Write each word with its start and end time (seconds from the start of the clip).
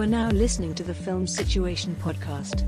You 0.00 0.04
are 0.04 0.08
now 0.08 0.30
listening 0.30 0.74
to 0.76 0.82
the 0.82 0.94
Film 0.94 1.26
Situation 1.26 1.94
Podcast. 2.00 2.62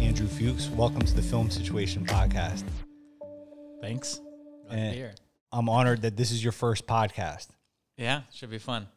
Andrew 0.00 0.26
Fuchs. 0.26 0.68
Welcome 0.70 1.02
to 1.02 1.14
the 1.14 1.22
Film 1.22 1.52
Situation 1.52 2.04
Podcast. 2.04 2.64
Thanks. 3.80 4.20
Glad 4.66 4.76
And 4.76 4.94
here. 4.96 5.14
I'm 5.52 5.68
honored 5.68 6.02
that 6.02 6.16
this 6.16 6.32
is 6.32 6.42
your 6.42 6.50
first 6.50 6.84
podcast. 6.84 7.46
Yeah, 7.96 8.22
should 8.32 8.50
be 8.50 8.58
fun. 8.58 8.88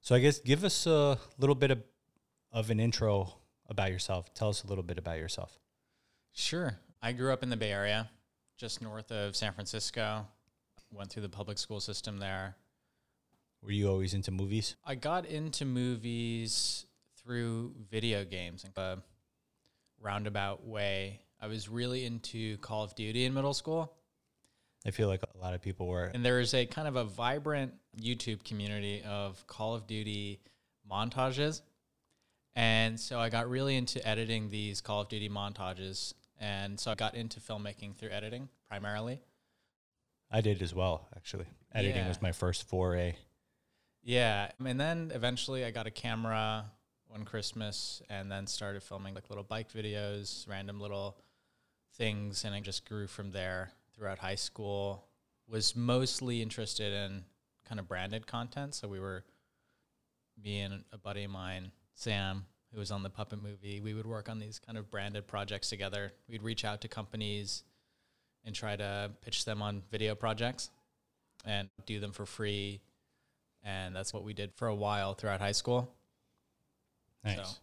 So 0.00 0.16
I 0.16 0.18
guess 0.18 0.40
give 0.40 0.64
us 0.64 0.84
a 0.84 1.16
little 1.38 1.54
bit 1.54 1.70
of, 1.70 1.80
of 2.50 2.70
an 2.70 2.80
intro 2.80 3.34
about 3.68 3.92
yourself. 3.92 4.34
Tell 4.34 4.48
us 4.48 4.64
a 4.64 4.66
little 4.66 4.82
bit 4.82 4.98
about 4.98 5.18
yourself. 5.18 5.60
Sure. 6.32 6.76
I 7.00 7.12
grew 7.12 7.32
up 7.32 7.44
in 7.44 7.50
the 7.50 7.56
Bay 7.56 7.70
Area, 7.70 8.10
just 8.56 8.82
north 8.82 9.12
of 9.12 9.36
San 9.36 9.52
Francisco. 9.52 10.26
Went 10.90 11.08
through 11.08 11.22
the 11.22 11.28
public 11.28 11.58
school 11.58 11.78
system 11.78 12.18
there. 12.18 12.56
Were 13.62 13.70
you 13.70 13.88
always 13.88 14.12
into 14.14 14.30
movies? 14.30 14.74
I 14.84 14.96
got 14.96 15.24
into 15.26 15.64
movies 15.64 16.84
through 17.22 17.74
video 17.90 18.24
games 18.24 18.64
in 18.64 18.72
a 18.76 18.98
roundabout 20.00 20.66
way. 20.66 21.20
I 21.40 21.46
was 21.46 21.68
really 21.68 22.04
into 22.04 22.56
Call 22.58 22.82
of 22.84 22.94
Duty 22.94 23.24
in 23.24 23.34
middle 23.34 23.54
school. 23.54 23.92
I 24.84 24.90
feel 24.90 25.06
like 25.06 25.22
a 25.22 25.38
lot 25.38 25.54
of 25.54 25.62
people 25.62 25.86
were. 25.86 26.04
And 26.12 26.24
there 26.24 26.40
is 26.40 26.54
a 26.54 26.66
kind 26.66 26.88
of 26.88 26.96
a 26.96 27.04
vibrant 27.04 27.72
YouTube 28.00 28.42
community 28.44 29.02
of 29.06 29.46
Call 29.46 29.76
of 29.76 29.86
Duty 29.86 30.40
montages. 30.90 31.62
And 32.56 32.98
so 32.98 33.20
I 33.20 33.28
got 33.28 33.48
really 33.48 33.76
into 33.76 34.06
editing 34.06 34.50
these 34.50 34.80
Call 34.80 35.02
of 35.02 35.08
Duty 35.08 35.28
montages. 35.28 36.14
And 36.40 36.80
so 36.80 36.90
I 36.90 36.96
got 36.96 37.14
into 37.14 37.38
filmmaking 37.38 37.94
through 37.96 38.10
editing 38.10 38.48
primarily. 38.68 39.20
I 40.32 40.40
did 40.40 40.62
as 40.62 40.74
well, 40.74 41.06
actually. 41.14 41.46
Editing 41.72 41.96
Yeah. 42.02 42.08
was 42.08 42.20
my 42.20 42.32
first 42.32 42.68
foray. 42.68 43.14
Yeah. 44.02 44.50
And 44.64 44.80
then 44.80 45.12
eventually 45.14 45.64
I 45.64 45.70
got 45.70 45.86
a 45.86 45.90
camera 45.90 46.66
one 47.08 47.24
Christmas 47.24 48.00
and 48.08 48.32
then 48.32 48.46
started 48.46 48.82
filming 48.82 49.14
like 49.14 49.28
little 49.28 49.44
bike 49.44 49.70
videos, 49.70 50.48
random 50.48 50.80
little 50.80 51.18
things. 51.96 52.44
And 52.44 52.54
I 52.54 52.60
just 52.60 52.88
grew 52.88 53.06
from 53.06 53.32
there 53.32 53.70
throughout 53.94 54.18
high 54.18 54.34
school. 54.34 55.06
Was 55.48 55.76
mostly 55.76 56.40
interested 56.40 56.92
in 56.92 57.24
kind 57.68 57.78
of 57.78 57.86
branded 57.86 58.26
content. 58.26 58.74
So 58.74 58.88
we 58.88 58.98
were, 58.98 59.24
me 60.42 60.60
and 60.60 60.84
a 60.92 60.98
buddy 60.98 61.24
of 61.24 61.30
mine, 61.30 61.72
Sam, 61.94 62.46
who 62.72 62.78
was 62.78 62.90
on 62.90 63.02
the 63.02 63.10
puppet 63.10 63.42
movie, 63.42 63.80
we 63.80 63.92
would 63.92 64.06
work 64.06 64.30
on 64.30 64.38
these 64.38 64.58
kind 64.58 64.78
of 64.78 64.90
branded 64.90 65.26
projects 65.26 65.68
together. 65.68 66.12
We'd 66.28 66.42
reach 66.42 66.64
out 66.64 66.80
to 66.80 66.88
companies 66.88 67.64
and 68.44 68.54
try 68.54 68.76
to 68.76 69.10
pitch 69.20 69.44
them 69.44 69.60
on 69.60 69.82
video 69.90 70.14
projects 70.14 70.70
and 71.44 71.68
do 71.84 72.00
them 72.00 72.12
for 72.12 72.24
free 72.24 72.80
and 73.62 73.94
that's 73.94 74.12
what 74.12 74.24
we 74.24 74.32
did 74.34 74.52
for 74.54 74.68
a 74.68 74.74
while 74.74 75.14
throughout 75.14 75.40
high 75.40 75.52
school. 75.52 75.94
Nice. 77.24 77.36
So- 77.36 77.54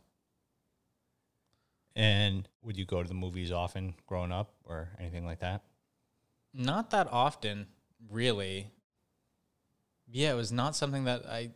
And 1.96 2.48
would 2.62 2.78
you 2.78 2.86
go 2.86 3.02
to 3.04 3.08
the 3.08 3.14
movies 3.16 3.52
often 3.52 3.96
growing 4.06 4.32
up 4.32 4.54
or 4.64 4.90
anything 5.00 5.26
like 5.26 5.40
that? 5.40 5.64
Not 6.54 6.92
that 6.92 7.08
often, 7.12 7.68
really. 8.10 8.72
Yeah, 10.08 10.32
it 10.32 10.36
was 10.36 10.52
not 10.52 10.76
something 10.76 11.04
that 11.06 11.26
I 11.26 11.52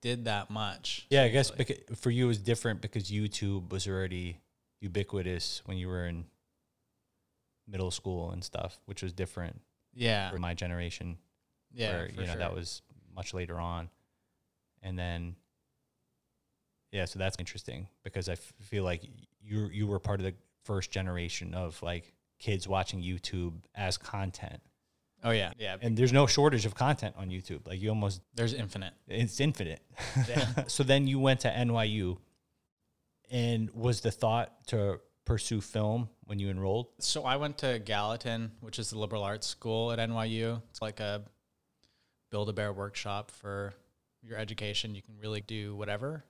did 0.00 0.24
that 0.24 0.50
much. 0.50 1.06
Yeah, 1.10 1.22
I 1.24 1.28
guess 1.28 1.50
beca- 1.50 1.96
for 1.96 2.10
you 2.10 2.24
it 2.24 2.28
was 2.28 2.38
different 2.38 2.80
because 2.80 3.10
YouTube 3.10 3.70
was 3.70 3.86
already 3.86 4.40
ubiquitous 4.80 5.62
when 5.66 5.76
you 5.76 5.88
were 5.88 6.06
in 6.06 6.26
middle 7.66 7.90
school 7.90 8.30
and 8.30 8.42
stuff, 8.42 8.78
which 8.86 9.02
was 9.02 9.12
different 9.12 9.60
Yeah, 9.94 10.30
for 10.30 10.38
my 10.38 10.54
generation. 10.54 11.18
yeah, 11.72 11.90
where 11.92 12.06
for 12.08 12.12
you 12.14 12.20
know 12.26 12.32
sure. 12.32 12.36
that 12.36 12.54
was 12.54 12.82
much 13.14 13.34
later 13.34 13.58
on, 13.58 13.88
and 14.82 14.98
then 14.98 15.36
yeah, 16.92 17.04
so 17.06 17.18
that's 17.18 17.36
interesting 17.38 17.88
because 18.04 18.28
I 18.28 18.32
f- 18.32 18.52
feel 18.60 18.84
like 18.84 19.02
you 19.42 19.68
you 19.72 19.86
were 19.86 19.98
part 19.98 20.20
of 20.20 20.24
the 20.24 20.34
first 20.64 20.90
generation 20.90 21.54
of 21.54 21.82
like 21.82 22.12
kids 22.38 22.66
watching 22.68 23.02
YouTube 23.02 23.52
as 23.74 23.96
content, 23.98 24.60
Oh 25.22 25.30
yeah, 25.30 25.52
yeah. 25.58 25.76
and 25.80 25.96
there's 25.96 26.12
no 26.12 26.26
shortage 26.26 26.66
of 26.66 26.74
content 26.74 27.14
on 27.18 27.30
YouTube. 27.30 27.66
Like 27.66 27.80
you 27.80 27.88
almost 27.88 28.20
There's 28.34 28.54
infinite. 28.54 28.94
it's 29.08 29.40
infinite. 29.40 29.80
Yeah. 30.28 30.46
so 30.66 30.82
then 30.84 31.06
you 31.06 31.18
went 31.18 31.40
to 31.40 31.48
NYU, 31.50 32.18
and 33.30 33.70
was 33.70 34.00
the 34.00 34.10
thought 34.10 34.66
to 34.68 35.00
pursue 35.24 35.60
film 35.60 36.08
when 36.26 36.38
you 36.38 36.50
enrolled? 36.50 36.88
So 37.00 37.24
I 37.24 37.36
went 37.36 37.58
to 37.58 37.78
Gallatin, 37.78 38.52
which 38.60 38.78
is 38.78 38.90
the 38.90 38.98
liberal 38.98 39.22
arts 39.22 39.46
school 39.46 39.90
at 39.92 39.98
NYU. 39.98 40.60
It's 40.70 40.82
like 40.82 41.00
a 41.00 41.22
build 42.34 42.48
a 42.48 42.52
bear 42.52 42.72
workshop 42.72 43.30
for 43.30 43.72
your 44.20 44.36
education. 44.36 44.96
You 44.96 45.02
can 45.02 45.14
really 45.22 45.40
do 45.40 45.76
whatever. 45.76 46.24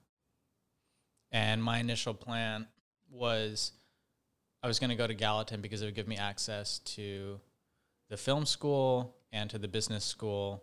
And 1.31 1.63
my 1.63 1.79
initial 1.79 2.13
plan 2.13 2.67
was 3.09 3.71
I 4.61 4.67
was 4.67 4.77
going 4.77 4.91
to 4.91 4.95
go 4.95 5.07
to 5.07 5.15
Gallatin 5.15 5.61
because 5.61 5.81
it 5.81 5.85
would 5.85 5.95
give 5.95 6.07
me 6.07 6.15
access 6.15 6.77
to 6.93 7.39
the 8.07 8.17
film 8.17 8.45
school 8.45 9.15
and 9.33 9.49
to 9.49 9.57
the 9.57 9.67
business 9.67 10.05
school 10.05 10.61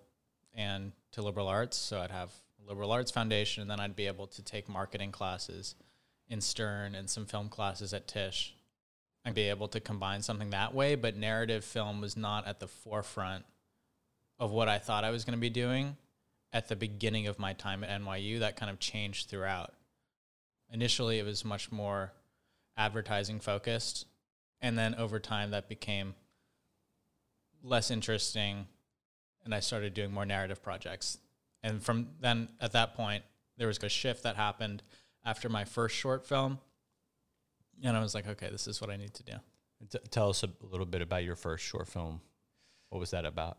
and 0.54 0.92
to 1.10 1.22
liberal 1.22 1.48
arts. 1.48 1.76
So 1.76 1.98
I'd 2.00 2.12
have 2.12 2.30
liberal 2.64 2.92
arts 2.92 3.10
foundation 3.10 3.62
and 3.62 3.68
then 3.68 3.80
I'd 3.80 3.96
be 3.96 4.06
able 4.06 4.28
to 4.28 4.44
take 4.44 4.68
marketing 4.68 5.10
classes 5.10 5.74
in 6.28 6.40
Stern 6.40 6.94
and 6.94 7.10
some 7.10 7.26
film 7.26 7.48
classes 7.48 7.92
at 7.92 8.06
Tisch. 8.06 8.54
I'd 9.24 9.34
be 9.34 9.48
able 9.48 9.66
to 9.66 9.80
combine 9.80 10.22
something 10.22 10.50
that 10.50 10.72
way, 10.72 10.94
but 10.94 11.16
narrative 11.16 11.64
film 11.64 12.00
was 12.00 12.16
not 12.16 12.46
at 12.46 12.60
the 12.60 12.68
forefront 12.68 13.44
of 14.42 14.50
what 14.50 14.68
I 14.68 14.78
thought 14.78 15.04
I 15.04 15.10
was 15.10 15.24
going 15.24 15.36
to 15.36 15.40
be 15.40 15.50
doing 15.50 15.96
at 16.52 16.66
the 16.66 16.74
beginning 16.74 17.28
of 17.28 17.38
my 17.38 17.52
time 17.52 17.84
at 17.84 18.00
NYU. 18.00 18.40
That 18.40 18.56
kind 18.56 18.70
of 18.70 18.80
changed 18.80 19.30
throughout. 19.30 19.72
Initially, 20.68 21.20
it 21.20 21.24
was 21.24 21.44
much 21.44 21.70
more 21.70 22.12
advertising 22.76 23.38
focused, 23.38 24.04
and 24.60 24.76
then 24.76 24.96
over 24.96 25.20
time, 25.20 25.52
that 25.52 25.68
became 25.68 26.16
less 27.62 27.88
interesting, 27.88 28.66
and 29.44 29.54
I 29.54 29.60
started 29.60 29.94
doing 29.94 30.12
more 30.12 30.26
narrative 30.26 30.60
projects. 30.60 31.18
And 31.62 31.80
from 31.80 32.08
then, 32.20 32.48
at 32.60 32.72
that 32.72 32.96
point, 32.96 33.22
there 33.58 33.68
was 33.68 33.78
a 33.80 33.88
shift 33.88 34.24
that 34.24 34.34
happened 34.34 34.82
after 35.24 35.48
my 35.48 35.64
first 35.64 35.94
short 35.94 36.26
film, 36.26 36.58
and 37.84 37.96
I 37.96 38.00
was 38.00 38.12
like, 38.12 38.26
okay, 38.26 38.48
this 38.50 38.66
is 38.66 38.80
what 38.80 38.90
I 38.90 38.96
need 38.96 39.14
to 39.14 39.22
do. 39.22 39.34
T- 39.88 39.98
tell 40.10 40.30
us 40.30 40.42
a 40.42 40.48
little 40.62 40.86
bit 40.86 41.00
about 41.00 41.22
your 41.22 41.36
first 41.36 41.64
short 41.64 41.86
film. 41.86 42.20
What 42.88 42.98
was 42.98 43.12
that 43.12 43.24
about? 43.24 43.58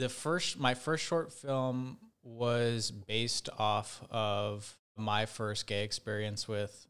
The 0.00 0.08
first 0.08 0.58
my 0.58 0.72
first 0.72 1.04
short 1.04 1.30
film 1.30 1.98
was 2.22 2.90
based 2.90 3.50
off 3.58 4.02
of 4.10 4.78
my 4.96 5.26
first 5.26 5.66
gay 5.66 5.84
experience 5.84 6.48
with 6.48 6.86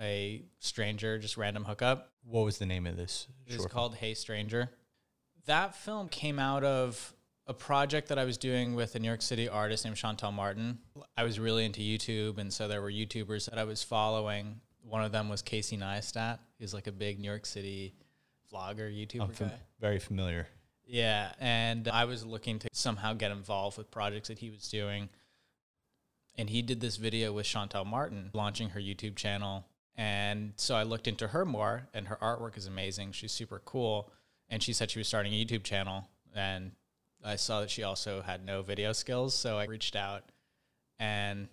a 0.00 0.42
stranger, 0.58 1.16
just 1.20 1.36
random 1.36 1.64
hookup. 1.64 2.10
What 2.24 2.44
was 2.44 2.58
the 2.58 2.66
name 2.66 2.88
of 2.88 2.96
this? 2.96 3.28
It's 3.46 3.54
short 3.54 3.70
film? 3.70 3.72
called 3.72 3.94
Hey 3.94 4.14
Stranger. 4.14 4.68
That 5.46 5.76
film 5.76 6.08
came 6.08 6.40
out 6.40 6.64
of 6.64 7.14
a 7.46 7.54
project 7.54 8.08
that 8.08 8.18
I 8.18 8.24
was 8.24 8.36
doing 8.36 8.74
with 8.74 8.96
a 8.96 8.98
New 8.98 9.06
York 9.06 9.22
City 9.22 9.48
artist 9.48 9.84
named 9.84 9.96
Shantell 9.96 10.32
Martin. 10.32 10.78
I 11.16 11.22
was 11.22 11.38
really 11.38 11.64
into 11.64 11.80
YouTube, 11.82 12.38
and 12.38 12.52
so 12.52 12.66
there 12.66 12.82
were 12.82 12.90
YouTubers 12.90 13.48
that 13.48 13.60
I 13.60 13.64
was 13.64 13.84
following. 13.84 14.60
One 14.82 15.04
of 15.04 15.12
them 15.12 15.28
was 15.28 15.40
Casey 15.40 15.76
Neistat. 15.76 16.40
He's 16.58 16.74
like 16.74 16.88
a 16.88 16.92
big 16.92 17.20
New 17.20 17.28
York 17.28 17.46
City 17.46 17.94
vlogger, 18.52 18.90
YouTuber 18.92 19.20
I'm 19.22 19.30
fam- 19.30 19.48
guy. 19.50 19.60
very 19.80 20.00
familiar. 20.00 20.48
Yeah, 20.92 21.30
and 21.38 21.86
I 21.86 22.04
was 22.04 22.26
looking 22.26 22.58
to 22.58 22.68
somehow 22.72 23.12
get 23.12 23.30
involved 23.30 23.78
with 23.78 23.92
projects 23.92 24.26
that 24.26 24.40
he 24.40 24.50
was 24.50 24.68
doing. 24.68 25.08
And 26.36 26.50
he 26.50 26.62
did 26.62 26.80
this 26.80 26.96
video 26.96 27.32
with 27.32 27.46
Shantell 27.46 27.86
Martin 27.86 28.30
launching 28.32 28.70
her 28.70 28.80
YouTube 28.80 29.14
channel. 29.14 29.66
And 29.94 30.52
so 30.56 30.74
I 30.74 30.82
looked 30.82 31.06
into 31.06 31.28
her 31.28 31.44
more, 31.44 31.86
and 31.94 32.08
her 32.08 32.18
artwork 32.20 32.58
is 32.58 32.66
amazing. 32.66 33.12
She's 33.12 33.30
super 33.30 33.62
cool. 33.64 34.10
And 34.48 34.64
she 34.64 34.72
said 34.72 34.90
she 34.90 34.98
was 34.98 35.06
starting 35.06 35.32
a 35.32 35.44
YouTube 35.44 35.62
channel. 35.62 36.08
And 36.34 36.72
I 37.24 37.36
saw 37.36 37.60
that 37.60 37.70
she 37.70 37.84
also 37.84 38.22
had 38.22 38.44
no 38.44 38.62
video 38.62 38.92
skills. 38.92 39.32
So 39.32 39.58
I 39.58 39.66
reached 39.66 39.94
out 39.94 40.24
and 40.98 41.46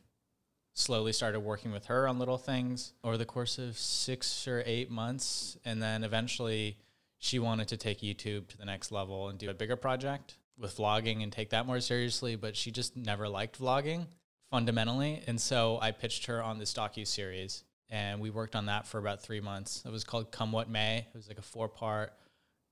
slowly 0.73 1.13
started 1.13 1.41
working 1.41 1.71
with 1.71 1.85
her 1.85 2.07
on 2.07 2.17
little 2.17 2.39
things 2.39 2.93
over 3.03 3.17
the 3.17 3.25
course 3.25 3.59
of 3.59 3.77
six 3.77 4.47
or 4.47 4.63
eight 4.65 4.89
months. 4.89 5.57
And 5.63 5.79
then 5.79 6.03
eventually 6.03 6.77
she 7.19 7.39
wanted 7.39 7.67
to 7.69 7.77
take 7.77 8.01
YouTube 8.01 8.47
to 8.47 8.57
the 8.57 8.65
next 8.65 8.91
level 8.91 9.29
and 9.29 9.39
do 9.39 9.49
a 9.49 9.53
bigger 9.53 9.75
project 9.75 10.35
with 10.57 10.77
vlogging 10.77 11.23
and 11.23 11.31
take 11.31 11.51
that 11.51 11.65
more 11.65 11.79
seriously, 11.79 12.35
but 12.35 12.55
she 12.55 12.71
just 12.71 12.95
never 12.95 13.27
liked 13.27 13.59
vlogging 13.59 14.07
fundamentally. 14.49 15.23
And 15.27 15.39
so 15.39 15.79
I 15.81 15.91
pitched 15.91 16.25
her 16.27 16.41
on 16.41 16.59
this 16.59 16.73
docu 16.73 17.05
series 17.05 17.63
and 17.89 18.19
we 18.19 18.29
worked 18.29 18.55
on 18.55 18.65
that 18.65 18.87
for 18.87 18.97
about 18.97 19.21
three 19.21 19.41
months. 19.41 19.83
It 19.85 19.91
was 19.91 20.03
called 20.03 20.31
Come 20.31 20.51
What 20.51 20.69
May. 20.69 20.99
It 20.99 21.15
was 21.15 21.27
like 21.27 21.37
a 21.37 21.43
four 21.43 21.69
part 21.69 22.13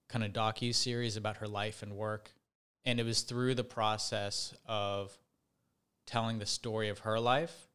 kind 0.10 0.24
of 0.24 0.34
docu 0.34 0.74
series 0.74 1.18
about 1.18 1.38
her 1.38 1.48
life 1.48 1.84
and 1.84 1.94
work. 1.94 2.32
And 2.86 3.00
it 3.00 3.06
was 3.06 3.22
through 3.22 3.56
the 3.56 3.64
process 3.64 4.54
of 4.68 5.18
telling 6.06 6.38
the 6.38 6.46
story 6.46 6.90
of 6.90 7.00
her 7.00 7.20
life 7.20 7.68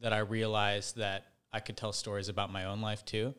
that 0.00 0.12
I 0.12 0.18
realized 0.18 0.96
that 0.96 1.26
I 1.52 1.60
could 1.60 1.76
tell 1.76 1.92
stories 1.92 2.28
about 2.28 2.52
my 2.52 2.64
own 2.64 2.80
life 2.80 3.04
too. 3.04 3.34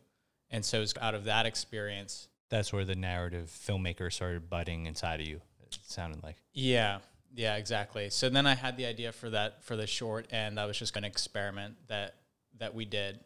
And 0.50 0.64
so 0.64 0.78
it 0.78 0.82
was 0.82 0.94
out 1.02 1.16
of 1.16 1.26
that 1.26 1.46
experience 1.46 2.28
That's 2.54 2.72
where 2.72 2.86
the 2.86 2.94
narrative 2.94 3.50
filmmaker 3.50 4.14
started 4.14 4.48
budding 4.48 4.86
inside 4.86 5.20
of 5.20 5.26
you. 5.26 5.42
It 5.66 5.80
sounded 5.82 6.22
like. 6.22 6.36
Yeah. 6.54 7.00
Yeah, 7.34 7.56
exactly. 7.56 8.12
So 8.12 8.30
then 8.30 8.46
I 8.46 8.54
had 8.54 8.78
the 8.78 8.86
idea 8.86 9.12
for 9.12 9.32
that 9.32 9.64
for 9.64 9.76
the 9.76 9.88
short, 9.88 10.28
and 10.30 10.60
that 10.60 10.66
was 10.66 10.78
just 10.78 10.96
an 10.96 11.04
experiment 11.04 11.78
that 11.88 12.14
that 12.60 12.76
we 12.76 12.86
did, 12.86 13.20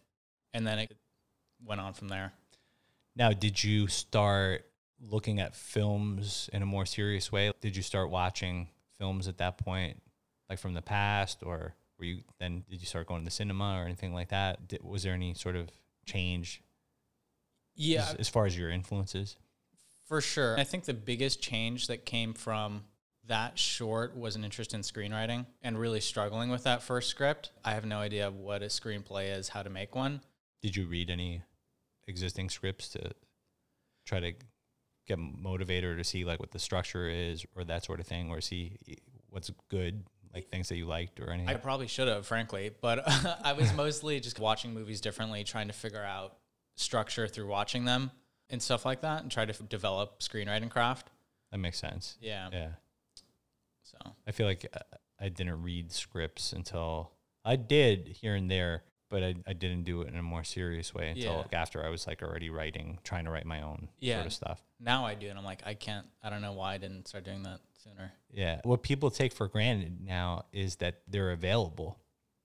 and 0.53 0.65
then 0.65 0.79
it 0.79 0.95
went 1.61 1.81
on 1.81 1.93
from 1.93 2.07
there. 2.07 2.31
Now, 3.17 3.33
did 3.33 3.61
you 3.61 3.87
start 3.87 4.63
looking 5.01 5.41
at 5.41 5.57
films 5.57 6.49
in 6.53 6.61
a 6.61 6.65
more 6.65 6.85
serious 6.85 7.29
way? 7.29 7.51
Did 7.59 7.75
you 7.75 7.83
start 7.83 8.09
watching 8.09 8.69
films 8.97 9.27
at 9.27 9.39
that 9.39 9.57
point, 9.57 10.01
like 10.49 10.57
from 10.57 10.73
the 10.73 10.81
past, 10.81 11.43
or 11.43 11.75
were 11.99 12.05
you 12.05 12.21
then 12.39 12.63
did 12.69 12.79
you 12.79 12.87
start 12.87 13.07
going 13.07 13.23
to 13.23 13.25
the 13.25 13.31
cinema 13.31 13.77
or 13.77 13.83
anything 13.83 14.13
like 14.13 14.29
that? 14.29 14.69
Did, 14.69 14.85
was 14.85 15.03
there 15.03 15.13
any 15.13 15.33
sort 15.33 15.57
of 15.57 15.69
change 16.05 16.61
Yeah, 17.77 18.09
as, 18.09 18.15
as 18.15 18.29
far 18.29 18.45
as 18.45 18.57
your 18.57 18.69
influences? 18.69 19.37
for 20.07 20.21
sure. 20.21 20.57
I 20.57 20.63
think 20.63 20.85
the 20.85 20.93
biggest 20.93 21.41
change 21.41 21.87
that 21.87 22.05
came 22.05 22.33
from 22.33 22.85
that 23.27 23.59
short 23.59 24.15
was 24.15 24.35
an 24.35 24.43
interest 24.45 24.73
in 24.73 24.81
screenwriting 24.81 25.45
and 25.61 25.77
really 25.77 25.99
struggling 25.99 26.49
with 26.49 26.63
that 26.63 26.81
first 26.81 27.09
script. 27.09 27.51
I 27.63 27.71
have 27.71 27.85
no 27.85 27.99
idea 27.99 28.31
what 28.31 28.63
a 28.63 28.67
screenplay 28.67 29.37
is, 29.37 29.49
how 29.49 29.63
to 29.63 29.69
make 29.69 29.95
one. 29.95 30.21
Did 30.61 30.75
you 30.75 30.87
read 30.87 31.09
any 31.09 31.41
existing 32.07 32.49
scripts 32.49 32.89
to 32.89 33.11
try 34.05 34.21
to 34.21 34.31
get 35.05 35.19
motivated 35.19 35.89
or 35.89 35.97
to 35.97 36.03
see 36.05 36.23
like 36.23 36.39
what 36.39 36.51
the 36.51 36.59
structure 36.59 37.09
is 37.09 37.45
or 37.55 37.65
that 37.65 37.83
sort 37.83 37.99
of 37.99 38.07
thing, 38.07 38.29
or 38.29 38.39
see 38.39 38.77
what's 39.29 39.51
good, 39.69 40.05
like 40.33 40.47
things 40.47 40.69
that 40.69 40.77
you 40.77 40.85
liked 40.85 41.19
or 41.19 41.31
anything? 41.31 41.49
I 41.49 41.55
probably 41.55 41.87
should 41.87 42.07
have, 42.07 42.25
frankly, 42.25 42.71
but 42.81 43.03
I 43.43 43.53
was 43.53 43.73
mostly 43.73 44.21
just 44.21 44.39
watching 44.39 44.73
movies 44.73 45.01
differently, 45.01 45.43
trying 45.43 45.67
to 45.67 45.73
figure 45.73 46.03
out 46.03 46.37
structure 46.77 47.27
through 47.27 47.47
watching 47.47 47.83
them 47.83 48.11
and 48.49 48.61
stuff 48.61 48.85
like 48.85 49.01
that, 49.01 49.21
and 49.23 49.29
try 49.29 49.43
to 49.43 49.51
f- 49.53 49.67
develop 49.67 50.19
screenwriting 50.21 50.69
craft. 50.69 51.09
that 51.51 51.57
makes 51.57 51.77
sense. 51.77 52.17
Yeah. 52.21 52.47
Yeah. 52.53 52.69
So 53.83 53.97
I 54.25 54.31
feel 54.31 54.47
like 54.47 54.65
uh, 54.73 54.79
I 55.19 55.29
didn't 55.29 55.61
read 55.61 55.91
scripts 55.91 56.53
until 56.53 57.11
I 57.43 57.55
did 57.55 58.07
here 58.21 58.35
and 58.35 58.49
there, 58.49 58.83
but 59.09 59.23
I, 59.23 59.35
I 59.47 59.53
didn't 59.53 59.83
do 59.83 60.01
it 60.01 60.07
in 60.09 60.15
a 60.17 60.21
more 60.23 60.43
serious 60.43 60.93
way 60.93 61.09
until 61.09 61.31
Yeah. 61.33 61.37
like 61.39 61.53
after 61.53 61.85
I 61.85 61.89
was 61.89 62.05
like 62.07 62.21
already 62.21 62.49
writing, 62.49 62.99
trying 63.03 63.25
to 63.25 63.31
write 63.31 63.45
my 63.45 63.61
own 63.61 63.89
Yeah. 63.99 64.15
sort 64.17 64.27
of 64.27 64.33
stuff. 64.33 64.63
now 64.79 65.05
I 65.05 65.15
do, 65.15 65.27
and 65.29 65.37
I'm 65.39 65.45
like, 65.45 65.61
I 65.65 65.73
can't. 65.73 66.05
I 66.21 66.29
don't 66.29 66.41
know 66.41 66.53
why 66.53 66.75
I 66.75 66.77
didn't 66.77 67.07
start 67.07 67.23
doing 67.23 67.43
that 67.43 67.59
sooner. 67.83 68.11
Yeah. 68.31 68.59
What 68.63 68.83
people 68.83 69.09
take 69.09 69.33
for 69.33 69.47
granted 69.47 69.99
now 70.01 70.45
is 70.51 70.75
that 70.77 71.01
they're 71.07 71.31
available. 71.31 71.97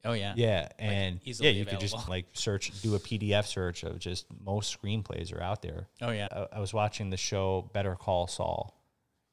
Oh 0.05 0.13
yeah. 0.15 0.35
Yeah. 0.37 0.69
And 0.79 1.17
yeah, 1.23 1.31
easily 1.31 1.51
you 1.51 1.65
could 1.65 1.81
just 1.81 2.09
like 2.09 2.27
search, 2.33 2.73
do 2.83 2.95
a 2.95 2.99
PDF 2.99 3.47
search 3.47 3.85
of 3.85 3.99
just 3.99 4.27
most 4.45 4.77
screenplays 4.81 5.33
are 5.35 5.41
out 5.43 5.63
there. 5.63 5.87
Oh 6.01 6.11
yeah. 6.11 6.29
I, 6.33 6.57
I 6.57 6.61
was 6.61 6.75
watching 6.75 7.11
the 7.11 7.17
show 7.17 7.71
Better 7.73 7.95
Call 7.95 8.27
Saul, 8.27 8.75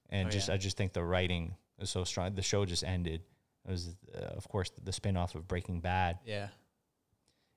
and 0.09 0.27
Oh, 0.27 0.31
just 0.31 0.47
yeah. 0.47 0.53
I 0.53 0.57
just 0.57 0.77
think 0.77 0.93
the 0.93 1.03
writing 1.03 1.55
is 1.79 1.89
so 1.89 2.03
strong. 2.03 2.35
The 2.35 2.41
show 2.41 2.65
just 2.65 2.83
ended. 2.83 3.21
It 3.67 3.71
was, 3.71 3.95
uh, 4.15 4.19
of 4.19 4.47
course, 4.47 4.71
the 4.83 4.91
spinoff 4.91 5.35
of 5.35 5.47
Breaking 5.47 5.79
Bad. 5.79 6.19
Yeah. 6.25 6.47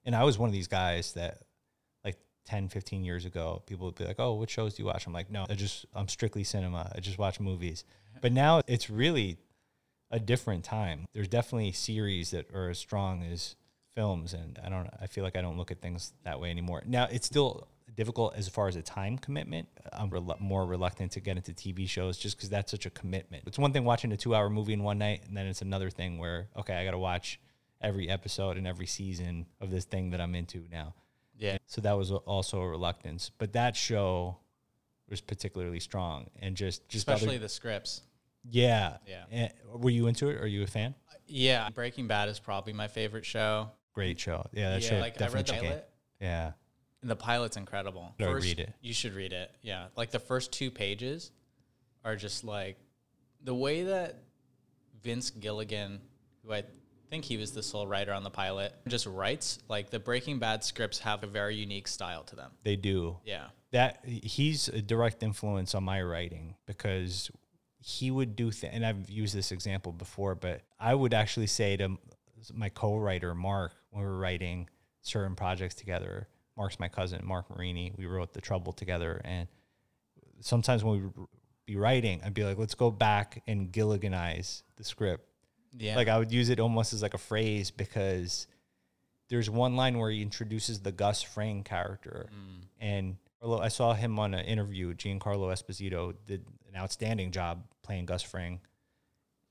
And 0.05 0.17
I 0.17 0.25
was 0.25 0.39
one 0.39 0.49
of 0.49 0.53
these 0.53 0.69
guys 0.69 1.13
that 1.13 1.39
like 2.05 2.17
10, 2.47 2.69
15 2.69 3.05
years 3.05 3.25
ago, 3.25 3.63
people 3.67 3.87
would 3.87 3.95
be 3.95 4.05
like, 4.05 4.19
oh, 4.19 4.35
what 4.35 4.51
shows 4.51 4.75
do 4.75 4.83
you 4.83 4.87
watch? 4.87 5.07
I'm 5.07 5.13
like, 5.13 5.31
no, 5.31 5.47
I 5.49 5.55
just, 5.55 5.87
I'm 5.95 6.09
strictly 6.09 6.45
cinema. 6.45 6.91
I 6.95 7.01
just 7.01 7.19
watch 7.19 7.39
movies. 7.41 7.85
But 8.21 8.33
now 8.33 8.63
it's 8.67 8.91
really 8.91 9.39
a 10.13 10.21
different 10.21 10.65
time. 10.65 11.07
There's 11.13 11.29
definitely 11.29 11.73
series 11.73 12.31
that 12.31 12.55
are 12.55 12.69
as 12.71 12.79
strong 12.79 13.25
as 13.25 13.57
films. 13.95 14.35
And 14.35 14.59
I 14.65 14.69
don't, 14.69 14.89
I 15.01 15.07
feel 15.07 15.25
like 15.25 15.37
I 15.37 15.41
don't 15.43 15.57
look 15.57 15.71
at 15.71 15.81
things 15.81 16.13
that 16.25 16.39
way 16.41 16.51
anymore. 16.51 16.83
Now 16.87 17.09
it's 17.11 17.27
still 17.27 17.67
difficult 17.95 18.35
as 18.37 18.49
far 18.49 18.69
as 18.69 18.77
a 18.77 18.83
time 18.83 19.19
commitment. 19.19 19.69
I'm 19.93 20.11
more 20.41 20.65
reluctant 20.65 21.13
to 21.13 21.21
get 21.21 21.37
into 21.37 21.53
TV 21.53 21.89
shows 21.89 22.17
just 22.19 22.37
because 22.37 22.49
that's 22.51 22.71
such 22.71 22.87
a 22.87 22.91
commitment. 22.91 23.45
It's 23.47 23.59
one 23.59 23.73
thing 23.73 23.85
watching 23.85 24.13
a 24.13 24.17
two 24.17 24.35
hour 24.35 24.49
movie 24.49 24.73
in 24.73 24.83
one 24.83 24.99
night, 24.99 25.23
and 25.27 25.37
then 25.37 25.47
it's 25.47 25.63
another 25.63 25.91
thing 25.91 26.19
where, 26.19 26.49
okay, 26.57 26.75
I 26.75 26.85
got 26.85 26.93
to 26.93 26.99
watch 26.99 27.41
every 27.81 28.09
episode 28.09 28.57
and 28.57 28.67
every 28.67 28.87
season 28.87 29.47
of 29.61 29.71
this 29.71 29.85
thing 29.85 30.11
that 30.11 30.21
I'm 30.21 30.35
into 30.35 30.65
now. 30.71 30.95
Yeah. 31.37 31.59
So 31.67 31.81
that 31.81 31.97
was 31.97 32.13
also 32.13 32.61
a 32.61 32.69
reluctance. 32.69 33.31
But 33.37 33.55
that 33.55 33.77
show 33.77 34.39
was 35.09 35.21
particularly 35.21 35.81
strong 35.81 36.29
and 36.41 36.57
just, 36.57 36.89
just 36.89 37.09
other- 37.09 37.17
Especially 37.17 37.39
the 37.39 37.49
scripts. 37.49 38.03
Yeah. 38.49 38.97
Yeah. 39.07 39.25
And 39.31 39.53
were 39.73 39.91
you 39.91 40.07
into 40.07 40.29
it? 40.29 40.41
Are 40.41 40.47
you 40.47 40.63
a 40.63 40.67
fan? 40.67 40.95
Yeah. 41.27 41.69
Breaking 41.71 42.07
Bad 42.07 42.29
is 42.29 42.39
probably 42.39 42.73
my 42.73 42.89
favorite 42.89 43.25
show. 43.25 43.71
Great 43.95 44.19
show. 44.19 44.47
Yeah, 44.53 44.71
that 44.71 44.83
yeah. 44.83 44.89
show 44.89 44.99
Like 44.99 45.15
I 45.17 45.19
definitely 45.19 45.53
read 45.53 45.63
the 45.63 45.69
pilot. 45.69 45.89
Yeah. 46.21 46.53
And 47.03 47.11
the 47.11 47.17
pilot's 47.17 47.57
incredible. 47.57 48.15
Should 48.19 48.29
I 48.29 48.33
read 48.33 48.61
it? 48.61 48.73
You 48.81 48.95
should 48.95 49.15
read 49.15 49.33
it. 49.33 49.51
Yeah. 49.63 49.87
Like 49.97 50.11
the 50.11 50.19
first 50.19 50.53
two 50.53 50.71
pages 50.71 51.31
are 52.05 52.17
just 52.17 52.45
like 52.45 52.79
the 53.43 53.55
way 53.55 53.85
that 53.85 54.23
Vince 55.03 55.31
Gilligan, 55.31 56.01
who 56.45 56.53
I 56.53 56.63
think 57.11 57.25
he 57.25 57.37
was 57.37 57.53
the 57.53 57.63
sole 57.63 57.87
writer 57.87 58.13
on 58.13 58.23
the 58.23 58.31
pilot, 58.31 58.73
just 58.87 59.07
writes, 59.07 59.59
like 59.69 59.91
the 59.91 59.99
Breaking 59.99 60.39
Bad 60.39 60.63
scripts 60.65 61.01
have 61.01 61.25
a 61.25 61.27
very 61.27 61.57
unique 61.57 61.89
style 61.89 62.23
to 62.25 62.37
them. 62.37 62.53
They 62.63 62.77
do. 62.77 63.19
Yeah. 63.25 63.47
that 63.73 64.05
he's 64.05 64.69
a 64.69 64.81
direct 64.81 65.23
influence 65.23 65.75
on 65.75 65.83
my 65.83 66.03
writing 66.03 66.55
because 66.67 67.31
he 67.85 68.11
would 68.11 68.37
do 68.37 68.51
th- 68.53 68.73
and 68.73 68.87
I've 68.87 69.11
used 69.11 69.35
this 69.35 69.51
example 69.53 69.93
before, 69.93 70.35
but 70.37 70.63
I 70.79 70.95
would 70.95 71.13
actually 71.13 71.49
say 71.49 71.77
to 71.79 71.99
my 72.55 72.69
co-writer 72.69 73.35
Mark 73.35 73.73
when 73.91 74.03
we 74.05 74.09
were 74.09 74.19
writing 74.19 74.69
certain 75.01 75.35
projects 75.35 75.75
together. 75.75 76.29
Mark's 76.57 76.79
my 76.79 76.89
cousin, 76.89 77.21
Mark 77.25 77.51
Marini. 77.51 77.93
We 77.97 78.07
wrote 78.07 78.33
The 78.35 78.41
Trouble 78.41 78.73
together, 78.73 79.21
and 79.25 79.49
sometimes 80.41 80.85
when 80.85 81.01
we 81.01 81.07
would 81.07 81.29
be 81.67 81.77
writing, 81.77 82.21
I'd 82.25 82.35
be 82.35 82.45
like, 82.45 82.59
"Let's 82.59 82.75
go 82.75 82.91
back 82.91 83.43
and 83.47 83.73
Gilliganize 83.73 84.63
the 84.77 84.85
script." 84.85 85.27
Yeah. 85.77 85.97
Like 85.97 86.09
I 86.09 86.19
would 86.19 86.31
use 86.33 86.51
it 86.51 86.61
almost 86.61 86.93
as 86.93 87.03
like 87.03 87.15
a 87.15 87.19
phrase 87.19 87.71
because 87.71 88.47
there's 89.29 89.49
one 89.49 89.75
line 89.77 89.99
where 89.99 90.11
he 90.11 90.21
introduces 90.21 90.81
the 90.81 90.93
Gus 90.93 91.23
Fring 91.23 91.65
character, 91.65 92.29
Mm. 92.31 92.65
and 92.81 93.17
I 93.61 93.69
saw 93.69 93.95
him 93.95 94.19
on 94.19 94.35
an 94.35 94.45
interview. 94.45 94.95
Giancarlo 94.95 95.51
Esposito 95.53 96.15
did 96.27 96.45
an 96.73 96.81
outstanding 96.81 97.31
job 97.31 97.65
playing 97.83 98.07
Gus 98.07 98.23
Fring, 98.23 98.61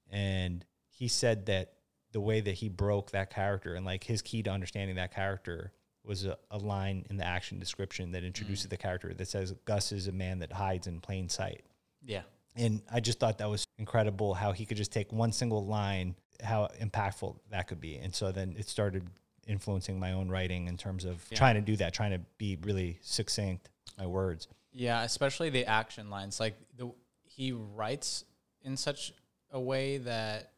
and 0.10 0.66
he 0.90 1.08
said 1.08 1.46
that 1.48 1.74
the 2.12 2.22
way 2.22 2.42
that 2.42 2.54
he 2.54 2.70
broke 2.70 3.12
that 3.12 3.30
character 3.34 3.76
and 3.76 3.86
like 3.86 4.04
his 4.04 4.22
key 4.22 4.44
to 4.44 4.50
understanding 4.50 4.98
that 4.98 5.14
character 5.14 5.72
was 6.04 6.26
a, 6.26 6.38
a 6.50 6.58
line 6.58 7.06
in 7.10 7.18
the 7.18 7.26
action 7.26 7.60
description 7.60 8.12
that 8.12 8.24
introduces 8.24 8.66
mm. 8.68 8.72
the 8.72 8.78
character 8.78 9.14
that 9.14 9.28
says 9.28 9.54
Gus 9.66 9.92
is 9.92 10.08
a 10.08 10.12
man 10.12 10.40
that 10.40 10.52
hides 10.52 10.88
in 10.88 11.00
plain 11.00 11.30
sight. 11.30 11.64
yeah. 12.06 12.22
And 12.54 12.82
I 12.92 13.00
just 13.00 13.18
thought 13.18 13.38
that 13.38 13.50
was 13.50 13.66
incredible 13.78 14.34
how 14.34 14.52
he 14.52 14.66
could 14.66 14.76
just 14.76 14.92
take 14.92 15.14
one 15.14 15.32
single 15.32 15.66
line, 15.66 16.16
how 16.44 16.68
impactful 16.82 17.38
that 17.50 17.68
could 17.70 17.80
be. 17.80 17.96
And 17.96 18.14
so 18.14 18.34
then 18.34 18.56
it 18.60 18.68
started 18.68 19.08
influencing 19.48 19.98
my 19.98 20.12
own 20.12 20.28
writing 20.28 20.68
in 20.68 20.76
terms 20.76 21.06
of 21.06 21.26
Yeah. 21.32 21.38
trying 21.38 21.56
to 21.56 21.62
do 21.62 21.78
that, 21.78 21.94
trying 21.94 22.12
to 22.12 22.20
be 22.38 22.58
really 22.64 23.00
succinct, 23.02 23.70
my 23.98 24.06
words. 24.06 24.50
Yeah, 24.74 25.04
especially 25.04 25.50
the 25.50 25.66
action 25.66 26.10
lines. 26.10 26.42
Like 26.42 26.58
the 26.76 26.92
he 27.36 27.52
writes 27.52 28.24
in 28.64 28.78
such 28.78 29.14
a 29.52 29.60
way 29.60 29.98
that 29.98 30.52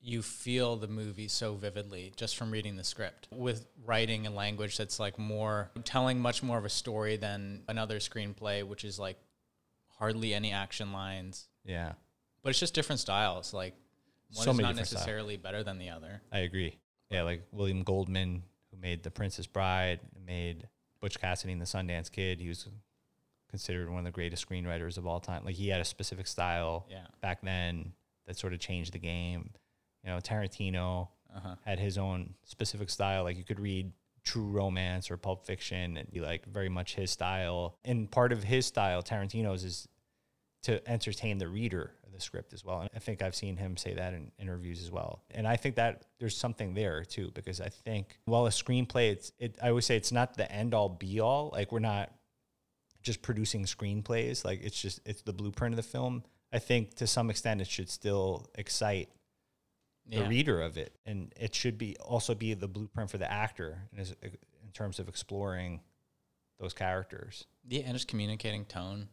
you 0.00 0.22
feel 0.22 0.76
the 0.76 0.86
movie 0.86 1.28
so 1.28 1.54
vividly 1.54 2.12
just 2.16 2.36
from 2.36 2.50
reading 2.50 2.76
the 2.76 2.84
script. 2.84 3.28
With 3.32 3.66
writing 3.84 4.26
and 4.26 4.34
language 4.34 4.76
that's 4.76 5.00
like 5.00 5.18
more 5.18 5.70
telling 5.84 6.20
much 6.20 6.42
more 6.42 6.58
of 6.58 6.64
a 6.64 6.70
story 6.70 7.16
than 7.16 7.62
another 7.68 7.98
screenplay, 7.98 8.62
which 8.64 8.84
is 8.84 8.98
like 8.98 9.18
hardly 9.98 10.34
any 10.34 10.52
action 10.52 10.92
lines. 10.92 11.48
Yeah, 11.64 11.92
But 12.42 12.50
it's 12.50 12.60
just 12.60 12.74
different 12.74 13.00
styles. 13.00 13.52
Like 13.52 13.74
one 14.34 14.44
So 14.44 14.50
is 14.52 14.58
not 14.58 14.76
necessarily 14.76 15.36
better 15.36 15.62
than 15.62 15.78
the 15.78 15.90
other. 15.90 16.22
I 16.32 16.40
agree. 16.40 16.78
Yeah, 17.10 17.22
like 17.22 17.42
William 17.52 17.82
Goldman, 17.82 18.42
who 18.70 18.80
made 18.80 19.02
The 19.02 19.10
Princess 19.10 19.46
Bride, 19.46 20.00
made 20.26 20.68
Butch 21.00 21.20
Cassidy 21.20 21.52
and 21.52 21.60
the 21.60 21.66
Sundance 21.66 22.10
Kid. 22.10 22.40
He 22.40 22.48
was 22.48 22.68
considered 23.48 23.88
one 23.90 23.98
of 24.00 24.04
the 24.04 24.10
greatest 24.10 24.46
screenwriters 24.48 24.98
of 24.98 25.06
all 25.06 25.20
time. 25.20 25.44
Like 25.44 25.54
he 25.54 25.68
had 25.68 25.80
a 25.80 25.84
specific 25.84 26.26
style 26.26 26.86
Yeah. 26.90 27.06
back 27.20 27.40
then 27.42 27.92
that 28.26 28.36
sort 28.36 28.52
of 28.52 28.60
changed 28.60 28.92
the 28.92 28.98
game. 28.98 29.50
You 30.04 30.10
know, 30.10 30.18
Tarantino 30.18 31.08
Uh-huh. 31.34 31.56
had 31.64 31.78
his 31.78 31.98
own 31.98 32.34
specific 32.44 32.88
style. 32.90 33.22
Like 33.24 33.36
you 33.36 33.44
could 33.44 33.60
read 33.60 33.92
True 34.24 34.46
Romance 34.48 35.10
or 35.10 35.16
Pulp 35.16 35.46
Fiction 35.46 35.96
and 35.96 36.10
be 36.10 36.20
like 36.20 36.44
very 36.46 36.68
much 36.68 36.94
his 36.94 37.10
style. 37.10 37.78
And 37.84 38.10
part 38.10 38.32
of 38.32 38.44
his 38.44 38.66
style, 38.66 39.02
Tarantino's, 39.02 39.64
is 39.64 39.88
to 40.64 40.86
entertain 40.90 41.38
the 41.38 41.48
reader 41.48 41.92
of 42.04 42.12
the 42.12 42.20
script 42.20 42.52
as 42.52 42.64
well. 42.64 42.80
And 42.80 42.90
I 42.94 42.98
think 42.98 43.22
I've 43.22 43.34
seen 43.34 43.56
him 43.56 43.76
say 43.76 43.94
that 43.94 44.12
in 44.12 44.32
interviews 44.38 44.82
as 44.82 44.90
well. 44.90 45.22
And 45.30 45.46
I 45.46 45.56
think 45.56 45.76
that 45.76 46.06
there's 46.18 46.36
something 46.36 46.74
there 46.74 47.04
too, 47.04 47.30
because 47.32 47.60
I 47.60 47.68
think 47.68 48.18
while 48.24 48.46
a 48.46 48.50
screenplay, 48.50 49.12
it's 49.12 49.32
it. 49.38 49.56
I 49.62 49.68
always 49.68 49.86
say 49.86 49.96
it's 49.96 50.12
not 50.12 50.34
the 50.34 50.50
end 50.50 50.74
all 50.74 50.88
be 50.88 51.20
all. 51.20 51.50
Like 51.52 51.70
we're 51.72 51.78
not 51.78 52.12
just 53.02 53.22
producing 53.22 53.64
screenplays. 53.64 54.44
Like 54.44 54.60
it's 54.62 54.80
just 54.80 55.00
it's 55.04 55.22
the 55.22 55.32
blueprint 55.32 55.72
of 55.72 55.76
the 55.76 55.82
film. 55.82 56.24
I 56.52 56.58
think 56.58 56.94
to 56.96 57.06
some 57.06 57.30
extent 57.30 57.60
it 57.60 57.66
should 57.68 57.90
still 57.90 58.46
excite 58.54 59.08
the 60.06 60.18
Yeah. 60.18 60.28
reader 60.28 60.62
of 60.62 60.78
it, 60.78 60.96
and 61.04 61.32
it 61.38 61.54
should 61.54 61.76
be 61.76 61.96
also 61.98 62.34
be 62.34 62.54
the 62.54 62.68
blueprint 62.68 63.10
for 63.10 63.18
the 63.18 63.30
actor 63.30 63.88
in, 63.92 63.98
his- 63.98 64.14
in 64.22 64.72
terms 64.72 64.98
of 64.98 65.08
exploring 65.08 65.80
those 66.58 66.72
characters. 66.72 67.46
Yeah, 67.68 67.82
and 67.82 67.92
just 67.94 68.08
communicating 68.08 68.64
tone. 68.64 69.08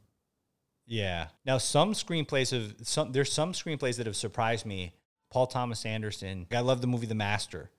Yeah. 0.86 1.30
Now 1.46 1.58
some 1.58 1.94
screenplays 1.94 2.52
have 2.52 2.76
some 2.88 3.12
there's 3.12 3.32
some 3.34 3.52
screenplays 3.54 3.98
that 3.98 4.06
have 4.06 4.16
surprised 4.16 4.66
me. 4.66 4.94
Paul 5.32 5.48
Thomas 5.48 5.86
Anderson. 5.86 6.48
I 6.52 6.60
love 6.62 6.80
the 6.82 6.88
movie 6.88 7.08
The 7.08 7.16
Master. 7.16 7.72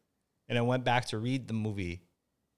And 0.49 0.59
I 0.59 0.63
went 0.63 0.85
back 0.85 1.07
to 1.07 1.19
read 1.19 1.49
the 1.49 1.55
movie 1.55 2.03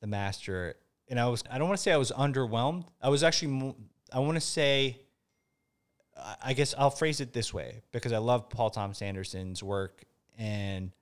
The 0.01 0.07
Master 0.09 0.77
and 1.11 1.19
I 1.19 1.27
was 1.27 1.43
I 1.51 1.59
don't 1.59 1.69
want 1.69 1.79
to 1.79 1.83
say 1.83 1.93
I 1.93 1.97
was 1.97 2.13
underwhelmed. 2.13 2.85
I 3.01 3.09
was 3.09 3.23
actually 3.23 3.75
I 4.13 4.21
want 4.21 4.37
to 4.37 4.41
say 4.41 5.01
I- 6.43 6.53
guess 6.53 6.75
I'll 6.77 6.91
phrase 6.91 7.21
it 7.21 7.33
this 7.33 7.53
way 7.55 7.83
because 7.93 8.13
I 8.13 8.19
love 8.19 8.49
Paul 8.49 8.71
Thomas 8.71 9.03
Anderson's 9.03 9.63
work 9.63 10.05
and 10.37 10.93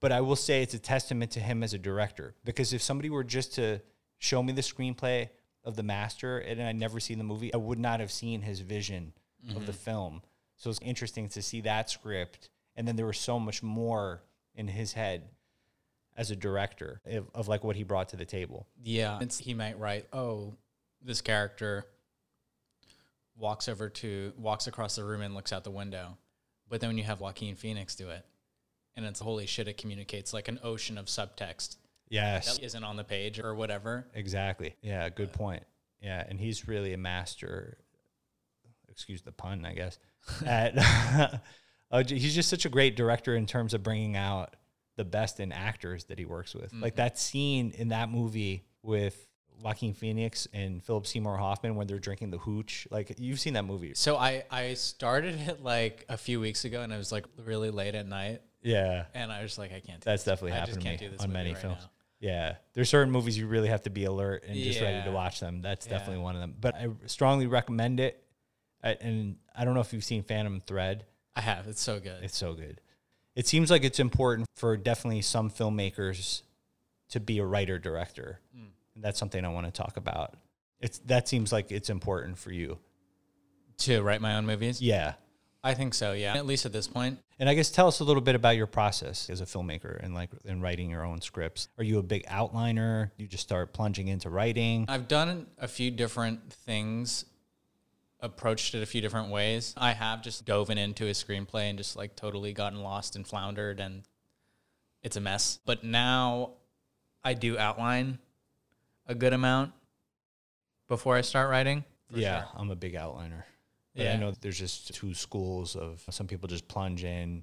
but 0.00 0.12
I 0.12 0.20
will 0.20 0.36
say 0.36 0.62
it's 0.62 0.74
a 0.74 0.78
testament 0.78 1.32
to 1.32 1.40
him 1.40 1.62
as 1.62 1.74
a 1.74 1.78
director 1.78 2.34
because 2.44 2.72
if 2.72 2.82
somebody 2.82 3.10
were 3.10 3.24
just 3.24 3.54
to 3.54 3.80
show 4.18 4.42
me 4.42 4.52
the 4.52 4.62
screenplay 4.62 5.28
of 5.64 5.76
The 5.76 5.82
Master 5.82 6.38
and 6.38 6.60
I'd 6.60 6.76
never 6.76 6.98
seen 6.98 7.18
the 7.18 7.24
movie, 7.24 7.54
I 7.54 7.56
would 7.56 7.78
not 7.78 8.00
have 8.00 8.10
seen 8.10 8.42
his 8.42 8.60
vision 8.60 9.12
of 9.50 9.66
the 9.66 9.72
mm-hmm. 9.72 9.80
film. 9.80 10.22
So 10.56 10.70
it's 10.70 10.80
interesting 10.82 11.28
to 11.30 11.42
see 11.42 11.60
that 11.62 11.90
script 11.90 12.50
and 12.76 12.86
then 12.86 12.96
there 12.96 13.06
was 13.06 13.18
so 13.18 13.38
much 13.38 13.62
more 13.62 14.22
in 14.54 14.68
his 14.68 14.92
head 14.92 15.28
as 16.16 16.30
a 16.30 16.36
director 16.36 17.00
of, 17.06 17.26
of 17.34 17.48
like 17.48 17.64
what 17.64 17.76
he 17.76 17.82
brought 17.84 18.10
to 18.10 18.16
the 18.16 18.24
table. 18.24 18.66
Yeah, 18.82 19.18
it's, 19.20 19.38
he 19.38 19.54
might 19.54 19.78
write, 19.78 20.06
"Oh, 20.12 20.54
this 21.02 21.20
character 21.20 21.86
walks 23.36 23.68
over 23.68 23.88
to 23.88 24.32
walks 24.36 24.66
across 24.66 24.96
the 24.96 25.04
room 25.04 25.22
and 25.22 25.34
looks 25.34 25.52
out 25.52 25.64
the 25.64 25.70
window," 25.70 26.16
but 26.68 26.80
then 26.80 26.90
when 26.90 26.98
you 26.98 27.04
have 27.04 27.20
Joaquin 27.20 27.56
Phoenix 27.56 27.94
do 27.94 28.10
it, 28.10 28.24
and 28.96 29.06
it's 29.06 29.20
holy 29.20 29.46
shit, 29.46 29.68
it 29.68 29.78
communicates 29.78 30.32
like 30.32 30.48
an 30.48 30.58
ocean 30.62 30.98
of 30.98 31.06
subtext 31.06 31.76
Yes. 32.12 32.58
that 32.58 32.64
isn't 32.64 32.84
on 32.84 32.96
the 32.96 33.04
page 33.04 33.38
or 33.40 33.54
whatever. 33.54 34.06
Exactly. 34.14 34.74
Yeah, 34.82 35.08
good 35.08 35.32
point. 35.32 35.62
Yeah, 36.02 36.22
and 36.28 36.38
he's 36.38 36.68
really 36.68 36.92
a 36.92 36.98
master. 36.98 37.78
Excuse 38.90 39.22
the 39.22 39.32
pun, 39.32 39.64
I 39.64 39.72
guess. 39.72 39.98
At 40.46 40.74
uh, 41.90 42.04
he's 42.06 42.34
just 42.34 42.50
such 42.50 42.66
a 42.66 42.68
great 42.68 42.96
director 42.96 43.34
in 43.34 43.46
terms 43.46 43.72
of 43.72 43.82
bringing 43.82 44.16
out 44.16 44.54
the 45.02 45.10
best 45.10 45.40
in 45.40 45.50
actors 45.50 46.04
that 46.04 46.18
he 46.18 46.24
works 46.24 46.54
with. 46.54 46.72
Like 46.72 46.92
mm-hmm. 46.92 46.96
that 47.02 47.18
scene 47.18 47.72
in 47.76 47.88
that 47.88 48.08
movie 48.08 48.64
with 48.82 49.26
Joaquin 49.60 49.94
Phoenix 49.94 50.46
and 50.52 50.82
Philip 50.82 51.06
Seymour 51.06 51.36
Hoffman 51.36 51.74
when 51.74 51.88
they're 51.88 51.98
drinking 51.98 52.30
the 52.30 52.38
hooch. 52.38 52.86
Like 52.90 53.12
you've 53.18 53.40
seen 53.40 53.54
that 53.54 53.64
movie. 53.64 53.94
So 53.94 54.16
I 54.16 54.44
I 54.50 54.74
started 54.74 55.34
it 55.40 55.62
like 55.62 56.04
a 56.08 56.16
few 56.16 56.38
weeks 56.40 56.64
ago, 56.64 56.82
and 56.82 56.92
it 56.92 56.96
was 56.96 57.10
like 57.10 57.26
really 57.44 57.70
late 57.70 57.96
at 57.96 58.06
night, 58.06 58.42
Yeah, 58.62 59.04
and 59.14 59.32
I 59.32 59.42
was 59.42 59.58
like, 59.58 59.70
I 59.72 59.80
can't. 59.80 60.00
Do 60.00 60.04
that's 60.04 60.22
this. 60.24 60.32
definitely 60.32 60.52
I 60.52 60.60
happened 60.60 60.74
to 60.74 60.78
me 60.78 60.84
can't 60.84 61.00
do 61.00 61.10
this 61.10 61.20
on 61.20 61.32
many 61.32 61.50
right 61.50 61.58
films. 61.58 61.78
now. 61.80 61.90
Yeah, 62.20 62.54
there's 62.74 62.88
certain 62.88 63.12
movies 63.12 63.36
you 63.36 63.48
really 63.48 63.68
have 63.68 63.82
to 63.82 63.90
be 63.90 64.04
alert 64.04 64.44
and 64.46 64.56
just 64.56 64.80
ready 64.80 65.02
to 65.04 65.10
watch 65.10 65.40
them. 65.40 65.60
That's 65.60 65.86
Yeah. 65.86 65.98
definitely 65.98 66.22
one 66.22 66.36
of 66.36 66.40
them. 66.40 66.54
But 66.60 66.76
I 66.76 66.88
strongly 67.06 67.48
recommend 67.48 67.98
it. 67.98 68.22
I, 68.82 68.90
and 69.00 69.36
I 69.56 69.64
don't 69.64 69.74
know 69.74 69.80
if 69.80 69.92
you've 69.92 70.04
seen 70.04 70.22
Phantom 70.22 70.60
Thread. 70.60 71.04
I 71.34 71.40
have. 71.40 71.66
It's 71.66 71.80
so 71.80 71.98
good. 71.98 72.22
It's 72.22 72.36
so 72.36 72.54
good. 72.54 72.80
It 73.34 73.46
seems 73.46 73.70
like 73.70 73.84
it's 73.84 73.98
important 73.98 74.48
for 74.54 74.76
definitely 74.76 75.22
some 75.22 75.50
filmmakers 75.50 76.42
to 77.10 77.20
be 77.20 77.38
a 77.38 77.44
writer 77.44 77.78
director. 77.78 78.40
Hmm. 78.54 78.66
And 78.94 79.02
that's 79.02 79.18
something 79.18 79.44
I 79.44 79.48
want 79.48 79.66
to 79.66 79.72
talk 79.72 79.96
about. 79.96 80.34
It's 80.80 80.98
that 81.06 81.28
seems 81.28 81.52
like 81.52 81.70
it's 81.72 81.90
important 81.90 82.38
for 82.38 82.52
you. 82.52 82.78
to 83.78 84.02
write 84.02 84.20
my 84.20 84.36
own 84.36 84.46
movies. 84.46 84.80
Yeah. 84.82 85.14
I 85.64 85.74
think 85.74 85.94
so. 85.94 86.12
Yeah, 86.12 86.34
at 86.34 86.44
least 86.44 86.66
at 86.66 86.72
this 86.72 86.88
point. 86.88 87.20
And 87.38 87.48
I 87.48 87.54
guess 87.54 87.70
tell 87.70 87.86
us 87.86 88.00
a 88.00 88.04
little 88.04 88.20
bit 88.20 88.34
about 88.34 88.56
your 88.56 88.66
process 88.66 89.30
as 89.30 89.40
a 89.40 89.44
filmmaker 89.44 90.02
and 90.02 90.12
like 90.12 90.30
in 90.44 90.60
writing 90.60 90.90
your 90.90 91.04
own 91.04 91.20
scripts. 91.20 91.68
Are 91.78 91.84
you 91.84 91.98
a 91.98 92.02
big 92.02 92.26
outliner? 92.26 93.10
You 93.16 93.28
just 93.28 93.44
start 93.44 93.72
plunging 93.72 94.08
into 94.08 94.28
writing? 94.28 94.86
I've 94.88 95.06
done 95.06 95.46
a 95.58 95.68
few 95.68 95.90
different 95.92 96.52
things, 96.52 97.24
approached 98.22 98.74
it 98.74 98.82
a 98.82 98.86
few 98.86 99.00
different 99.00 99.30
ways. 99.30 99.74
I 99.76 99.92
have 99.92 100.22
just 100.22 100.46
dove 100.46 100.70
into 100.70 101.06
a 101.06 101.10
screenplay 101.10 101.68
and 101.68 101.76
just 101.76 101.96
like 101.96 102.16
totally 102.16 102.52
gotten 102.52 102.82
lost 102.82 103.16
and 103.16 103.26
floundered, 103.26 103.80
and 103.80 104.04
it's 105.02 105.16
a 105.16 105.20
mess. 105.20 105.58
But 105.66 105.84
now 105.84 106.52
I 107.24 107.34
do 107.34 107.58
outline 107.58 108.18
a 109.06 109.14
good 109.14 109.32
amount 109.32 109.72
before 110.88 111.16
I 111.16 111.20
start 111.22 111.50
writing. 111.50 111.84
yeah, 112.14 112.42
sure. 112.42 112.50
I'm 112.54 112.70
a 112.70 112.76
big 112.76 112.94
outliner. 112.94 113.42
But 113.94 114.06
I 114.06 114.16
know 114.16 114.32
there's 114.40 114.58
just 114.58 114.94
two 114.94 115.12
schools 115.12 115.76
of 115.76 116.02
some 116.08 116.26
people 116.26 116.48
just 116.48 116.66
plunge 116.66 117.04
in, 117.04 117.42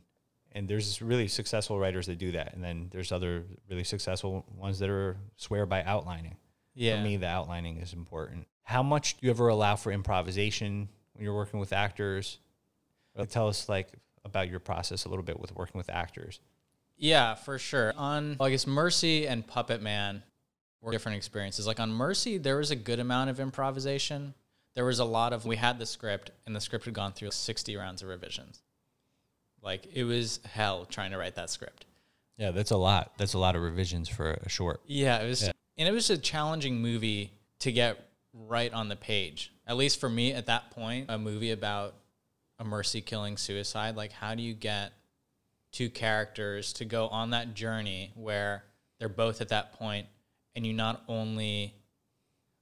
and 0.53 0.67
there's 0.67 1.00
really 1.01 1.27
successful 1.27 1.77
writers 1.77 2.07
that 2.07 2.17
do 2.17 2.31
that, 2.31 2.53
and 2.53 2.63
then 2.63 2.88
there's 2.91 3.12
other 3.12 3.43
really 3.69 3.83
successful 3.83 4.45
ones 4.55 4.79
that 4.79 4.89
are 4.89 5.17
swear 5.36 5.67
by 5.67 5.83
outlining. 5.83 6.38
Yeah. 6.79 6.95
For 6.95 7.03
me, 7.03 7.17
the 7.17 7.27
outlining 7.27 7.77
is 7.77 7.91
important. 7.91 8.48
How 8.63 8.81
much 8.83 9.17
do 9.17 9.27
you 9.27 9.31
ever 9.31 9.50
allow 9.50 9.75
for 9.75 9.91
improvisation 9.91 10.88
when 11.13 11.25
you're 11.25 11.36
working 11.36 11.59
with 11.59 11.74
actors? 11.74 12.39
Or 13.15 13.25
tell 13.25 13.50
us 13.50 13.67
like 13.67 13.89
about 14.24 14.50
your 14.50 14.62
process 14.62 15.03
a 15.03 15.09
little 15.09 15.24
bit 15.24 15.39
with 15.39 15.53
working 15.53 15.77
with 15.77 15.89
actors. 15.89 16.39
Yeah, 16.98 17.36
for 17.36 17.59
sure. 17.59 17.93
On 17.98 18.38
well, 18.39 18.48
I 18.48 18.51
guess 18.51 18.65
Mercy 18.65 19.27
and 19.27 19.45
Puppet 19.45 19.81
Man 19.81 20.24
were 20.81 20.93
different 20.93 21.17
experiences. 21.17 21.67
Like 21.67 21.81
on 21.81 21.91
Mercy, 21.91 22.38
there 22.38 22.57
was 22.57 22.71
a 22.71 22.77
good 22.77 23.00
amount 23.00 23.29
of 23.29 23.41
improvisation. 23.41 24.33
There 24.74 24.86
was 24.86 25.00
a 25.00 25.05
lot 25.05 25.33
of 25.33 25.45
we 25.45 25.57
had 25.57 25.79
the 25.79 25.86
script 25.86 26.31
and 26.45 26.55
the 26.55 26.62
script 26.62 26.86
had 26.86 26.93
gone 26.93 27.12
through 27.12 27.31
60 27.31 27.75
rounds 27.75 28.01
of 28.01 28.07
revisions. 28.07 28.62
Like 29.62 29.86
it 29.93 30.05
was 30.05 30.39
hell 30.50 30.86
trying 30.86 31.12
to 31.12 31.17
write 31.17 31.36
that 31.36 31.50
script. 31.50 31.86
Yeah, 32.38 32.51
that's 32.51 32.71
a 32.71 32.77
lot. 32.77 33.12
That's 33.17 33.33
a 33.33 33.38
lot 33.38 33.57
of 33.57 33.63
revisions 33.63 34.07
for 34.07 34.31
a 34.31 34.48
short. 34.48 34.79
Yeah, 34.86 35.21
it 35.21 35.27
was 35.27 35.43
Yeah. 35.43 35.51
And 35.79 35.88
it 35.88 35.93
was 35.93 36.09
a 36.09 36.17
challenging 36.17 36.81
movie 36.81 37.31
to 37.59 37.71
get 37.71 37.98
right 38.33 38.71
on 38.74 38.89
the 38.89 38.95
page. 38.98 39.53
At 39.65 39.77
least 39.77 40.00
for 40.00 40.09
me 40.09 40.33
at 40.33 40.48
that 40.48 40.71
point, 40.71 41.05
a 41.09 41.17
movie 41.17 41.51
about 41.51 41.95
a 42.59 42.65
mercy 42.65 43.00
killing 43.00 43.38
suicide, 43.38 43.95
like 43.95 44.12
how 44.12 44.36
do 44.36 44.43
you 44.43 44.53
get 44.53 44.91
two 45.71 45.89
characters 45.89 46.74
to 46.74 46.86
go 46.86 47.07
on 47.07 47.29
that 47.29 47.53
journey 47.53 48.12
where 48.15 48.65
they're 49.00 49.07
both 49.07 49.39
at 49.39 49.50
that 49.50 49.74
point 49.74 50.07
and 50.53 50.67
you 50.67 50.74
not 50.74 51.01
only 51.07 51.74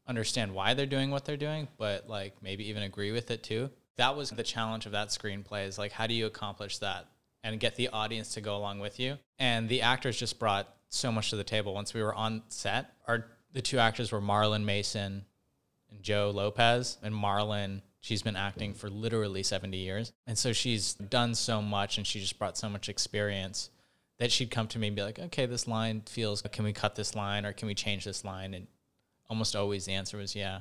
understand 0.08 0.54
why 0.54 0.76
they're 0.76 0.86
doing 0.86 1.10
what 1.10 1.26
they're 1.26 1.38
doing, 1.38 1.68
but 1.78 2.08
like 2.08 2.36
maybe 2.44 2.70
even 2.70 2.84
agree 2.84 3.12
with 3.12 3.32
it 3.32 3.42
too. 3.42 3.72
That 3.98 4.16
was 4.16 4.30
the 4.30 4.44
challenge 4.44 4.86
of 4.86 4.92
that 4.92 5.08
screenplay 5.08 5.66
is 5.66 5.80
like 5.80 5.92
how 5.92 6.06
do 6.06 6.14
you 6.14 6.28
accomplish 6.28 6.78
that 6.80 7.08
and 7.44 7.60
get 7.60 7.76
the 7.76 7.88
audience 7.88 8.36
to 8.36 8.42
go 8.42 8.56
along 8.56 8.78
with 8.80 9.00
you? 9.00 9.18
And 9.40 9.68
the 9.68 9.82
actors 9.82 10.20
just 10.20 10.38
brought 10.38 10.72
so 10.90 11.12
much 11.12 11.30
to 11.32 11.36
the 11.36 11.44
table 11.44 11.74
once 11.74 11.94
we 11.94 12.02
were 12.02 12.14
on 12.16 12.44
set. 12.50 12.94
Our 13.08 13.26
the 13.54 13.62
two 13.62 13.80
actors 13.80 14.12
were 14.12 14.22
Marlon 14.22 14.64
Mason 14.66 15.26
and 15.92 16.04
Joe 16.04 16.32
Lopez. 16.34 16.98
And 17.02 17.14
Marlon, 17.16 17.82
she's 18.02 18.22
been 18.22 18.36
acting 18.36 18.74
for 18.74 18.90
literally 18.90 19.42
70 19.42 19.78
years. 19.78 20.12
And 20.28 20.38
so 20.38 20.54
she's 20.54 20.94
done 20.94 21.34
so 21.34 21.62
much 21.62 21.98
and 21.98 22.06
she 22.06 22.20
just 22.20 22.38
brought 22.38 22.58
so 22.58 22.70
much 22.70 22.90
experience 22.90 23.70
that 24.20 24.32
she'd 24.32 24.52
come 24.52 24.68
to 24.68 24.80
me 24.80 24.88
and 24.88 24.96
be 24.96 25.02
like, 25.02 25.18
okay, 25.20 25.46
this 25.46 25.68
line 25.68 26.02
feels, 26.06 26.42
can 26.42 26.66
we 26.66 26.74
cut 26.74 26.96
this 26.96 27.16
line 27.16 27.46
or 27.46 27.54
can 27.54 27.68
we 27.68 27.74
change 27.74 28.04
this 28.04 28.24
line? 28.26 28.54
And 28.54 28.68
almost 29.30 29.56
always 29.56 29.86
the 29.86 29.94
answer 29.94 30.18
was 30.18 30.36
yeah. 30.36 30.60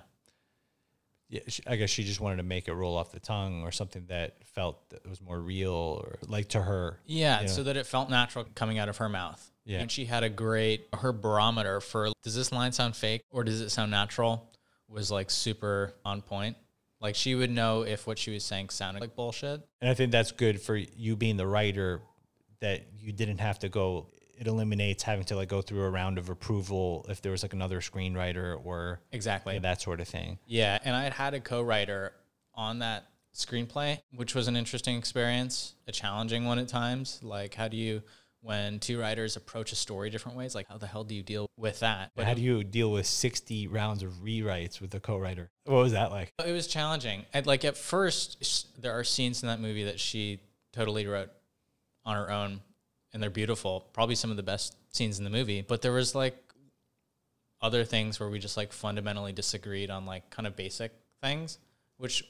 Yeah, 1.28 1.40
I 1.66 1.74
guess 1.74 1.90
she 1.90 2.04
just 2.04 2.20
wanted 2.20 2.36
to 2.36 2.44
make 2.44 2.68
it 2.68 2.72
roll 2.72 2.96
off 2.96 3.10
the 3.10 3.18
tongue 3.18 3.62
or 3.62 3.72
something 3.72 4.06
that 4.06 4.36
felt 4.46 4.88
that 4.90 5.08
was 5.08 5.20
more 5.20 5.40
real 5.40 5.72
or 5.72 6.18
like 6.28 6.50
to 6.50 6.62
her. 6.62 7.00
Yeah, 7.04 7.40
Yeah. 7.40 7.46
so 7.48 7.64
that 7.64 7.76
it 7.76 7.84
felt 7.86 8.08
natural 8.10 8.46
coming 8.54 8.78
out 8.78 8.88
of 8.88 8.98
her 8.98 9.08
mouth. 9.08 9.50
Yeah. 9.66 9.80
And 9.80 9.90
she 9.90 10.06
had 10.06 10.22
a 10.22 10.30
great, 10.30 10.86
her 10.94 11.12
barometer 11.12 11.80
for 11.80 12.10
does 12.22 12.34
this 12.34 12.52
line 12.52 12.72
sound 12.72 12.96
fake 12.96 13.22
or 13.30 13.44
does 13.44 13.60
it 13.60 13.70
sound 13.70 13.90
natural 13.90 14.50
was 14.88 15.10
like 15.10 15.30
super 15.30 15.92
on 16.04 16.22
point. 16.22 16.56
Like 17.00 17.14
she 17.14 17.34
would 17.34 17.50
know 17.50 17.82
if 17.82 18.06
what 18.06 18.18
she 18.18 18.30
was 18.32 18.44
saying 18.44 18.70
sounded 18.70 19.00
like 19.00 19.14
bullshit. 19.14 19.60
And 19.80 19.90
I 19.90 19.94
think 19.94 20.12
that's 20.12 20.32
good 20.32 20.62
for 20.62 20.76
you 20.76 21.16
being 21.16 21.36
the 21.36 21.46
writer 21.46 22.00
that 22.60 22.86
you 22.96 23.12
didn't 23.12 23.38
have 23.38 23.58
to 23.58 23.68
go 23.68 24.06
it 24.38 24.46
eliminates 24.46 25.02
having 25.02 25.24
to 25.24 25.36
like 25.36 25.48
go 25.48 25.62
through 25.62 25.82
a 25.82 25.90
round 25.90 26.18
of 26.18 26.28
approval 26.28 27.06
if 27.08 27.22
there 27.22 27.32
was 27.32 27.42
like 27.42 27.52
another 27.54 27.80
screenwriter 27.80 28.60
or 28.64 29.00
Exactly. 29.12 29.54
you 29.54 29.60
know, 29.60 29.62
that 29.62 29.80
sort 29.80 30.00
of 30.00 30.08
thing. 30.08 30.38
Yeah, 30.46 30.78
and 30.84 30.94
I 30.94 31.04
had 31.04 31.12
had 31.14 31.34
a 31.34 31.40
co-writer 31.40 32.12
on 32.54 32.80
that 32.80 33.06
screenplay, 33.34 33.98
which 34.14 34.34
was 34.34 34.48
an 34.48 34.56
interesting 34.56 34.96
experience, 34.98 35.74
a 35.86 35.92
challenging 35.92 36.44
one 36.44 36.58
at 36.58 36.68
times. 36.68 37.20
Like, 37.22 37.54
how 37.54 37.68
do 37.68 37.76
you, 37.76 38.02
when 38.46 38.78
two 38.78 39.00
writers 39.00 39.34
approach 39.34 39.72
a 39.72 39.74
story 39.74 40.08
different 40.08 40.38
ways, 40.38 40.54
like 40.54 40.68
how 40.68 40.78
the 40.78 40.86
hell 40.86 41.02
do 41.02 41.16
you 41.16 41.22
deal 41.24 41.50
with 41.56 41.80
that? 41.80 42.12
But 42.14 42.26
how 42.26 42.34
do 42.34 42.40
you 42.40 42.62
deal 42.62 42.92
with 42.92 43.04
60 43.04 43.66
rounds 43.66 44.04
of 44.04 44.12
rewrites 44.24 44.80
with 44.80 44.94
a 44.94 45.00
co-writer? 45.00 45.50
What 45.64 45.82
was 45.82 45.92
that 45.92 46.12
like? 46.12 46.32
It 46.46 46.52
was 46.52 46.68
challenging. 46.68 47.24
And 47.34 47.44
like 47.44 47.64
at 47.64 47.76
first, 47.76 48.80
there 48.80 48.92
are 48.92 49.02
scenes 49.02 49.42
in 49.42 49.48
that 49.48 49.58
movie 49.58 49.84
that 49.84 49.98
she 49.98 50.38
totally 50.72 51.08
wrote 51.08 51.30
on 52.04 52.14
her 52.14 52.30
own, 52.30 52.60
and 53.12 53.20
they're 53.20 53.30
beautiful. 53.30 53.88
Probably 53.92 54.14
some 54.14 54.30
of 54.30 54.36
the 54.36 54.44
best 54.44 54.76
scenes 54.94 55.18
in 55.18 55.24
the 55.24 55.30
movie. 55.30 55.62
But 55.62 55.82
there 55.82 55.92
was 55.92 56.14
like 56.14 56.36
other 57.60 57.82
things 57.82 58.20
where 58.20 58.28
we 58.28 58.38
just 58.38 58.56
like 58.56 58.72
fundamentally 58.72 59.32
disagreed 59.32 59.90
on 59.90 60.06
like 60.06 60.30
kind 60.30 60.46
of 60.46 60.54
basic 60.54 60.92
things, 61.20 61.58
which 61.96 62.22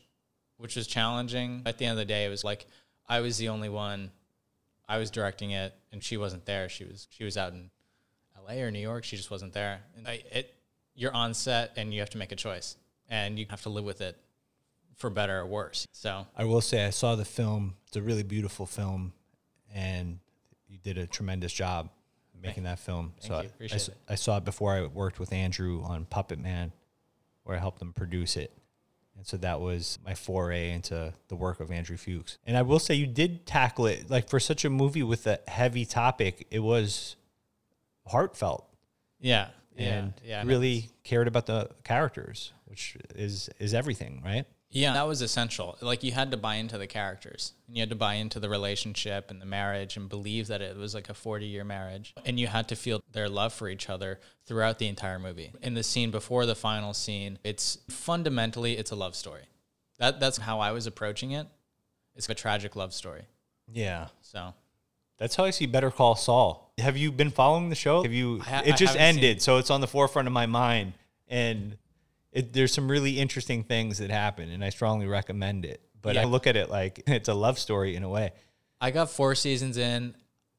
which 0.57 0.77
was 0.77 0.87
challenging. 0.87 1.61
At 1.67 1.77
the 1.77 1.85
end 1.85 1.93
of 1.93 1.99
the 1.99 2.07
day, 2.07 2.25
it 2.25 2.31
was 2.31 2.43
like 2.43 2.67
I 3.07 3.21
was 3.21 3.37
the 3.37 3.51
only 3.51 3.69
one. 3.69 4.13
I 4.89 4.99
was 4.99 5.11
directing 5.11 5.51
it, 5.51 5.75
and 5.93 6.03
she 6.03 6.17
wasn't 6.17 6.47
there. 6.47 6.69
She 6.69 6.85
was 6.85 7.09
she 7.11 7.25
was 7.25 7.37
out 7.37 7.53
in 7.53 7.71
L.A. 8.37 8.63
or 8.63 8.71
New 8.71 8.79
York. 8.81 9.05
She 9.05 9.17
just 9.17 9.31
wasn't 9.31 9.53
there. 9.53 9.81
And 9.97 10.07
I, 10.07 10.23
it, 10.33 10.55
you're 10.95 11.13
on 11.13 11.35
set, 11.35 11.73
and 11.77 11.93
you 11.93 12.01
have 12.01 12.11
to 12.11 12.19
make 12.19 12.33
a 12.33 12.37
choice, 12.37 12.77
and 13.09 13.39
you 13.39 13.47
have 13.51 13.63
to 13.63 13.69
live 13.69 13.85
with 13.85 14.01
it 14.01 14.17
for 14.97 15.11
better 15.11 15.39
or 15.41 15.47
worse. 15.47 15.87
So 15.93 16.27
I 16.37 16.45
will 16.45 16.61
say 16.61 16.87
I 16.87 16.91
saw 16.91 17.17
the 17.17 17.25
film. 17.25 17.75
It's 17.89 17.97
a 17.97 18.03
really 18.03 18.23
beautiful 18.23 18.65
film, 18.67 19.13
and 19.75 20.19
you 20.69 20.79
did 20.79 20.99
a 20.99 21.07
tremendous 21.07 21.53
job 21.53 21.91
making 22.41 22.63
that 22.65 22.79
film. 22.79 23.13
Thank 23.21 23.29
so. 23.33 23.35
I- 23.35 23.41
I, 23.41 23.45
Appreciate 23.45 23.77
s- 23.77 23.89
it. 23.89 23.97
I 24.09 24.15
saw 24.15 24.37
it 24.37 24.45
before 24.45 24.73
I 24.75 24.85
worked 24.87 25.19
with 25.19 25.33
Andrew 25.33 25.83
on 25.83 26.05
Puppet 26.05 26.39
Man, 26.39 26.73
where 27.45 27.57
I 27.57 27.61
helped 27.61 27.83
him 27.83 27.93
produce 27.93 28.37
it. 28.37 28.53
And 29.17 29.27
so 29.27 29.37
that 29.39 29.61
was 29.61 29.99
my 30.05 30.15
foray 30.15 30.73
into 30.73 31.15
the 31.29 31.37
work 31.37 31.61
of 31.61 31.71
Andrew 31.71 31.97
Fuchs. 31.97 32.39
And 32.47 32.57
I 32.57 32.63
will 32.63 32.79
say 32.79 32.95
you 32.95 33.07
did 33.07 33.47
tackle 33.47 33.87
it 33.87 34.11
like 34.11 34.29
for 34.29 34.39
such 34.39 34.65
a 34.65 34.71
movie 34.71 35.03
with 35.03 35.27
a 35.27 35.41
heavy 35.49 35.85
topic, 35.85 36.47
it 36.51 36.61
was 36.61 37.17
heartfelt 38.07 38.67
yeah, 39.21 39.49
and 39.77 40.15
yeah, 40.25 40.43
yeah, 40.43 40.49
really 40.49 40.91
cared 41.05 41.29
about 41.29 41.47
the 41.47 41.71
characters, 41.85 42.53
which 42.67 42.97
is 43.15 43.49
is 43.59 43.75
everything, 43.75 44.23
right? 44.25 44.47
Yeah, 44.71 44.93
that 44.95 45.07
was 45.07 45.23
essential. 45.23 45.79
Like 45.81 46.03
you 46.03 46.13
had 46.13 46.31
to 46.33 46.37
buy 46.37 46.57
into 46.57 46.77
the 46.77 46.87
characters, 46.87 47.53
and 47.67 47.77
you 47.77 47.81
had 47.83 47.91
to 47.91 47.97
buy 47.97 48.15
into 48.15 48.41
the 48.41 48.49
relationship 48.49 49.31
and 49.31 49.41
the 49.41 49.47
marriage, 49.47 49.97
and 49.97 50.09
believe 50.09 50.49
that 50.49 50.61
it 50.61 50.77
was 50.77 50.95
like 50.95 51.09
a 51.09 51.15
forty-year 51.15 51.65
marriage, 51.65 52.15
and 52.25 52.39
you 52.39 52.49
had 52.49 52.69
to 52.69 52.77
feel 52.77 53.01
their 53.13 53.29
love 53.29 53.53
for 53.53 53.69
each 53.69 53.89
other 53.89 54.21
throughout 54.45 54.79
the 54.79 54.89
entire 54.89 55.19
movie. 55.19 55.53
In 55.63 55.75
the 55.75 55.83
scene 55.83 56.11
before 56.11 56.47
the 56.47 56.55
final 56.55 56.93
scene, 56.95 57.39
it's 57.45 57.79
fundamentally 57.89 58.77
it's 58.77 58.91
a 58.91 58.97
love 58.97 59.15
story. 59.15 59.43
That 59.99 60.21
that's 60.21 60.39
how 60.39 60.61
I 60.61 60.73
was 60.73 60.87
approaching 60.87 61.31
it. 61.31 61.47
It's 62.15 62.29
a 62.29 62.35
tragic 62.35 62.77
love 62.77 62.93
story. 62.93 63.23
Yeah. 63.73 64.09
So 64.23 64.55
That's 65.19 65.37
how 65.37 65.45
I 65.45 65.51
see 65.51 65.67
Better 65.67 65.91
Call 65.91 66.17
Saul. 66.17 66.73
Have 66.79 66.97
you 66.97 67.13
been 67.13 67.31
following 67.31 67.69
the 67.69 67.75
show? 67.75 68.03
Have 68.03 68.13
you? 68.13 68.41
Ha- 68.41 68.63
it 68.65 68.77
just 68.77 68.97
ended, 68.97 69.39
it. 69.39 69.43
so 69.43 69.59
it's 69.59 69.71
on 69.71 69.81
the 69.81 69.87
forefront 69.87 70.29
of 70.29 70.33
my 70.33 70.47
mind, 70.47 70.93
and 71.29 71.79
it, 72.37 72.53
there's 72.53 72.73
some 72.73 72.91
really 72.91 73.19
interesting 73.19 73.65
things 73.65 73.99
that 73.99 74.11
happen, 74.11 74.51
and 74.51 74.63
I 74.63 74.69
strongly 74.69 75.07
recommend 75.07 75.65
it. 75.65 75.81
But 76.03 76.19
I 76.19 76.25
look 76.25 76.47
at 76.47 76.55
it 76.55 76.71
like 76.71 77.03
it's 77.07 77.29
a 77.29 77.35
love 77.35 77.59
story 77.59 77.97
in 77.97 78.03
a 78.03 78.09
way. 78.09 78.33
I 78.81 78.91
got 78.91 79.11
four 79.11 79.35
seasons 79.35 79.79
in. 79.79 80.15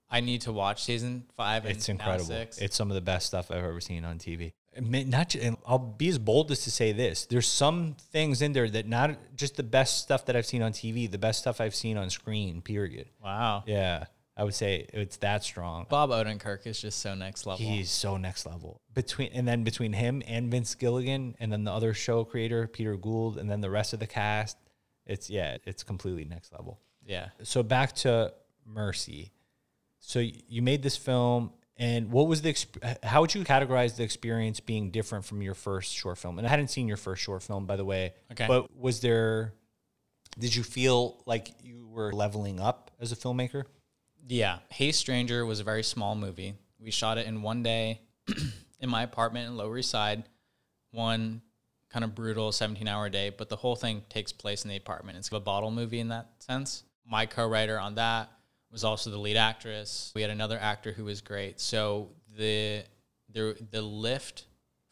I 0.10 0.22
need 0.22 0.42
to 0.42 0.54
watch 0.54 0.84
season 0.84 1.26
five. 1.36 1.66
And 1.66 1.76
It's 1.76 1.88
incredible. 1.90 2.32
It's 2.32 2.76
some 2.76 2.90
of 2.90 2.96
the 2.96 3.02
best 3.02 3.28
stuff 3.28 3.52
I've 3.52 3.64
ever 3.64 3.80
seen 3.80 4.06
on 4.06 4.18
TV. 4.18 4.54
Not, 4.80 5.36
and 5.36 5.58
I'll 5.66 5.80
be 5.80 6.08
as 6.08 6.18
bold 6.18 6.52
as 6.52 6.64
to 6.64 6.72
say 6.72 6.92
this: 6.92 7.26
there's 7.26 7.48
some 7.48 7.96
things 8.12 8.42
in 8.42 8.54
there 8.54 8.70
that 8.70 8.88
not 8.88 9.18
just 9.36 9.56
the 9.56 9.64
best 9.64 10.00
stuff 10.00 10.26
that 10.26 10.36
I've 10.36 10.46
seen 10.46 10.62
on 10.62 10.72
TV, 10.72 11.10
the 11.10 11.18
best 11.18 11.40
stuff 11.40 11.62
I've 11.62 11.76
seen 11.76 11.98
on 11.98 12.10
screen. 12.10 12.62
Period. 12.62 13.10
wow. 13.24 13.64
Yeah, 13.68 14.06
I 14.38 14.44
would 14.44 14.54
say 14.54 14.86
it's 14.94 15.18
that 15.18 15.44
strong. 15.44 15.88
Bob 15.90 16.12
Odenkirk 16.12 16.68
is 16.68 16.80
just 16.80 17.00
so 17.00 17.16
next 17.16 17.48
level. 17.48 17.66
He's 17.66 17.90
so 17.90 18.18
next 18.18 18.46
level. 18.46 18.82
Between 18.94 19.32
and 19.34 19.48
then 19.48 19.64
between 19.64 19.94
him 19.94 20.22
and 20.28 20.52
Vince 20.52 20.76
Gilligan, 20.76 21.36
and 21.40 21.52
then 21.52 21.64
the 21.64 21.72
other 21.72 21.96
show 21.96 22.24
creator 22.24 22.68
Peter 22.68 22.96
Gould, 22.96 23.38
and 23.38 23.50
then 23.50 23.62
the 23.62 23.70
rest 23.72 23.94
of 23.94 24.00
the 24.00 24.06
cast, 24.06 24.56
it's 25.08 25.30
yeah, 25.30 25.58
it's 25.66 25.82
completely 25.82 26.24
next 26.24 26.54
level. 26.54 26.80
yeah. 27.04 27.30
So 27.42 27.64
back 27.64 27.94
to 27.96 28.34
Mercy. 28.64 29.32
So 30.00 30.20
you 30.20 30.62
made 30.62 30.84
this 30.84 30.96
film, 30.96 31.52
and 31.76 32.12
what 32.12 32.28
was 32.28 32.44
the? 32.44 32.56
How 33.02 33.22
would 33.22 33.34
you 33.34 33.44
categorize 33.44 33.96
the 33.96 34.04
experience 34.04 34.60
being 34.60 34.92
different 34.92 35.26
from 35.26 35.42
your 35.42 35.56
first 35.56 35.94
short 35.94 36.20
film? 36.20 36.38
And 36.38 36.46
I 36.46 36.50
hadn't 36.52 36.70
seen 36.70 36.88
your 36.88 36.98
first 36.98 37.24
short 37.24 37.42
film, 37.42 37.66
by 37.66 37.76
the 37.76 37.86
way. 37.86 38.14
Okay. 38.32 38.46
But 38.48 38.78
was 38.78 39.00
there? 39.00 39.54
Did 40.38 40.56
you 40.56 40.62
feel 40.62 41.24
like 41.26 41.50
you 41.64 41.88
were 41.88 42.14
leveling 42.14 42.60
up 42.60 42.92
as 43.00 43.12
a 43.12 43.16
filmmaker? 43.16 43.64
Yeah. 44.30 44.60
Hey 44.70 44.92
Stranger 44.92 45.46
was 45.46 45.62
a 45.62 45.64
very 45.64 45.84
small 45.84 46.16
movie. 46.16 46.56
We 46.80 46.92
shot 46.92 47.18
it 47.18 47.28
in 47.28 47.42
one 47.42 47.64
day 47.64 48.02
in 48.80 48.90
my 48.90 49.04
apartment 49.04 49.48
in 49.48 49.56
Lower 49.56 49.78
East 49.78 49.90
Side, 49.90 50.24
one 50.92 51.42
kind 51.90 52.04
of 52.04 52.14
brutal 52.14 52.52
17 52.52 52.88
hour 52.88 53.10
day, 53.10 53.30
but 53.30 53.48
the 53.48 53.56
whole 53.56 53.78
thing 53.78 54.04
takes 54.10 54.34
place 54.34 54.66
in 54.66 54.70
the 54.70 54.76
apartment. 54.76 55.18
It's 55.18 55.32
a 55.32 55.40
bottle 55.40 55.72
movie 55.72 56.00
in 56.00 56.10
that 56.10 56.28
sense. 56.40 56.84
My 57.10 57.26
co 57.26 57.48
writer 57.48 57.80
on 57.80 57.96
that 57.96 58.30
was 58.70 58.84
also 58.84 59.10
the 59.10 59.18
lead 59.18 59.38
actress. 59.38 60.12
We 60.14 60.22
had 60.22 60.32
another 60.32 60.60
actor 60.60 60.92
who 60.92 61.06
was 61.06 61.22
great. 61.22 61.62
So 61.62 62.10
the 62.38 62.84
the 63.32 63.56
the 63.72 63.82
lift 63.82 64.46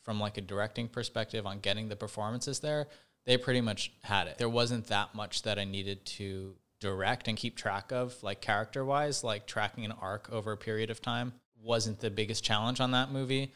from 0.04 0.20
like 0.20 0.38
a 0.38 0.42
directing 0.42 0.88
perspective 0.88 1.46
on 1.46 1.60
getting 1.60 1.90
the 1.90 1.96
performances 1.98 2.62
there, 2.62 2.88
they 3.26 3.38
pretty 3.38 3.62
much 3.62 3.92
had 4.02 4.28
it. 4.28 4.38
There 4.38 4.48
wasn't 4.48 4.88
that 4.88 5.14
much 5.14 5.42
that 5.42 5.60
I 5.60 5.66
needed 5.66 6.06
to 6.06 6.56
direct 6.86 7.28
and 7.28 7.36
keep 7.36 7.56
track 7.56 7.92
of, 7.92 8.22
like 8.22 8.42
character 8.42 8.86
wise, 8.86 9.24
like 9.24 9.48
tracking 9.48 9.86
an 9.86 9.92
arc 9.92 10.32
over 10.32 10.52
a 10.52 10.58
period 10.58 10.92
of 10.92 11.02
time 11.02 11.34
wasn't 11.66 12.00
the 12.00 12.12
biggest 12.12 12.44
challenge 12.44 12.80
on 12.80 12.92
that 12.92 13.12
movie. 13.12 13.52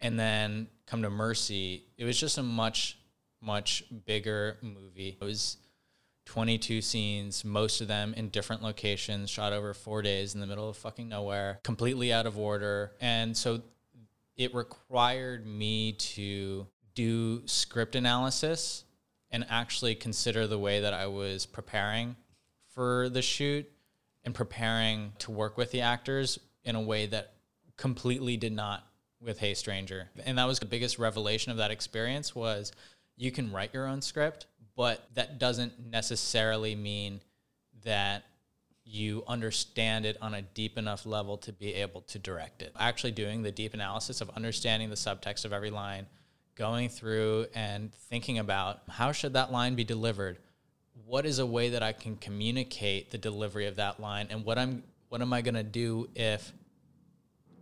And 0.00 0.18
then 0.18 0.68
come 0.86 1.02
to 1.02 1.10
Mercy, 1.10 1.84
it 1.98 2.04
was 2.04 2.18
just 2.18 2.38
a 2.38 2.42
much, 2.42 2.98
much 3.42 3.84
bigger 4.06 4.56
movie. 4.62 5.18
It 5.20 5.24
was 5.24 5.58
22 6.26 6.80
scenes, 6.80 7.44
most 7.44 7.80
of 7.80 7.88
them 7.88 8.14
in 8.14 8.28
different 8.30 8.62
locations, 8.62 9.28
shot 9.28 9.52
over 9.52 9.74
four 9.74 10.02
days 10.02 10.34
in 10.34 10.40
the 10.40 10.46
middle 10.46 10.68
of 10.68 10.76
fucking 10.76 11.08
nowhere, 11.08 11.60
completely 11.62 12.12
out 12.12 12.26
of 12.26 12.38
order. 12.38 12.92
And 13.00 13.36
so 13.36 13.60
it 14.36 14.54
required 14.54 15.46
me 15.46 15.92
to 15.92 16.66
do 16.94 17.46
script 17.46 17.94
analysis 17.94 18.84
and 19.30 19.44
actually 19.50 19.94
consider 19.94 20.46
the 20.46 20.58
way 20.58 20.80
that 20.80 20.94
I 20.94 21.06
was 21.08 21.44
preparing 21.44 22.16
for 22.78 23.08
the 23.08 23.20
shoot 23.20 23.68
and 24.22 24.32
preparing 24.32 25.10
to 25.18 25.32
work 25.32 25.56
with 25.56 25.72
the 25.72 25.80
actors 25.80 26.38
in 26.62 26.76
a 26.76 26.80
way 26.80 27.06
that 27.06 27.32
completely 27.76 28.36
did 28.36 28.52
not 28.52 28.86
with 29.20 29.36
Hey 29.36 29.54
Stranger. 29.54 30.08
And 30.24 30.38
that 30.38 30.46
was 30.46 30.60
the 30.60 30.66
biggest 30.66 30.96
revelation 30.96 31.50
of 31.50 31.58
that 31.58 31.72
experience 31.72 32.36
was 32.36 32.70
you 33.16 33.32
can 33.32 33.50
write 33.50 33.74
your 33.74 33.88
own 33.88 34.00
script, 34.00 34.46
but 34.76 35.08
that 35.14 35.40
doesn't 35.40 35.90
necessarily 35.90 36.76
mean 36.76 37.20
that 37.82 38.22
you 38.84 39.24
understand 39.26 40.06
it 40.06 40.16
on 40.22 40.34
a 40.34 40.42
deep 40.42 40.78
enough 40.78 41.04
level 41.04 41.36
to 41.38 41.52
be 41.52 41.74
able 41.74 42.02
to 42.02 42.20
direct 42.20 42.62
it. 42.62 42.72
Actually 42.78 43.10
doing 43.10 43.42
the 43.42 43.50
deep 43.50 43.74
analysis 43.74 44.20
of 44.20 44.30
understanding 44.36 44.88
the 44.88 44.94
subtext 44.94 45.44
of 45.44 45.52
every 45.52 45.70
line, 45.70 46.06
going 46.54 46.88
through 46.88 47.46
and 47.56 47.92
thinking 47.92 48.38
about 48.38 48.82
how 48.88 49.10
should 49.10 49.32
that 49.32 49.50
line 49.50 49.74
be 49.74 49.82
delivered? 49.82 50.38
What 51.08 51.24
is 51.24 51.38
a 51.38 51.46
way 51.46 51.70
that 51.70 51.82
I 51.82 51.94
can 51.94 52.16
communicate 52.16 53.10
the 53.10 53.16
delivery 53.16 53.66
of 53.66 53.76
that 53.76 53.98
line 53.98 54.26
and 54.28 54.44
what 54.44 54.58
I'm 54.58 54.82
what 55.08 55.22
am 55.22 55.32
I 55.32 55.40
going 55.40 55.54
to 55.54 55.62
do 55.62 56.10
if 56.14 56.52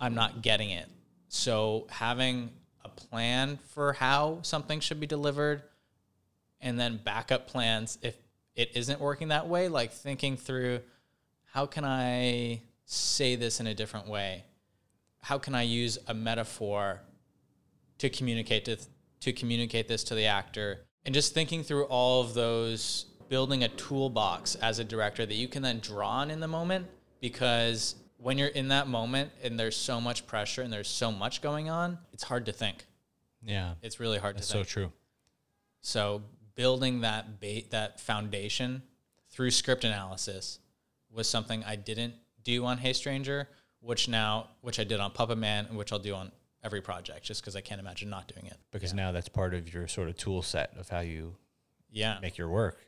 I'm 0.00 0.16
not 0.16 0.42
getting 0.42 0.70
it? 0.70 0.88
So 1.28 1.86
having 1.88 2.50
a 2.84 2.88
plan 2.88 3.60
for 3.68 3.92
how 3.92 4.40
something 4.42 4.80
should 4.80 4.98
be 4.98 5.06
delivered 5.06 5.62
and 6.60 6.76
then 6.76 6.98
backup 7.04 7.46
plans 7.46 7.98
if 8.02 8.16
it 8.56 8.72
isn't 8.74 9.00
working 9.00 9.28
that 9.28 9.46
way, 9.46 9.68
like 9.68 9.92
thinking 9.92 10.36
through 10.36 10.80
how 11.44 11.66
can 11.66 11.84
I 11.84 12.62
say 12.84 13.36
this 13.36 13.60
in 13.60 13.68
a 13.68 13.74
different 13.76 14.08
way? 14.08 14.42
How 15.20 15.38
can 15.38 15.54
I 15.54 15.62
use 15.62 15.98
a 16.08 16.14
metaphor 16.14 17.00
to 17.98 18.10
communicate 18.10 18.64
to 18.64 18.76
to 19.20 19.32
communicate 19.32 19.86
this 19.86 20.02
to 20.02 20.16
the 20.16 20.26
actor? 20.26 20.80
And 21.04 21.14
just 21.14 21.32
thinking 21.32 21.62
through 21.62 21.84
all 21.84 22.22
of 22.22 22.34
those, 22.34 23.06
building 23.28 23.64
a 23.64 23.68
toolbox 23.68 24.54
as 24.56 24.78
a 24.78 24.84
director 24.84 25.24
that 25.26 25.34
you 25.34 25.48
can 25.48 25.62
then 25.62 25.78
draw 25.80 26.08
on 26.08 26.30
in 26.30 26.40
the 26.40 26.48
moment 26.48 26.86
because 27.20 27.96
when 28.18 28.38
you're 28.38 28.48
in 28.48 28.68
that 28.68 28.86
moment 28.88 29.30
and 29.42 29.58
there's 29.58 29.76
so 29.76 30.00
much 30.00 30.26
pressure 30.26 30.62
and 30.62 30.72
there's 30.72 30.88
so 30.88 31.10
much 31.12 31.42
going 31.42 31.68
on, 31.68 31.98
it's 32.12 32.22
hard 32.24 32.46
to 32.46 32.52
think. 32.52 32.84
Yeah, 33.42 33.74
It's 33.82 34.00
really 34.00 34.18
hard 34.18 34.36
that's 34.36 34.46
to 34.48 34.52
so 34.54 34.64
true. 34.64 34.92
So 35.80 36.22
building 36.54 37.02
that 37.02 37.38
bait 37.40 37.70
that 37.70 38.00
foundation 38.00 38.82
through 39.30 39.50
script 39.50 39.84
analysis 39.84 40.58
was 41.10 41.28
something 41.28 41.62
I 41.64 41.76
didn't 41.76 42.14
do 42.42 42.64
on 42.64 42.78
Hey 42.78 42.92
Stranger, 42.92 43.48
which 43.80 44.08
now 44.08 44.48
which 44.62 44.80
I 44.80 44.84
did 44.84 44.98
on 45.00 45.10
Puppet 45.12 45.38
Man 45.38 45.66
and 45.66 45.76
which 45.76 45.92
I'll 45.92 45.98
do 45.98 46.14
on 46.14 46.32
every 46.64 46.80
project 46.80 47.24
just 47.24 47.42
because 47.42 47.54
I 47.54 47.60
can't 47.60 47.80
imagine 47.80 48.10
not 48.10 48.26
doing 48.26 48.46
it. 48.46 48.56
Because 48.72 48.92
now 48.94 49.12
that's 49.12 49.28
part 49.28 49.54
of 49.54 49.72
your 49.72 49.86
sort 49.86 50.08
of 50.08 50.16
tool 50.16 50.42
set 50.42 50.72
of 50.76 50.88
how 50.88 51.00
you 51.00 51.36
Yeah. 51.90 52.18
make 52.20 52.36
your 52.38 52.48
work 52.48 52.78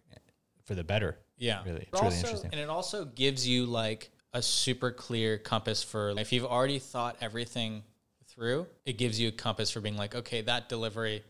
for 0.68 0.74
the 0.74 0.84
better. 0.84 1.18
Yeah. 1.38 1.64
Really, 1.64 1.78
It 1.78 1.88
it's 1.90 1.92
really 1.94 2.04
also- 2.04 2.26
interesting. 2.26 2.50
And 2.52 2.60
it 2.60 2.68
also 2.68 3.06
gives 3.06 3.48
you 3.48 3.64
like 3.64 4.10
a 4.34 4.42
super 4.42 4.90
clear 4.92 5.38
compass 5.38 5.82
for 5.82 6.10
if 6.18 6.30
you've 6.32 6.44
already 6.44 6.78
thought 6.78 7.16
everything 7.22 7.82
through, 8.26 8.66
it 8.84 8.98
gives 8.98 9.18
you 9.18 9.28
a 9.28 9.32
compass 9.32 9.70
for 9.70 9.80
being 9.80 9.96
like, 9.96 10.14
okay, 10.14 10.42
that 10.42 10.68
delivery, 10.68 11.24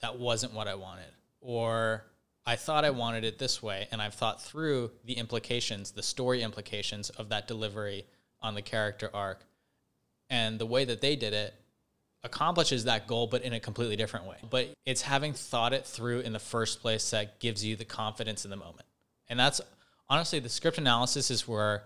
that 0.00 0.18
wasn't 0.18 0.54
what 0.54 0.68
I 0.68 0.76
wanted. 0.76 1.10
Or 1.40 2.04
I 2.46 2.54
thought 2.54 2.84
I 2.84 2.90
wanted 2.90 3.24
it 3.24 3.38
this 3.38 3.60
way, 3.62 3.88
and 3.90 4.00
I've 4.00 4.14
thought 4.14 4.40
through 4.40 4.92
the 5.04 5.14
implications, 5.14 5.90
the 5.90 6.02
story 6.02 6.42
implications 6.42 7.10
of 7.10 7.28
that 7.30 7.48
delivery 7.48 8.06
on 8.40 8.54
the 8.54 8.62
character 8.62 9.10
arc. 9.12 9.44
And 10.30 10.58
the 10.58 10.66
way 10.66 10.84
that 10.84 11.00
they 11.00 11.16
did 11.16 11.34
it 11.34 11.52
accomplishes 12.24 12.84
that 12.84 13.06
goal, 13.06 13.26
but 13.26 13.42
in 13.42 13.52
a 13.52 13.60
completely 13.60 13.96
different 13.96 14.26
way. 14.26 14.36
But 14.48 14.68
it's 14.86 15.02
having 15.02 15.32
thought 15.32 15.72
it 15.72 15.84
through 15.86 16.20
in 16.20 16.32
the 16.32 16.38
first 16.38 16.80
place 16.80 17.10
that 17.10 17.40
gives 17.40 17.64
you 17.64 17.76
the 17.76 17.84
confidence 17.84 18.44
in 18.44 18.50
the 18.50 18.56
moment. 18.56 18.86
And 19.28 19.38
that's 19.38 19.60
honestly 20.08 20.38
the 20.38 20.48
script 20.48 20.78
analysis 20.78 21.30
is 21.30 21.48
where 21.48 21.84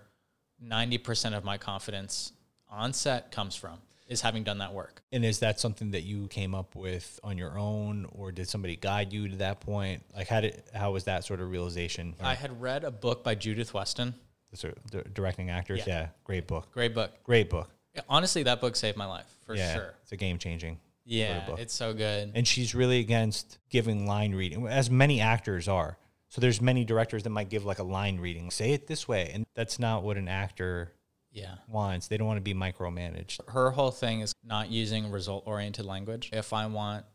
90% 0.63 1.35
of 1.35 1.43
my 1.43 1.57
confidence 1.57 2.31
on 2.69 2.93
set 2.93 3.31
comes 3.31 3.55
from. 3.55 3.79
is 4.07 4.21
having 4.21 4.41
done 4.43 4.59
that 4.59 4.73
work. 4.73 5.01
And 5.11 5.25
is 5.25 5.39
that 5.39 5.59
something 5.59 5.91
that 5.91 6.03
you 6.03 6.27
came 6.29 6.55
up 6.55 6.75
with 6.75 7.19
on 7.25 7.37
your 7.37 7.59
own, 7.59 8.07
or 8.13 8.31
did 8.31 8.47
somebody 8.47 8.77
guide 8.77 9.11
you 9.11 9.27
to 9.27 9.35
that 9.37 9.59
point? 9.59 10.01
Like, 10.15 10.29
how 10.29 10.39
did 10.39 10.63
how 10.73 10.93
was 10.93 11.03
that 11.05 11.25
sort 11.25 11.41
of 11.41 11.49
realization? 11.51 12.15
I 12.21 12.33
had 12.35 12.61
read 12.61 12.85
a 12.85 12.91
book 12.91 13.21
by 13.21 13.35
Judith 13.35 13.73
Weston. 13.73 14.13
The 14.51 14.55
sort 14.57 14.77
of 14.93 15.13
directing 15.13 15.49
actors, 15.49 15.79
Yeah. 15.85 15.99
yeah. 16.03 16.07
great 16.23 16.47
book, 16.47 16.71
Great 16.71 16.93
book. 16.93 17.21
great 17.25 17.49
book. 17.49 17.69
Honestly, 18.09 18.43
that 18.43 18.61
book 18.61 18.75
saved 18.75 18.97
my 18.97 19.05
life 19.05 19.25
for 19.45 19.55
yeah, 19.55 19.73
sure. 19.73 19.93
it's 20.03 20.11
a 20.11 20.17
game 20.17 20.37
changing. 20.37 20.79
Yeah, 21.05 21.45
book. 21.45 21.59
it's 21.59 21.73
so 21.73 21.93
good. 21.93 22.31
and 22.35 22.45
she's 22.45 22.75
really 22.75 22.99
against 22.99 23.59
giving 23.69 24.05
line 24.05 24.35
reading 24.35 24.67
as 24.67 24.91
many 24.91 25.21
actors 25.21 25.69
are 25.69 25.97
so 26.27 26.41
there's 26.41 26.61
many 26.61 26.83
directors 26.83 27.23
that 27.23 27.29
might 27.29 27.47
give 27.47 27.63
like 27.63 27.79
a 27.79 27.83
line 27.83 28.19
reading 28.19 28.51
say 28.51 28.73
it 28.73 28.87
this 28.87 29.07
way 29.07 29.31
and 29.33 29.45
that's 29.53 29.79
not 29.79 30.03
what 30.03 30.17
an 30.17 30.27
actor 30.27 30.91
yeah. 31.31 31.55
wants 31.69 32.09
they 32.09 32.17
don't 32.17 32.27
want 32.27 32.35
to 32.35 32.41
be 32.41 32.53
micromanaged 32.53 33.39
Her 33.47 33.71
whole 33.71 33.91
thing 33.91 34.19
is 34.19 34.33
not 34.43 34.69
using 34.69 35.11
result 35.11 35.43
oriented 35.45 35.85
language. 35.85 36.29
If 36.33 36.53
I 36.53 36.65
want 36.65 37.05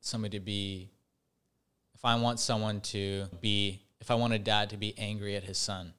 somebody 0.00 0.38
to 0.38 0.44
be, 0.44 0.90
if 1.94 2.04
I 2.04 2.14
want 2.16 2.40
someone 2.40 2.80
to 2.82 3.26
be, 3.40 3.82
if 4.00 4.10
I 4.10 4.14
want 4.14 4.32
a 4.32 4.38
dad 4.38 4.70
to 4.70 4.76
be 4.76 4.96
angry 4.96 5.36
at 5.36 5.42
his 5.42 5.58
son, 5.58 5.92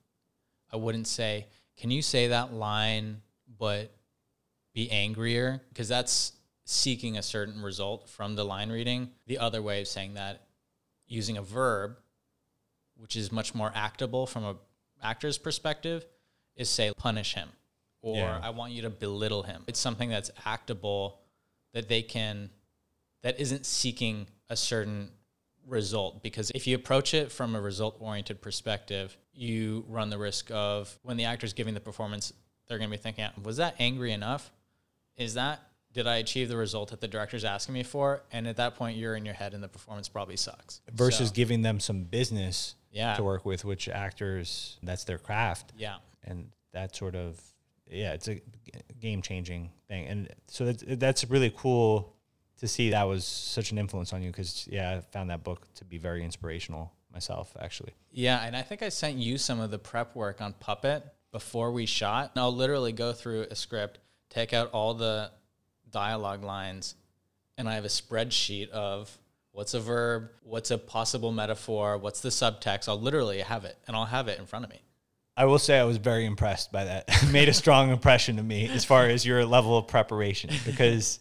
I 0.72 0.78
wouldn't 0.78 1.08
say, 1.08 1.48
can 1.78 1.92
you 1.92 2.02
say 2.02 2.28
that 2.28 2.54
line, 2.54 3.22
but 3.58 3.92
be 4.74 4.90
angrier? 4.92 5.62
Because 5.70 5.88
that's 5.88 6.34
seeking 6.66 7.18
a 7.18 7.24
certain 7.24 7.62
result 7.62 8.08
from 8.10 8.36
the 8.36 8.46
line 8.46 8.70
reading. 8.70 9.10
The 9.28 9.40
other 9.40 9.62
way 9.62 9.82
of 9.82 9.88
saying 9.88 10.14
that, 10.14 10.48
using 11.08 11.38
a 11.38 11.42
verb, 11.42 11.98
which 12.96 13.16
is 13.16 13.32
much 13.32 13.56
more 13.56 13.72
actable 13.74 14.28
from 14.28 14.44
a 14.44 14.56
actor's 15.02 15.38
perspective, 15.38 16.06
is 16.56 16.70
say 16.70 16.92
punish 16.96 17.34
him, 17.34 17.50
or 18.02 18.18
Yeah. 18.18 18.40
I 18.44 18.52
want 18.52 18.74
you 18.74 18.84
to 18.84 18.90
belittle 18.90 19.44
him. 19.44 19.64
It's 19.68 19.80
something 19.80 20.10
that's 20.10 20.30
actable 20.46 21.22
that 21.74 21.88
they 21.88 22.02
can, 22.02 22.50
that 23.22 23.40
isn't 23.40 23.66
seeking 23.66 24.28
a 24.50 24.56
certain 24.56 25.12
result 25.66 26.24
because 26.24 26.52
if 26.56 26.68
you 26.68 26.76
approach 26.76 27.14
it 27.14 27.32
from 27.32 27.56
a 27.56 27.62
result 27.62 27.96
oriented 28.00 28.42
perspective, 28.42 29.18
you 29.34 29.86
run 29.88 30.10
the 30.10 30.18
risk 30.18 30.52
of 30.52 30.98
when 31.04 31.16
the 31.18 31.26
actor's 31.26 31.54
giving 31.54 31.74
the 31.74 31.80
performance, 31.80 32.34
they're 32.68 32.78
going 32.78 32.90
to 32.90 32.98
be 32.98 33.02
thinking, 33.02 33.26
was 33.44 33.58
that 33.58 33.76
angry 33.80 34.12
enough? 34.12 34.52
Is 35.20 35.36
that, 35.36 35.62
did 35.94 36.08
I 36.08 36.16
achieve 36.18 36.50
the 36.50 36.58
result 36.58 36.90
that 36.92 37.02
the 37.02 37.08
director's 37.08 37.44
asking 37.46 37.74
me 37.74 37.84
for? 37.84 38.22
And 38.32 38.48
at 38.48 38.58
that 38.58 38.76
point, 38.76 38.98
you're 38.98 39.16
in 39.16 39.26
your 39.26 39.34
head 39.36 39.54
and 39.54 39.62
the 39.62 39.68
performance 39.68 40.08
probably 40.10 40.38
sucks. 40.38 40.82
versus 40.92 41.30
So, 41.30 41.34
giving 41.36 41.62
them 41.62 41.80
some 41.80 42.04
business 42.04 42.76
Yeah. 42.92 43.16
to 43.16 43.24
work 43.24 43.46
with 43.46 43.66
which 43.66 43.88
actors 43.90 44.78
that's 44.82 45.04
their 45.04 45.18
craft 45.20 45.74
yeah. 45.78 45.98
and 46.24 46.50
that 46.72 46.96
sort 46.96 47.16
of 47.16 47.40
yeah 47.88 48.14
it's 48.14 48.28
a 48.28 48.40
game 49.00 49.22
changing 49.22 49.72
thing 49.88 50.06
and 50.08 50.30
so 50.48 50.66
that's, 50.66 50.84
that's 50.88 51.26
really 51.30 51.52
cool 51.56 52.14
to 52.60 52.68
see 52.68 52.92
that 52.92 53.04
was 53.04 53.26
such 53.26 53.72
an 53.72 53.78
influence 53.80 54.14
on 54.14 54.22
you 54.22 54.30
because 54.30 54.68
yeah 54.72 54.92
i 54.98 55.02
found 55.12 55.30
that 55.32 55.44
book 55.44 55.68
to 55.74 55.84
be 55.86 55.98
very 55.98 56.24
inspirational 56.24 56.92
myself 57.12 57.56
actually 57.60 57.92
Yeah, 58.12 58.44
and 58.46 58.56
I 58.56 58.62
think 58.62 58.84
I 58.84 58.90
sent 58.90 59.18
you 59.18 59.38
some 59.40 59.60
of 59.60 59.72
the 59.72 59.80
prep 59.80 60.16
work 60.16 60.42
on 60.42 60.54
Puppet 60.54 61.04
before 61.32 61.72
we 61.72 61.86
shot. 61.88 62.32
And 62.36 62.42
I'll 62.42 62.56
literally 62.56 62.92
go 62.92 63.14
through 63.14 63.48
a 63.52 63.56
script, 63.56 63.98
take 64.30 64.54
out 64.54 64.72
all 64.72 64.94
the 64.94 65.32
dialogue 65.90 66.44
lines, 66.44 66.96
and 67.58 67.68
I 67.68 67.76
have 67.76 67.86
a 67.86 67.90
spreadsheet 67.90 68.70
of 68.70 69.16
what's 69.52 69.74
a 69.74 69.80
verb, 69.80 70.30
what's 70.44 70.72
a 70.72 70.78
possible 70.78 71.32
metaphor, 71.32 71.98
what's 71.98 72.22
the 72.22 72.30
subtext. 72.30 72.88
I'll 72.88 73.00
literally 73.00 73.40
have 73.40 73.66
it, 73.66 73.78
and 73.88 73.96
I'll 73.96 74.06
have 74.06 74.28
it 74.28 74.40
in 74.40 74.46
front 74.46 74.66
of 74.66 74.72
me. 74.72 74.82
I 75.36 75.46
will 75.46 75.60
say 75.60 75.80
I 75.80 75.86
was 75.86 75.98
very 75.98 76.26
impressed 76.26 76.72
by 76.72 76.84
that. 76.84 77.06
It 77.08 77.30
made 77.32 77.50
a 77.50 77.54
strong 77.54 77.92
impression 77.92 78.36
to 78.38 78.44
me 78.44 78.68
as 78.68 78.84
far 78.84 79.06
as 79.06 79.26
your 79.26 79.46
level 79.46 79.78
of 79.78 79.88
preparation 79.88 80.52
because 80.66 81.20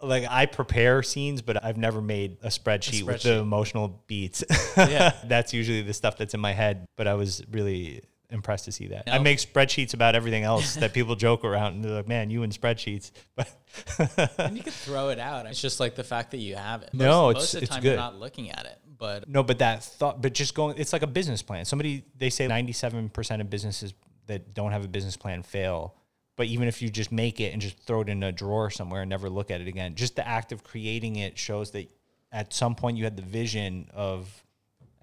like 0.00 0.24
I 0.28 0.46
prepare 0.46 1.02
scenes, 1.02 1.42
but 1.42 1.64
I've 1.64 1.76
never 1.76 2.00
made 2.00 2.36
a 2.42 2.48
spreadsheet, 2.48 3.02
with 3.02 3.22
the 3.22 3.38
emotional 3.38 4.02
beats. 4.06 4.44
Yeah. 4.76 5.12
that's 5.24 5.52
usually 5.52 5.82
the 5.82 5.94
stuff 5.94 6.16
that's 6.16 6.34
in 6.34 6.40
my 6.40 6.52
head, 6.52 6.86
but 6.96 7.08
I 7.08 7.14
was 7.14 7.42
really 7.50 8.02
impressed 8.30 8.66
to 8.66 8.72
see 8.72 8.88
that. 8.88 9.04
I 9.10 9.18
make 9.18 9.38
spreadsheets 9.38 9.94
about 9.94 10.14
everything 10.14 10.42
else 10.44 10.74
that 10.76 10.92
people 10.92 11.16
joke 11.28 11.44
around 11.44 11.74
and 11.76 11.84
they're 11.84 11.92
like, 11.92 12.08
"Man, 12.08 12.30
you 12.30 12.42
and 12.42 12.52
spreadsheets." 12.52 13.10
But 13.36 14.30
And 14.38 14.56
you 14.56 14.62
could 14.62 14.72
throw 14.72 15.10
it 15.10 15.18
out. 15.18 15.46
It's 15.46 15.60
just 15.60 15.78
like 15.80 15.94
the 15.94 16.04
fact 16.04 16.30
that 16.32 16.38
you 16.38 16.56
have 16.56 16.82
it. 16.82 16.90
Most, 16.92 17.04
No, 17.04 17.32
most 17.32 17.36
it's- 17.36 17.54
of 17.54 17.60
the 17.60 17.62
it's 17.64 17.70
time 17.74 17.82
good. 17.82 17.88
you're 17.90 17.96
not 17.96 18.16
looking 18.18 18.50
at 18.50 18.64
it. 18.66 18.78
But 18.98 19.28
No, 19.28 19.42
but 19.42 19.58
that 19.60 19.84
thought, 19.84 20.20
but 20.20 20.34
just 20.34 20.54
going, 20.54 20.76
it's 20.78 20.92
like 20.92 21.02
a 21.02 21.06
business 21.06 21.40
plan. 21.42 21.64
Somebody, 21.64 22.04
they 22.16 22.30
say 22.30 22.48
97% 22.48 23.40
of 23.40 23.48
businesses 23.48 23.94
that 24.26 24.54
don't 24.54 24.72
have 24.72 24.84
a 24.84 24.88
business 24.88 25.16
plan 25.16 25.42
fail. 25.42 25.94
But 26.36 26.46
even 26.48 26.66
if 26.68 26.82
you 26.82 26.88
just 26.90 27.12
make 27.12 27.40
it 27.40 27.52
and 27.52 27.62
just 27.62 27.78
throw 27.80 28.00
it 28.00 28.08
in 28.08 28.22
a 28.22 28.32
drawer 28.32 28.70
somewhere 28.70 29.02
and 29.02 29.08
never 29.10 29.28
look 29.30 29.50
at 29.50 29.60
it 29.60 29.68
again, 29.68 29.94
just 29.94 30.16
the 30.16 30.26
act 30.26 30.50
of 30.52 30.64
creating 30.64 31.16
it 31.16 31.38
shows 31.38 31.70
that 31.72 31.90
at 32.32 32.52
some 32.52 32.74
point 32.74 32.96
you 32.96 33.04
had 33.04 33.16
the 33.16 33.22
vision 33.22 33.88
of 33.94 34.44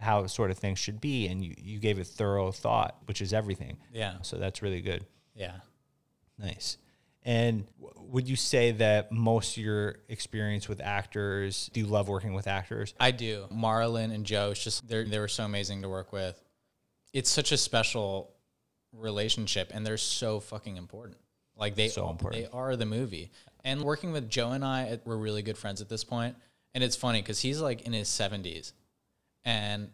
how 0.05 0.25
sort 0.27 0.51
of 0.51 0.57
things 0.57 0.79
should 0.79 1.01
be 1.01 1.27
and 1.27 1.43
you, 1.43 1.53
you 1.57 1.79
gave 1.79 1.99
it 1.99 2.07
thorough 2.07 2.51
thought, 2.51 2.95
which 3.07 3.21
is 3.21 3.33
everything. 3.33 3.77
yeah, 3.91 4.15
So 4.21 4.37
that's 4.37 4.61
really 4.61 4.81
good. 4.81 5.05
yeah. 5.35 5.57
Nice. 6.37 6.77
And 7.23 7.65
would 7.79 8.27
you 8.29 8.35
say 8.35 8.71
that 8.73 9.11
most 9.11 9.57
of 9.57 9.63
your 9.63 9.95
experience 10.09 10.69
with 10.69 10.79
actors, 10.79 11.69
do 11.73 11.79
you 11.79 11.87
love 11.87 12.07
working 12.07 12.33
with 12.35 12.45
actors? 12.45 12.93
I 12.99 13.09
do. 13.11 13.45
Marlon 13.51 14.13
and 14.13 14.25
Joe, 14.25 14.51
it's 14.51 14.63
just 14.63 14.87
they 14.87 15.03
they 15.05 15.17
were 15.19 15.27
so 15.27 15.43
amazing 15.43 15.81
to 15.81 15.89
work 15.89 16.11
with. 16.13 16.39
It's 17.13 17.31
such 17.31 17.51
a 17.51 17.57
special 17.57 18.31
relationship, 18.93 19.71
and 19.73 19.85
they're 19.85 19.97
so 19.97 20.39
fucking 20.39 20.77
important. 20.77 21.17
Like 21.57 21.75
they 21.75 21.87
So 21.87 22.09
important. 22.09 22.43
they 22.43 22.49
are 22.57 22.75
the 22.75 22.85
movie. 22.85 23.31
And 23.63 23.81
working 23.81 24.11
with 24.11 24.29
Joe 24.29 24.51
and 24.51 24.63
I, 24.63 24.99
we're 25.05 25.17
really 25.17 25.41
good 25.41 25.57
friends 25.57 25.81
at 25.81 25.89
this 25.89 26.03
point. 26.03 26.35
And 26.73 26.83
it's 26.83 26.95
funny 26.97 27.21
because 27.21 27.39
he's 27.39 27.61
like 27.61 27.83
in 27.83 27.93
his 27.93 28.09
seventies, 28.09 28.73
and 29.45 29.89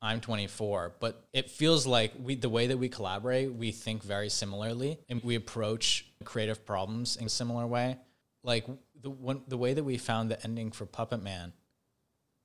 I'm 0.00 0.20
24. 0.20 0.94
But 1.00 1.24
it 1.32 1.50
feels 1.50 1.86
like 1.86 2.12
we 2.20 2.34
the 2.34 2.48
way 2.48 2.68
that 2.68 2.76
we 2.76 2.88
collaborate, 2.88 3.52
we 3.52 3.70
think 3.70 4.02
very 4.02 4.28
similarly, 4.28 4.98
and 5.08 5.22
we 5.22 5.34
approach 5.34 6.06
creative 6.24 6.64
problems 6.64 7.16
in 7.16 7.26
a 7.26 7.30
similar 7.30 7.66
way. 7.66 7.98
Like 8.42 8.66
the 9.00 9.10
one, 9.10 9.42
the 9.46 9.58
way 9.58 9.74
that 9.74 9.84
we 9.84 9.98
found 9.98 10.30
the 10.30 10.42
ending 10.42 10.70
for 10.70 10.86
Puppet 10.86 11.22
Man 11.22 11.52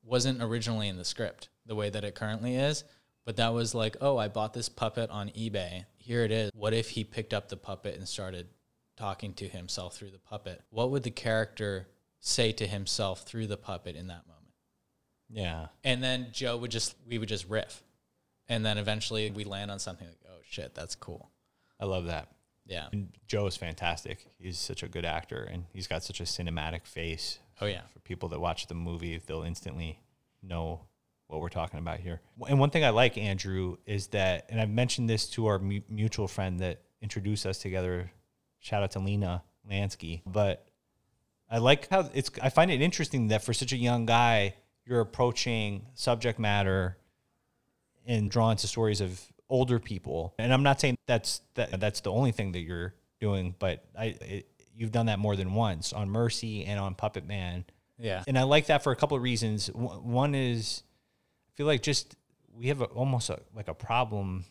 wasn't 0.03 0.41
originally 0.41 0.89
in 0.89 0.97
the 0.97 1.06
script 1.06 1.49
the 1.65 1.75
way 1.75 1.89
that 1.89 2.03
it 2.03 2.15
currently 2.15 2.56
is, 2.56 2.84
but 3.25 3.38
that 3.38 3.53
was 3.53 3.73
like, 3.73 3.95
oh, 4.01 4.17
I 4.17 4.27
bought 4.27 4.53
this 4.53 4.67
puppet 4.67 5.10
on 5.10 5.29
eBay. 5.29 5.86
Here 5.95 6.23
it 6.23 6.32
is. 6.32 6.51
What 6.53 6.73
if 6.73 6.89
he 6.89 7.06
picked 7.06 7.34
up 7.34 7.47
the 7.47 7.56
puppet 7.56 7.95
and 7.95 8.08
started 8.08 8.47
talking 8.97 9.34
to 9.36 9.47
himself 9.47 9.95
through 9.95 10.12
the 10.12 10.19
puppet? 10.19 10.62
What 10.71 10.91
would 10.91 11.03
the 11.03 11.12
character 11.12 11.88
say 12.19 12.51
to 12.53 12.67
himself 12.67 13.21
through 13.21 13.47
the 13.47 13.58
puppet 13.58 13.95
in 13.95 14.08
that 14.08 14.27
moment? 14.27 14.32
Yeah. 15.33 15.67
And 15.83 16.03
then 16.03 16.27
Joe 16.31 16.57
would 16.57 16.71
just, 16.71 16.95
we 17.07 17.17
would 17.17 17.29
just 17.29 17.49
riff. 17.49 17.83
And 18.47 18.65
then 18.65 18.77
eventually 18.77 19.31
we 19.31 19.43
land 19.43 19.71
on 19.71 19.79
something 19.79 20.07
like, 20.07 20.19
oh 20.27 20.39
shit, 20.47 20.75
that's 20.75 20.95
cool. 20.95 21.31
I 21.79 21.85
love 21.85 22.05
that. 22.05 22.29
Yeah. 22.65 22.87
And 22.93 23.09
Joe 23.27 23.47
is 23.47 23.57
fantastic. 23.57 24.25
He's 24.39 24.57
such 24.57 24.83
a 24.83 24.87
good 24.87 25.05
actor 25.05 25.43
and 25.43 25.65
he's 25.73 25.87
got 25.87 26.03
such 26.03 26.19
a 26.19 26.23
cinematic 26.23 26.85
face. 26.85 27.39
Oh, 27.59 27.65
yeah. 27.65 27.81
For 27.93 27.99
people 27.99 28.29
that 28.29 28.39
watch 28.39 28.67
the 28.67 28.75
movie, 28.75 29.19
they'll 29.25 29.43
instantly 29.43 29.99
know 30.41 30.81
what 31.27 31.41
we're 31.41 31.49
talking 31.49 31.79
about 31.79 31.99
here. 31.99 32.21
And 32.47 32.59
one 32.59 32.69
thing 32.69 32.83
I 32.83 32.91
like, 32.91 33.17
Andrew, 33.17 33.77
is 33.85 34.07
that, 34.07 34.45
and 34.49 34.61
I've 34.61 34.69
mentioned 34.69 35.09
this 35.09 35.27
to 35.31 35.47
our 35.47 35.59
mu- 35.59 35.81
mutual 35.89 36.27
friend 36.27 36.59
that 36.59 36.81
introduced 37.01 37.45
us 37.45 37.57
together. 37.57 38.11
Shout 38.59 38.83
out 38.83 38.91
to 38.91 38.99
Lena 38.99 39.43
Lansky. 39.69 40.21
But 40.25 40.65
I 41.49 41.57
like 41.57 41.89
how 41.89 42.09
it's, 42.13 42.31
I 42.41 42.49
find 42.49 42.71
it 42.71 42.81
interesting 42.81 43.27
that 43.27 43.43
for 43.43 43.53
such 43.53 43.73
a 43.73 43.77
young 43.77 44.05
guy, 44.05 44.55
you're 44.85 45.01
approaching 45.01 45.85
subject 45.93 46.39
matter 46.39 46.97
and 48.05 48.29
drawn 48.29 48.55
to 48.57 48.67
stories 48.67 49.01
of 49.01 49.21
older 49.49 49.79
people. 49.79 50.33
And 50.37 50.53
I'm 50.53 50.63
not 50.63 50.81
saying 50.81 50.97
that's 51.07 51.41
that 51.55 51.79
that's 51.79 52.01
the 52.01 52.11
only 52.11 52.31
thing 52.31 52.51
that 52.53 52.59
you're 52.61 52.93
doing, 53.19 53.55
but 53.59 53.85
I 53.97 54.05
it, 54.21 54.47
you've 54.75 54.91
done 54.91 55.05
that 55.05 55.19
more 55.19 55.35
than 55.35 55.53
once 55.53 55.93
on 55.93 56.09
Mercy 56.09 56.65
and 56.65 56.79
on 56.79 56.95
Puppet 56.95 57.25
Man. 57.27 57.65
Yeah. 57.99 58.23
And 58.27 58.37
I 58.37 58.43
like 58.43 58.65
that 58.67 58.83
for 58.83 58.91
a 58.91 58.95
couple 58.95 59.15
of 59.15 59.23
reasons. 59.23 59.67
W- 59.67 59.89
One 60.01 60.35
is 60.35 60.83
I 61.47 61.51
feel 61.55 61.67
like 61.67 61.81
just 61.81 62.15
we 62.55 62.67
have 62.67 62.81
a, 62.81 62.85
almost 62.85 63.29
a, 63.29 63.39
like 63.55 63.67
a 63.67 63.73
problem 63.73 64.45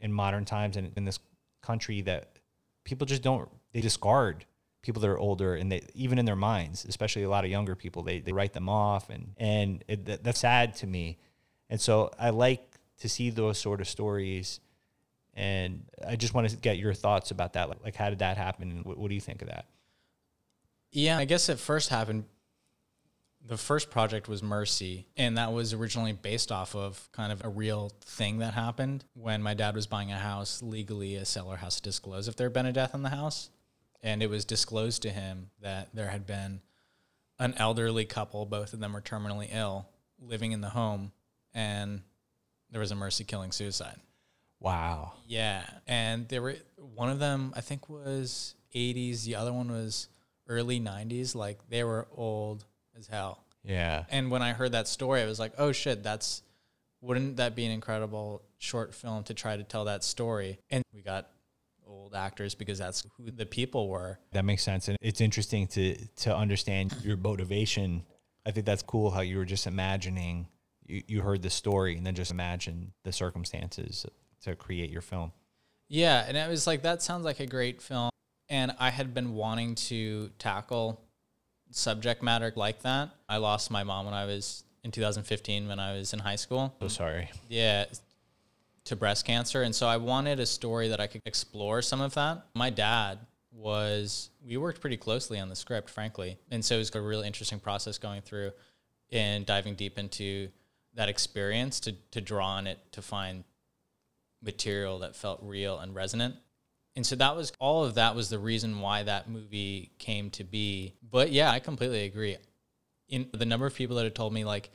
in 0.00 0.12
modern 0.12 0.44
times 0.44 0.76
and 0.76 0.92
in 0.96 1.04
this 1.04 1.18
country 1.62 2.00
that 2.02 2.38
people 2.84 3.06
just 3.06 3.22
don't 3.22 3.48
they 3.72 3.80
discard 3.80 4.46
people 4.82 5.00
that 5.02 5.08
are 5.08 5.18
older 5.18 5.54
and 5.54 5.70
they 5.70 5.82
even 5.94 6.18
in 6.18 6.24
their 6.24 6.36
minds 6.36 6.84
especially 6.88 7.22
a 7.22 7.28
lot 7.28 7.44
of 7.44 7.50
younger 7.50 7.74
people 7.74 8.02
they, 8.02 8.20
they 8.20 8.32
write 8.32 8.52
them 8.52 8.68
off 8.68 9.10
and 9.10 9.34
and 9.36 9.84
it, 9.88 10.04
that, 10.06 10.24
that's 10.24 10.40
sad 10.40 10.74
to 10.74 10.86
me 10.86 11.18
and 11.68 11.80
so 11.80 12.10
i 12.18 12.30
like 12.30 12.62
to 12.98 13.08
see 13.08 13.30
those 13.30 13.58
sort 13.58 13.80
of 13.80 13.88
stories 13.88 14.60
and 15.34 15.84
i 16.06 16.16
just 16.16 16.34
want 16.34 16.48
to 16.48 16.56
get 16.56 16.78
your 16.78 16.94
thoughts 16.94 17.30
about 17.30 17.52
that 17.52 17.68
like, 17.68 17.84
like 17.84 17.94
how 17.94 18.08
did 18.08 18.20
that 18.20 18.36
happen 18.36 18.80
what, 18.84 18.96
what 18.96 19.08
do 19.08 19.14
you 19.14 19.20
think 19.20 19.42
of 19.42 19.48
that 19.48 19.66
Yeah, 20.92 21.18
I 21.18 21.24
guess 21.24 21.48
it 21.48 21.58
first 21.58 21.88
happened. 21.90 22.24
The 23.46 23.56
first 23.56 23.90
project 23.90 24.28
was 24.28 24.42
Mercy, 24.42 25.06
and 25.16 25.38
that 25.38 25.52
was 25.52 25.72
originally 25.72 26.12
based 26.12 26.52
off 26.52 26.74
of 26.74 27.08
kind 27.12 27.32
of 27.32 27.44
a 27.44 27.48
real 27.48 27.92
thing 28.04 28.38
that 28.38 28.54
happened 28.54 29.04
when 29.14 29.40
my 29.42 29.54
dad 29.54 29.74
was 29.74 29.86
buying 29.86 30.12
a 30.12 30.18
house. 30.18 30.60
Legally, 30.62 31.14
a 31.14 31.24
seller 31.24 31.56
has 31.56 31.76
to 31.76 31.82
disclose 31.82 32.28
if 32.28 32.36
there 32.36 32.46
had 32.46 32.52
been 32.52 32.66
a 32.66 32.72
death 32.72 32.94
in 32.94 33.02
the 33.02 33.08
house. 33.10 33.50
And 34.02 34.22
it 34.22 34.30
was 34.30 34.44
disclosed 34.44 35.02
to 35.02 35.10
him 35.10 35.50
that 35.60 35.88
there 35.94 36.08
had 36.08 36.26
been 36.26 36.60
an 37.38 37.54
elderly 37.56 38.04
couple, 38.04 38.44
both 38.46 38.72
of 38.72 38.80
them 38.80 38.92
were 38.92 39.00
terminally 39.00 39.48
ill, 39.50 39.88
living 40.20 40.52
in 40.52 40.60
the 40.60 40.70
home, 40.70 41.12
and 41.54 42.02
there 42.70 42.80
was 42.80 42.90
a 42.90 42.94
mercy 42.96 43.24
killing 43.24 43.52
suicide. 43.52 43.98
Wow. 44.60 45.14
Yeah, 45.26 45.64
and 45.86 46.28
they 46.28 46.38
were 46.38 46.56
one 46.94 47.08
of 47.08 47.18
them 47.18 47.52
I 47.56 47.62
think 47.62 47.88
was 47.88 48.54
80s, 48.74 49.24
the 49.24 49.36
other 49.36 49.52
one 49.52 49.72
was 49.72 50.08
early 50.48 50.78
90s, 50.80 51.34
like 51.34 51.58
they 51.68 51.82
were 51.82 52.06
old 52.14 52.66
as 52.98 53.06
hell. 53.06 53.44
Yeah. 53.64 54.04
And 54.10 54.30
when 54.30 54.42
I 54.42 54.52
heard 54.52 54.72
that 54.72 54.88
story, 54.88 55.22
I 55.22 55.26
was 55.26 55.38
like, 55.38 55.52
"Oh 55.58 55.72
shit, 55.72 56.02
that's 56.02 56.42
wouldn't 57.00 57.36
that 57.36 57.54
be 57.54 57.64
an 57.64 57.72
incredible 57.72 58.42
short 58.58 58.94
film 58.94 59.24
to 59.24 59.34
try 59.34 59.56
to 59.56 59.62
tell 59.62 59.84
that 59.86 60.04
story?" 60.04 60.58
And 60.70 60.84
we 60.94 61.02
got 61.02 61.30
old 62.10 62.20
actors 62.20 62.54
because 62.54 62.78
that's 62.78 63.06
who 63.16 63.30
the 63.30 63.46
people 63.46 63.88
were. 63.88 64.18
That 64.32 64.44
makes 64.44 64.62
sense, 64.62 64.88
and 64.88 64.96
it's 65.00 65.20
interesting 65.20 65.66
to 65.68 65.96
to 66.16 66.36
understand 66.36 66.94
your 67.02 67.16
motivation. 67.16 68.04
I 68.46 68.50
think 68.50 68.66
that's 68.66 68.82
cool 68.82 69.10
how 69.10 69.20
you 69.20 69.38
were 69.38 69.44
just 69.44 69.66
imagining. 69.66 70.48
You, 70.86 71.02
you 71.06 71.20
heard 71.20 71.42
the 71.42 71.50
story 71.50 71.96
and 71.96 72.06
then 72.06 72.14
just 72.14 72.30
imagine 72.30 72.92
the 73.04 73.12
circumstances 73.12 74.06
to 74.42 74.56
create 74.56 74.90
your 74.90 75.02
film. 75.02 75.32
Yeah, 75.88 76.24
and 76.26 76.36
it 76.36 76.48
was 76.48 76.66
like 76.66 76.82
that 76.82 77.02
sounds 77.02 77.24
like 77.24 77.40
a 77.40 77.46
great 77.46 77.82
film 77.82 78.10
and 78.50 78.74
I 78.78 78.90
had 78.90 79.14
been 79.14 79.34
wanting 79.34 79.76
to 79.76 80.30
tackle 80.38 81.00
subject 81.70 82.22
matter 82.22 82.52
like 82.56 82.82
that. 82.82 83.10
I 83.28 83.36
lost 83.36 83.70
my 83.70 83.84
mom 83.84 84.04
when 84.04 84.14
I 84.14 84.26
was 84.26 84.64
in 84.82 84.90
2015 84.90 85.68
when 85.68 85.78
I 85.78 85.96
was 85.96 86.12
in 86.12 86.18
high 86.18 86.36
school. 86.36 86.74
So 86.80 86.88
sorry. 86.88 87.30
Yeah, 87.48 87.84
to 88.84 88.96
breast 88.96 89.24
cancer. 89.24 89.62
And 89.62 89.74
so 89.74 89.86
I 89.86 89.96
wanted 89.96 90.40
a 90.40 90.46
story 90.46 90.88
that 90.88 91.00
I 91.00 91.06
could 91.06 91.22
explore 91.24 91.82
some 91.82 92.00
of 92.00 92.14
that. 92.14 92.46
My 92.54 92.70
dad 92.70 93.18
was, 93.52 94.30
we 94.44 94.56
worked 94.56 94.80
pretty 94.80 94.96
closely 94.96 95.38
on 95.38 95.48
the 95.48 95.56
script, 95.56 95.90
frankly. 95.90 96.38
And 96.50 96.64
so 96.64 96.76
it 96.76 96.78
was 96.78 96.94
a 96.94 97.00
really 97.00 97.26
interesting 97.26 97.60
process 97.60 97.98
going 97.98 98.22
through 98.22 98.52
and 99.12 99.44
diving 99.44 99.74
deep 99.74 99.98
into 99.98 100.48
that 100.94 101.08
experience 101.08 101.80
to, 101.80 101.92
to 102.12 102.20
draw 102.20 102.46
on 102.46 102.66
it 102.66 102.78
to 102.92 103.02
find 103.02 103.44
material 104.42 105.00
that 105.00 105.14
felt 105.14 105.40
real 105.42 105.78
and 105.78 105.94
resonant. 105.94 106.34
And 106.96 107.06
so 107.06 107.16
that 107.16 107.36
was 107.36 107.52
all 107.58 107.84
of 107.84 107.94
that 107.94 108.14
was 108.14 108.28
the 108.30 108.38
reason 108.38 108.80
why 108.80 109.02
that 109.04 109.28
movie 109.28 109.92
came 109.98 110.30
to 110.30 110.44
be. 110.44 110.94
But 111.08 111.30
yeah, 111.30 111.50
I 111.50 111.60
completely 111.60 112.04
agree. 112.04 112.36
In 113.08 113.28
the 113.32 113.46
number 113.46 113.66
of 113.66 113.74
people 113.74 113.96
that 113.96 114.04
had 114.04 114.14
told 114.14 114.32
me 114.32 114.44
like, 114.44 114.70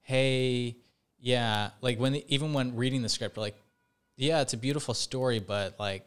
"Hey, 0.00 0.76
yeah, 1.20 1.70
like 1.80 1.98
when 1.98 2.12
the, 2.12 2.24
even 2.28 2.52
when 2.52 2.76
reading 2.76 3.02
the 3.02 3.08
script, 3.08 3.36
like, 3.36 3.56
yeah, 4.16 4.40
it's 4.40 4.52
a 4.52 4.56
beautiful 4.56 4.94
story, 4.94 5.38
but 5.38 5.78
like 5.78 6.04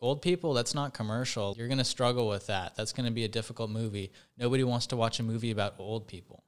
old 0.00 0.22
people, 0.22 0.54
that's 0.54 0.74
not 0.74 0.94
commercial. 0.94 1.54
You're 1.56 1.68
to 1.78 1.84
struggle 1.84 2.28
with 2.28 2.46
that. 2.46 2.76
That's 2.76 2.92
to 3.06 3.12
be 3.12 3.24
a 3.24 3.28
difficult 3.28 3.70
movie. 3.70 4.10
Nobody 4.36 4.64
wants 4.64 4.86
to 4.88 4.96
watch 4.96 5.20
a 5.20 5.22
movie 5.22 5.50
about 5.50 5.74
old 5.82 6.06
people. 6.06 6.42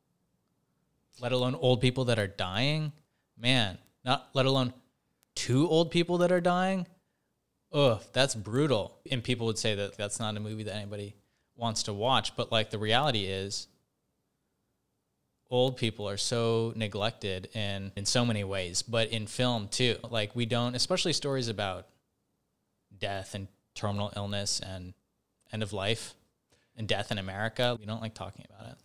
Let 1.20 1.32
alone 1.32 1.54
old 1.54 1.80
people 1.80 2.06
that 2.06 2.18
are 2.18 2.26
dying. 2.26 2.92
Man, 3.38 3.78
not 4.04 4.28
let 4.34 4.46
alone 4.46 4.72
two 5.34 5.68
old 5.68 5.90
people 5.90 6.18
that 6.18 6.32
are 6.32 6.40
dying 6.40 6.86
ugh, 7.72 8.02
that's 8.12 8.34
brutal. 8.34 8.98
And 9.10 9.22
people 9.22 9.46
would 9.46 9.58
say 9.58 9.74
that 9.74 9.96
that's 9.96 10.18
not 10.18 10.36
a 10.36 10.40
movie 10.40 10.64
that 10.64 10.74
anybody 10.74 11.14
wants 11.56 11.84
to 11.84 11.92
watch. 11.92 12.36
But 12.36 12.50
like 12.52 12.70
the 12.70 12.78
reality 12.78 13.24
is, 13.24 13.68
old 15.50 15.76
people 15.76 16.08
are 16.08 16.16
so 16.16 16.72
neglected 16.76 17.48
in 17.54 17.92
in 17.96 18.06
so 18.06 18.24
many 18.24 18.44
ways, 18.44 18.82
but 18.82 19.08
in 19.08 19.26
film 19.26 19.68
too. 19.68 19.96
Like 20.08 20.34
we 20.34 20.46
don't, 20.46 20.74
especially 20.74 21.12
stories 21.12 21.48
about 21.48 21.86
death 22.98 23.34
and 23.34 23.48
terminal 23.74 24.12
illness 24.16 24.60
and 24.60 24.94
end 25.52 25.62
of 25.62 25.72
life 25.72 26.14
and 26.76 26.86
death 26.86 27.10
in 27.10 27.18
America. 27.18 27.76
We 27.78 27.86
don't 27.86 28.00
like 28.00 28.14
talking 28.14 28.46
about 28.48 28.72
it. 28.72 28.78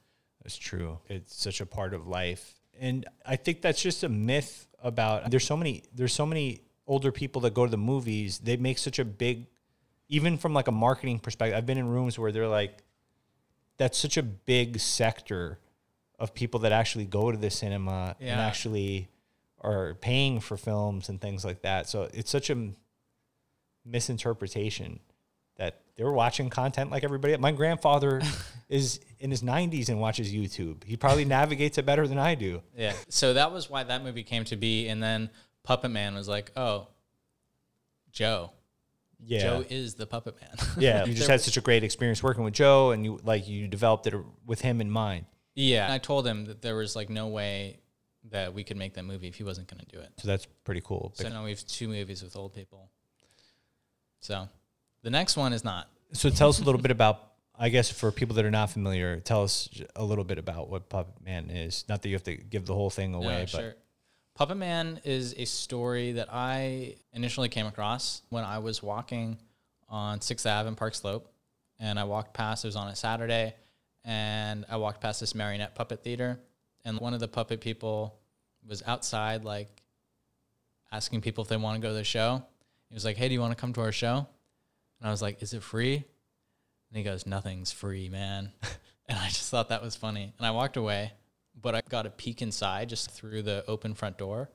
That's 0.43 0.57
true. 0.57 0.99
It's 1.07 1.35
such 1.35 1.61
a 1.61 1.65
part 1.65 1.93
of 1.93 2.07
life. 2.07 2.53
And 2.79 3.05
I 3.25 3.35
think 3.35 3.61
that's 3.61 3.81
just 3.81 4.03
a 4.03 4.09
myth 4.09 4.67
about 4.83 5.29
there's 5.31 5.45
so 5.45 5.57
many 5.57 5.83
there's 5.93 6.13
so 6.13 6.25
many 6.25 6.61
older 6.87 7.11
people 7.11 7.41
that 7.41 7.53
go 7.53 7.65
to 7.65 7.71
the 7.71 7.77
movies, 7.77 8.39
they 8.39 8.57
make 8.57 8.77
such 8.77 8.99
a 8.99 9.05
big, 9.05 9.47
even 10.07 10.37
from 10.37 10.53
like 10.53 10.67
a 10.67 10.71
marketing 10.71 11.19
perspective. 11.19 11.57
I've 11.57 11.65
been 11.65 11.77
in 11.77 11.87
rooms 11.87 12.19
where 12.19 12.31
they're 12.31 12.47
like, 12.47 12.83
that's 13.77 13.97
such 13.97 14.17
a 14.17 14.23
big 14.23 14.79
sector 14.79 15.59
of 16.19 16.33
people 16.33 16.61
that 16.61 16.71
actually 16.71 17.05
go 17.05 17.31
to 17.31 17.37
the 17.37 17.49
cinema 17.49 18.15
Yeah. 18.19 18.33
and 18.33 18.41
actually 18.41 19.09
are 19.61 19.95
paying 19.95 20.39
for 20.39 20.57
films 20.57 21.09
and 21.09 21.19
things 21.19 21.43
like 21.43 21.61
that. 21.63 21.89
So 21.89 22.09
it's 22.13 22.29
such 22.31 22.49
a 22.49 22.69
misinterpretation 23.85 24.99
that 25.57 25.81
they 25.95 26.03
were 26.03 26.11
watching 26.13 26.49
content 26.49 26.91
like 26.91 27.03
everybody. 27.03 27.35
My 27.37 27.51
grandfather 27.51 28.21
is 28.69 28.99
in 29.19 29.31
his 29.31 29.41
90s 29.41 29.89
and 29.89 29.99
watches 29.99 30.31
YouTube. 30.33 30.83
He 30.83 30.97
probably 30.97 31.25
navigates 31.39 31.77
it 31.77 31.85
better 31.85 32.07
than 32.07 32.17
I 32.17 32.35
do. 32.35 32.61
Yeah. 32.75 32.93
So 33.09 33.33
that 33.33 33.51
was 33.51 33.69
why 33.69 33.83
that 33.83 34.03
movie 34.03 34.23
came 34.23 34.43
to 34.45 34.55
be. 34.55 34.87
And 34.87 35.01
then 35.01 35.29
Puppet 35.63 35.91
Man 35.91 36.15
was 36.15 36.27
like, 36.27 36.51
oh, 36.55 36.87
Joe. 38.11 38.51
Yeah. 39.23 39.39
Joe 39.41 39.65
is 39.69 39.95
the 39.95 40.05
Puppet 40.05 40.35
Man. 40.41 40.51
Yeah, 40.77 41.05
you 41.05 41.13
just 41.13 41.29
had 41.29 41.41
such 41.41 41.57
a 41.57 41.61
great 41.61 41.83
experience 41.83 42.21
working 42.21 42.43
with 42.43 42.53
Joe, 42.53 42.91
and 42.91 43.03
you 43.05 43.19
like 43.23 43.47
you 43.47 43.67
developed 43.67 44.05
it 44.07 44.13
with 44.45 44.61
him 44.61 44.81
in 44.81 44.91
mind. 44.91 45.25
Yeah. 45.55 45.85
And 45.85 45.93
I 45.93 45.97
told 45.97 46.27
him 46.27 46.45
that 46.45 46.61
there 46.61 46.75
was 46.75 46.95
like 46.95 47.09
no 47.09 47.27
way 47.27 47.79
that 48.31 48.53
we 48.53 48.63
could 48.63 48.77
make 48.77 48.93
that 48.95 49.03
movie 49.03 49.27
if 49.27 49.35
he 49.35 49.43
wasn't 49.43 49.67
going 49.67 49.79
to 49.79 49.85
do 49.85 49.99
it. 49.99 50.11
So 50.17 50.27
that's 50.27 50.45
pretty 50.63 50.81
cool. 50.81 51.11
So 51.15 51.27
now 51.29 51.43
we 51.43 51.51
have 51.51 51.65
two 51.65 51.87
movies 51.87 52.23
with 52.23 52.35
old 52.35 52.53
people. 52.53 52.89
So 54.19 54.49
the 55.03 55.09
next 55.09 55.37
one 55.37 55.53
is 55.53 55.63
not. 55.63 55.89
So 56.13 56.29
tell 56.29 56.49
us 56.49 56.59
a 56.59 56.63
little 56.63 56.81
bit 56.81 56.91
about, 56.91 57.33
I 57.57 57.69
guess, 57.69 57.89
for 57.89 58.11
people 58.11 58.35
that 58.35 58.45
are 58.45 58.51
not 58.51 58.71
familiar, 58.71 59.19
tell 59.19 59.43
us 59.43 59.69
a 59.95 60.03
little 60.03 60.23
bit 60.23 60.37
about 60.37 60.69
what 60.69 60.89
Puppet 60.89 61.23
Man 61.23 61.49
is. 61.49 61.85
Not 61.87 62.01
that 62.01 62.09
you 62.09 62.15
have 62.15 62.23
to 62.23 62.35
give 62.35 62.65
the 62.65 62.73
whole 62.73 62.89
thing 62.89 63.13
away, 63.13 63.27
No, 63.27 63.39
but 63.41 63.49
sure. 63.49 63.75
Puppet 64.33 64.57
Man 64.57 64.99
is 65.05 65.33
a 65.37 65.45
story 65.45 66.13
that 66.13 66.27
I 66.31 66.95
initially 67.13 67.47
came 67.47 67.67
across 67.67 68.21
when 68.29 68.43
I 68.43 68.59
was 68.59 68.83
walking 68.83 69.37
on 69.87 70.19
Sixth 70.19 70.45
Ave 70.45 70.67
in 70.67 70.75
Park 70.75 70.95
Slope, 70.95 71.31
and 71.79 71.99
I 71.99 72.03
walked 72.03 72.33
past. 72.33 72.65
It 72.65 72.69
was 72.69 72.75
on 72.75 72.87
a 72.87 72.95
Saturday, 72.95 73.53
and 74.05 74.65
I 74.69 74.77
walked 74.77 75.01
past 75.01 75.19
this 75.19 75.35
marionette 75.35 75.75
puppet 75.75 76.03
theater, 76.03 76.39
and 76.85 76.99
one 76.99 77.13
of 77.13 77.19
the 77.19 77.27
puppet 77.27 77.59
people 77.59 78.19
was 78.67 78.81
outside, 78.85 79.43
like 79.43 79.81
asking 80.91 81.21
people 81.21 81.43
if 81.43 81.49
they 81.49 81.57
want 81.57 81.75
to 81.75 81.81
go 81.81 81.89
to 81.89 81.97
the 81.97 82.03
show. 82.03 82.43
He 82.89 82.93
was 82.93 83.03
like, 83.03 83.17
"Hey, 83.17 83.27
do 83.27 83.33
you 83.33 83.41
want 83.41 83.51
to 83.51 83.59
come 83.59 83.73
to 83.73 83.81
our 83.81 83.91
show?" 83.91 84.27
And 84.99 85.07
I 85.07 85.11
was 85.11 85.21
like, 85.21 85.41
"Is 85.41 85.53
it 85.53 85.63
free?" 85.63 85.95
And 85.95 86.97
he 86.97 87.03
goes, 87.03 87.25
"Nothing's 87.25 87.71
free, 87.71 88.07
man." 88.07 88.51
and 89.09 89.19
I 89.19 89.27
just 89.27 89.49
thought 89.49 89.69
that 89.69 89.83
was 89.83 89.95
funny, 89.95 90.33
and 90.37 90.47
I 90.47 90.51
walked 90.51 90.77
away 90.77 91.11
but 91.61 91.75
I 91.75 91.81
got 91.89 92.05
a 92.05 92.09
peek 92.09 92.41
inside 92.41 92.89
just 92.89 93.11
through 93.11 93.43
the 93.43 93.63
open 93.67 93.93
front 93.93 94.17
door. 94.17 94.49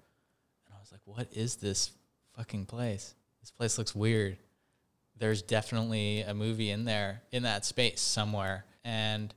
And 0.67 0.75
I 0.75 0.81
was 0.81 0.93
like, 0.93 1.01
what 1.05 1.29
is 1.33 1.57
this 1.57 1.91
fucking 2.37 2.67
place? 2.67 3.15
This 3.41 3.51
place 3.51 3.79
looks 3.79 3.95
weird. 3.95 4.39
There's 5.17 5.43
definitely 5.43 6.23
a 6.23 6.35
movie 6.35 6.71
in 6.71 6.85
there, 6.85 7.23
in 7.33 7.43
that 7.45 7.65
space 7.65 8.01
somewhere. 8.01 8.65
And 8.85 9.35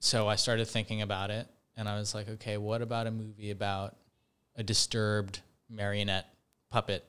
so 0.00 0.28
I 0.28 0.36
started 0.36 0.66
thinking 0.66 1.02
about 1.02 1.30
it. 1.30 1.46
And 1.76 1.88
I 1.88 1.98
was 1.98 2.14
like, 2.14 2.28
okay, 2.28 2.56
what 2.56 2.82
about 2.82 3.06
a 3.06 3.10
movie 3.10 3.50
about 3.50 3.96
a 4.56 4.62
disturbed 4.62 5.40
marionette 5.70 6.26
puppet 6.70 7.04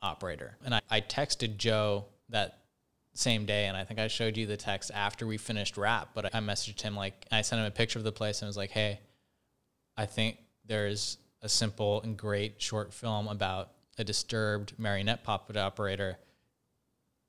operator? 0.00 0.56
And 0.64 0.74
I, 0.74 0.80
I 0.90 1.00
texted 1.02 1.58
Joe 1.58 2.06
that 2.30 2.60
same 3.12 3.46
day 3.46 3.66
and 3.66 3.76
I 3.76 3.84
think 3.84 4.00
I 4.00 4.08
showed 4.08 4.36
you 4.36 4.46
the 4.46 4.56
text 4.56 4.90
after 4.94 5.26
we 5.26 5.36
finished 5.36 5.76
rap, 5.76 6.10
but 6.14 6.34
I 6.34 6.40
messaged 6.40 6.80
him 6.80 6.96
like 6.96 7.26
I 7.30 7.42
sent 7.42 7.60
him 7.60 7.66
a 7.66 7.70
picture 7.70 7.98
of 7.98 8.04
the 8.04 8.12
place 8.12 8.40
and 8.40 8.46
was 8.46 8.56
like, 8.56 8.70
"Hey, 8.70 9.00
I 9.96 10.06
think 10.06 10.38
there's 10.64 11.18
a 11.42 11.48
simple 11.48 12.02
and 12.02 12.16
great 12.16 12.60
short 12.60 12.92
film 12.92 13.28
about 13.28 13.72
a 13.98 14.04
disturbed 14.04 14.78
marionette 14.78 15.24
puppet 15.24 15.56
operator 15.56 16.18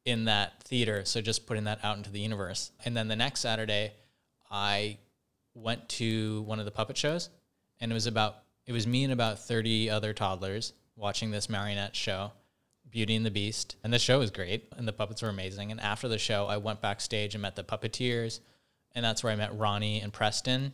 in 0.05 0.25
that 0.25 0.63
theater, 0.63 1.05
so 1.05 1.21
just 1.21 1.45
putting 1.45 1.65
that 1.65 1.79
out 1.83 1.97
into 1.97 2.11
the 2.11 2.19
universe." 2.19 2.71
And 2.83 2.95
then 2.95 3.07
the 3.07 3.15
next 3.15 3.41
Saturday, 3.41 3.93
I 4.49 4.97
went 5.53 5.89
to 5.89 6.41
one 6.43 6.59
of 6.59 6.65
the 6.65 6.71
puppet 6.71 6.97
shows 6.97 7.29
and 7.79 7.91
it 7.91 7.93
was 7.93 8.07
about 8.07 8.43
it 8.65 8.73
was 8.73 8.85
me 8.85 9.03
and 9.03 9.13
about 9.13 9.39
30 9.39 9.89
other 9.89 10.13
toddlers 10.13 10.73
watching 10.95 11.31
this 11.31 11.49
marionette 11.49 11.95
show 11.95 12.31
Beauty 12.89 13.15
and 13.15 13.25
the 13.25 13.31
Beast. 13.31 13.75
And 13.83 13.93
the 13.93 13.99
show 13.99 14.19
was 14.19 14.31
great 14.31 14.71
and 14.77 14.87
the 14.87 14.93
puppets 14.93 15.21
were 15.21 15.29
amazing. 15.29 15.71
And 15.71 15.79
after 15.79 16.07
the 16.07 16.17
show, 16.17 16.47
I 16.47 16.57
went 16.57 16.81
backstage 16.81 17.35
and 17.35 17.41
met 17.41 17.55
the 17.55 17.63
puppeteers. 17.63 18.39
And 18.95 19.03
that's 19.05 19.23
where 19.23 19.33
I 19.33 19.35
met 19.35 19.57
Ronnie 19.57 20.01
and 20.01 20.11
Preston, 20.11 20.73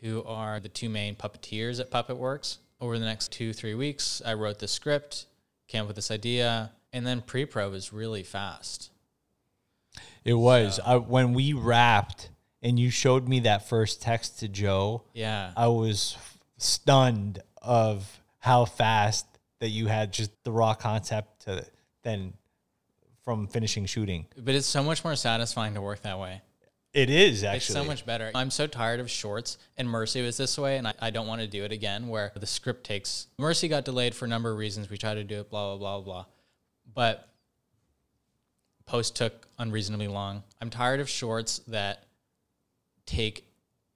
who 0.00 0.22
are 0.24 0.60
the 0.60 0.68
two 0.68 0.88
main 0.88 1.16
puppeteers 1.16 1.80
at 1.80 1.90
Puppet 1.90 2.16
Works. 2.16 2.58
Over 2.80 2.98
the 2.98 3.04
next 3.04 3.32
two, 3.32 3.52
three 3.52 3.74
weeks, 3.74 4.22
I 4.24 4.34
wrote 4.34 4.60
the 4.60 4.68
script, 4.68 5.26
came 5.66 5.82
up 5.82 5.88
with 5.88 5.96
this 5.96 6.12
idea, 6.12 6.70
and 6.92 7.04
then 7.04 7.22
pre 7.22 7.44
pro 7.44 7.68
was 7.70 7.92
really 7.92 8.22
fast. 8.22 8.90
it 10.24 10.34
was 10.34 10.78
I, 10.86 10.96
when 10.96 11.34
we 11.34 11.52
wrapped 11.54 12.28
and 12.62 12.78
you 12.78 12.90
showed 12.90 13.28
me 13.28 13.40
that 13.40 13.68
first 13.68 14.02
text 14.02 14.40
to 14.40 14.48
Joe. 14.48 15.04
Yeah. 15.12 15.52
I 15.56 15.68
was 15.68 16.16
stunned 16.56 17.42
of 17.62 18.20
how 18.38 18.64
fast 18.64 19.26
that 19.60 19.68
you 19.68 19.86
had 19.86 20.12
just 20.12 20.30
the 20.44 20.52
raw 20.52 20.74
concept 20.74 21.42
to 21.42 21.64
then 22.02 22.34
from 23.24 23.46
finishing 23.46 23.86
shooting. 23.86 24.26
But 24.36 24.54
it's 24.54 24.66
so 24.66 24.82
much 24.82 25.04
more 25.04 25.16
satisfying 25.16 25.74
to 25.74 25.82
work 25.82 26.02
that 26.02 26.18
way. 26.18 26.42
It 26.94 27.10
is 27.10 27.44
actually. 27.44 27.56
It's 27.58 27.66
so 27.66 27.84
much 27.84 28.06
better. 28.06 28.30
I'm 28.34 28.50
so 28.50 28.66
tired 28.66 28.98
of 28.98 29.10
shorts, 29.10 29.58
and 29.76 29.88
Mercy 29.88 30.22
was 30.22 30.38
this 30.38 30.56
way, 30.56 30.78
and 30.78 30.88
I, 30.88 30.94
I 31.00 31.10
don't 31.10 31.26
want 31.26 31.42
to 31.42 31.46
do 31.46 31.64
it 31.64 31.70
again. 31.70 32.08
Where 32.08 32.32
the 32.34 32.46
script 32.46 32.84
takes 32.84 33.26
Mercy 33.38 33.68
got 33.68 33.84
delayed 33.84 34.14
for 34.14 34.24
a 34.24 34.28
number 34.28 34.50
of 34.50 34.56
reasons. 34.56 34.88
We 34.88 34.96
tried 34.96 35.14
to 35.14 35.24
do 35.24 35.40
it, 35.40 35.50
blah 35.50 35.76
blah 35.76 36.00
blah 36.00 36.00
blah, 36.00 36.24
but 36.94 37.28
post 38.86 39.16
took 39.16 39.46
unreasonably 39.58 40.08
long. 40.08 40.42
I'm 40.62 40.70
tired 40.70 41.00
of 41.00 41.10
shorts 41.10 41.58
that 41.68 42.07
take 43.08 43.46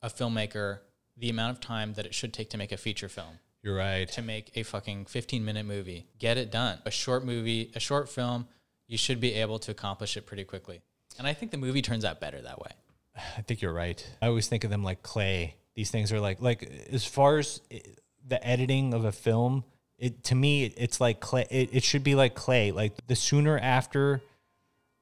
a 0.00 0.08
filmmaker 0.08 0.78
the 1.16 1.28
amount 1.30 1.56
of 1.56 1.60
time 1.60 1.94
that 1.94 2.06
it 2.06 2.14
should 2.14 2.32
take 2.32 2.50
to 2.50 2.58
make 2.58 2.72
a 2.72 2.76
feature 2.76 3.08
film 3.08 3.38
You're 3.62 3.76
right. 3.76 4.08
to 4.12 4.22
make 4.22 4.50
a 4.56 4.62
fucking 4.62 5.06
15 5.06 5.44
minute 5.44 5.66
movie. 5.66 6.06
Get 6.18 6.38
it 6.38 6.50
done. 6.50 6.78
A 6.84 6.90
short 6.90 7.24
movie, 7.24 7.70
a 7.74 7.80
short 7.80 8.08
film, 8.08 8.48
you 8.88 8.96
should 8.96 9.20
be 9.20 9.34
able 9.34 9.58
to 9.60 9.70
accomplish 9.70 10.16
it 10.16 10.26
pretty 10.26 10.44
quickly. 10.44 10.80
And 11.18 11.26
I 11.26 11.34
think 11.34 11.52
the 11.52 11.58
movie 11.58 11.82
turns 11.82 12.04
out 12.04 12.20
better 12.20 12.40
that 12.40 12.58
way. 12.58 12.70
I 13.38 13.42
think 13.42 13.62
you're 13.62 13.72
right. 13.72 14.04
I 14.20 14.26
always 14.26 14.48
think 14.48 14.64
of 14.64 14.70
them 14.70 14.82
like 14.82 15.02
clay. 15.02 15.56
These 15.74 15.90
things 15.90 16.12
are 16.12 16.20
like 16.20 16.40
like 16.40 16.70
as 16.90 17.04
far 17.04 17.38
as 17.38 17.60
eh, 17.70 17.78
the 18.26 18.44
editing 18.46 18.94
of 18.94 19.04
a 19.04 19.12
film, 19.12 19.64
it 19.98 20.24
to 20.24 20.34
me 20.34 20.64
it's 20.64 21.00
like 21.00 21.20
clay. 21.20 21.46
It, 21.50 21.70
it 21.72 21.84
should 21.84 22.04
be 22.04 22.14
like 22.14 22.34
clay. 22.34 22.72
Like 22.72 22.92
the 23.06 23.16
sooner 23.16 23.58
after 23.58 24.22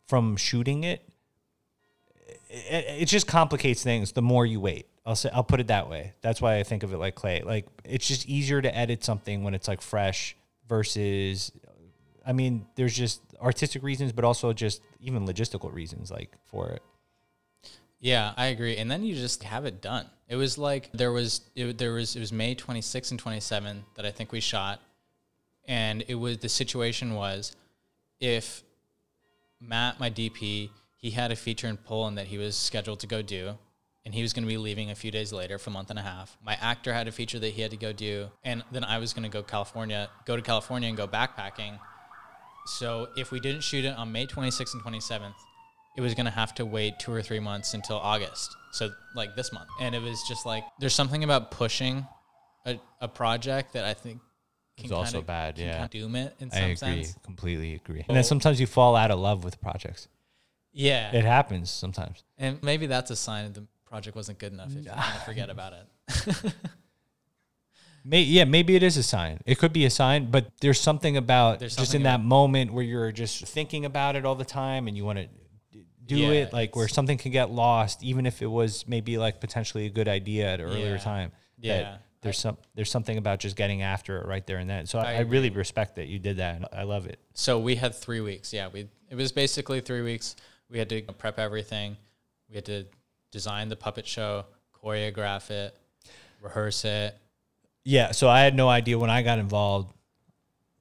from 0.08 0.36
shooting 0.36 0.84
it, 0.84 1.08
it, 2.50 3.02
it 3.02 3.06
just 3.06 3.26
complicates 3.26 3.82
things. 3.82 4.12
The 4.12 4.22
more 4.22 4.44
you 4.44 4.60
wait, 4.60 4.86
I'll 5.06 5.16
say 5.16 5.30
I'll 5.32 5.44
put 5.44 5.60
it 5.60 5.68
that 5.68 5.88
way. 5.88 6.14
That's 6.20 6.42
why 6.42 6.58
I 6.58 6.64
think 6.64 6.82
of 6.82 6.92
it 6.92 6.98
like 6.98 7.14
clay. 7.14 7.42
Like 7.42 7.66
it's 7.84 8.06
just 8.06 8.28
easier 8.28 8.60
to 8.60 8.76
edit 8.76 9.04
something 9.04 9.42
when 9.44 9.54
it's 9.54 9.68
like 9.68 9.80
fresh 9.80 10.36
versus. 10.68 11.52
I 12.26 12.32
mean, 12.32 12.66
there's 12.74 12.94
just 12.94 13.22
artistic 13.40 13.82
reasons, 13.82 14.12
but 14.12 14.24
also 14.24 14.52
just 14.52 14.82
even 15.00 15.26
logistical 15.26 15.72
reasons 15.72 16.10
like 16.10 16.30
for 16.44 16.68
it. 16.68 16.82
Yeah, 18.00 18.32
I 18.36 18.46
agree. 18.46 18.76
And 18.76 18.90
then 18.90 19.04
you 19.04 19.14
just 19.14 19.42
have 19.42 19.64
it 19.64 19.80
done. 19.80 20.06
It 20.28 20.36
was 20.36 20.58
like 20.58 20.90
there 20.92 21.12
was 21.12 21.42
it, 21.54 21.78
there 21.78 21.92
was 21.92 22.16
it 22.16 22.20
was 22.20 22.32
May 22.32 22.54
26 22.54 23.12
and 23.12 23.20
27 23.20 23.84
that 23.94 24.06
I 24.06 24.10
think 24.10 24.32
we 24.32 24.40
shot, 24.40 24.80
and 25.66 26.04
it 26.08 26.14
was 26.14 26.38
the 26.38 26.48
situation 26.48 27.14
was 27.14 27.54
if 28.20 28.62
Matt, 29.60 30.00
my 30.00 30.10
DP, 30.10 30.70
he 31.00 31.10
had 31.10 31.32
a 31.32 31.36
feature 31.36 31.66
in 31.66 31.76
Poland 31.78 32.18
that 32.18 32.26
he 32.26 32.38
was 32.38 32.54
scheduled 32.56 33.00
to 33.00 33.06
go 33.06 33.22
do, 33.22 33.56
and 34.04 34.14
he 34.14 34.22
was 34.22 34.32
going 34.32 34.44
to 34.44 34.48
be 34.48 34.58
leaving 34.58 34.90
a 34.90 34.94
few 34.94 35.10
days 35.10 35.32
later 35.32 35.58
for 35.58 35.70
a 35.70 35.72
month 35.72 35.90
and 35.90 35.98
a 35.98 36.02
half. 36.02 36.36
My 36.44 36.54
actor 36.60 36.92
had 36.92 37.08
a 37.08 37.12
feature 37.12 37.38
that 37.38 37.50
he 37.54 37.62
had 37.62 37.70
to 37.70 37.76
go 37.76 37.92
do, 37.92 38.28
and 38.44 38.62
then 38.70 38.84
I 38.84 38.98
was 38.98 39.12
going 39.12 39.22
to 39.22 39.28
go 39.28 39.42
California, 39.42 40.08
go 40.26 40.36
to 40.36 40.42
California 40.42 40.88
and 40.88 40.96
go 40.96 41.08
backpacking. 41.08 41.78
So 42.66 43.08
if 43.16 43.32
we 43.32 43.40
didn't 43.40 43.62
shoot 43.62 43.84
it 43.84 43.96
on 43.96 44.12
May 44.12 44.26
26th 44.26 44.74
and 44.74 44.82
27th, 44.82 45.34
it 45.96 46.02
was 46.02 46.14
going 46.14 46.26
to 46.26 46.30
have 46.30 46.54
to 46.56 46.64
wait 46.66 46.98
two 46.98 47.12
or 47.12 47.22
three 47.22 47.40
months 47.40 47.74
until 47.74 47.96
August. 47.96 48.54
So 48.72 48.90
like 49.16 49.34
this 49.36 49.52
month. 49.52 49.68
And 49.80 49.94
it 49.94 50.02
was 50.02 50.22
just 50.28 50.46
like, 50.46 50.64
there's 50.78 50.94
something 50.94 51.24
about 51.24 51.50
pushing 51.50 52.06
a, 52.66 52.78
a 53.00 53.08
project 53.08 53.72
that 53.72 53.84
I 53.84 53.94
think 53.94 54.20
It's 54.76 54.92
also 54.92 55.20
bad, 55.20 55.56
can 55.56 55.64
yeah. 55.64 55.88
doom 55.90 56.14
it 56.14 56.36
in 56.38 56.50
some 56.50 56.60
I 56.62 56.64
agree, 56.66 56.76
sense. 56.76 57.16
completely 57.24 57.74
agree. 57.74 58.04
And 58.06 58.16
then 58.16 58.24
sometimes 58.24 58.60
you 58.60 58.66
fall 58.66 58.94
out 58.94 59.10
of 59.10 59.18
love 59.18 59.42
with 59.42 59.60
projects. 59.60 60.06
Yeah. 60.72 61.14
It 61.14 61.24
happens 61.24 61.70
sometimes. 61.70 62.22
and 62.38 62.62
maybe 62.62 62.86
that's 62.86 63.10
a 63.10 63.16
sign 63.16 63.44
that 63.46 63.54
the 63.54 63.66
project 63.84 64.14
wasn't 64.16 64.38
good 64.38 64.52
enough 64.52 64.70
if 64.70 64.84
you 64.84 64.90
kind 64.90 65.16
of 65.16 65.24
forget 65.24 65.50
about 65.50 65.72
it. 65.72 66.52
May, 68.02 68.22
yeah, 68.22 68.44
maybe 68.44 68.76
it 68.76 68.82
is 68.82 68.96
a 68.96 69.02
sign. 69.02 69.40
It 69.44 69.58
could 69.58 69.74
be 69.74 69.84
a 69.84 69.90
sign, 69.90 70.30
but 70.30 70.46
there's 70.62 70.80
something 70.80 71.18
about 71.18 71.58
There's 71.58 71.76
just 71.76 71.90
something 71.90 72.00
in 72.00 72.04
that 72.04 72.22
moment 72.22 72.72
where 72.72 72.82
you're 72.82 73.12
just 73.12 73.46
thinking 73.46 73.84
about 73.84 74.16
it 74.16 74.24
all 74.24 74.34
the 74.34 74.44
time 74.44 74.88
and 74.88 74.96
you 74.96 75.04
want 75.04 75.18
to 75.18 75.26
do 76.06 76.16
Yeah, 76.16 76.28
it, 76.30 76.52
like 76.52 76.74
where 76.74 76.88
something 76.88 77.18
can 77.18 77.30
get 77.30 77.50
lost, 77.50 78.02
even 78.02 78.24
if 78.24 78.40
it 78.40 78.46
was 78.46 78.88
maybe 78.88 79.18
like 79.18 79.38
potentially 79.40 79.84
a 79.84 79.90
good 79.90 80.08
idea 80.08 80.48
at 80.50 80.60
an 80.60 80.66
earlier 80.66 80.98
time. 80.98 81.30
Yeah. 81.58 81.98
there's 82.22 82.38
some 82.38 82.56
there's 82.74 82.90
something 82.90 83.18
about 83.18 83.38
just 83.38 83.54
getting 83.54 83.82
after 83.82 84.18
it 84.18 84.26
right 84.26 84.46
there 84.46 84.56
and 84.58 84.68
then. 84.70 84.86
So 84.86 84.98
I, 84.98 85.12
I 85.12 85.14
I 85.16 85.20
really 85.20 85.50
respect 85.50 85.96
that 85.96 86.06
you 86.06 86.18
did 86.18 86.38
that. 86.38 86.56
And 86.56 86.66
I 86.72 86.84
love 86.84 87.06
it. 87.06 87.18
So 87.34 87.58
we 87.58 87.76
had 87.76 87.94
three 87.94 88.20
weeks. 88.22 88.52
Yeah, 88.52 88.68
we 88.72 88.88
it 89.10 89.14
was 89.14 89.30
basically 89.30 89.80
three 89.80 90.02
weeks. 90.02 90.36
We 90.70 90.78
had 90.78 90.88
to 90.90 91.02
prep 91.02 91.38
everything. 91.38 91.96
We 92.48 92.54
had 92.56 92.64
to 92.66 92.86
design 93.30 93.68
the 93.68 93.76
puppet 93.76 94.06
show, 94.06 94.44
choreograph 94.82 95.50
it, 95.50 95.76
rehearse 96.40 96.84
it. 96.84 97.16
Yeah, 97.84 98.12
so 98.12 98.28
I 98.28 98.40
had 98.40 98.54
no 98.54 98.68
idea 98.68 98.98
when 98.98 99.10
I 99.10 99.22
got 99.22 99.38
involved, 99.38 99.92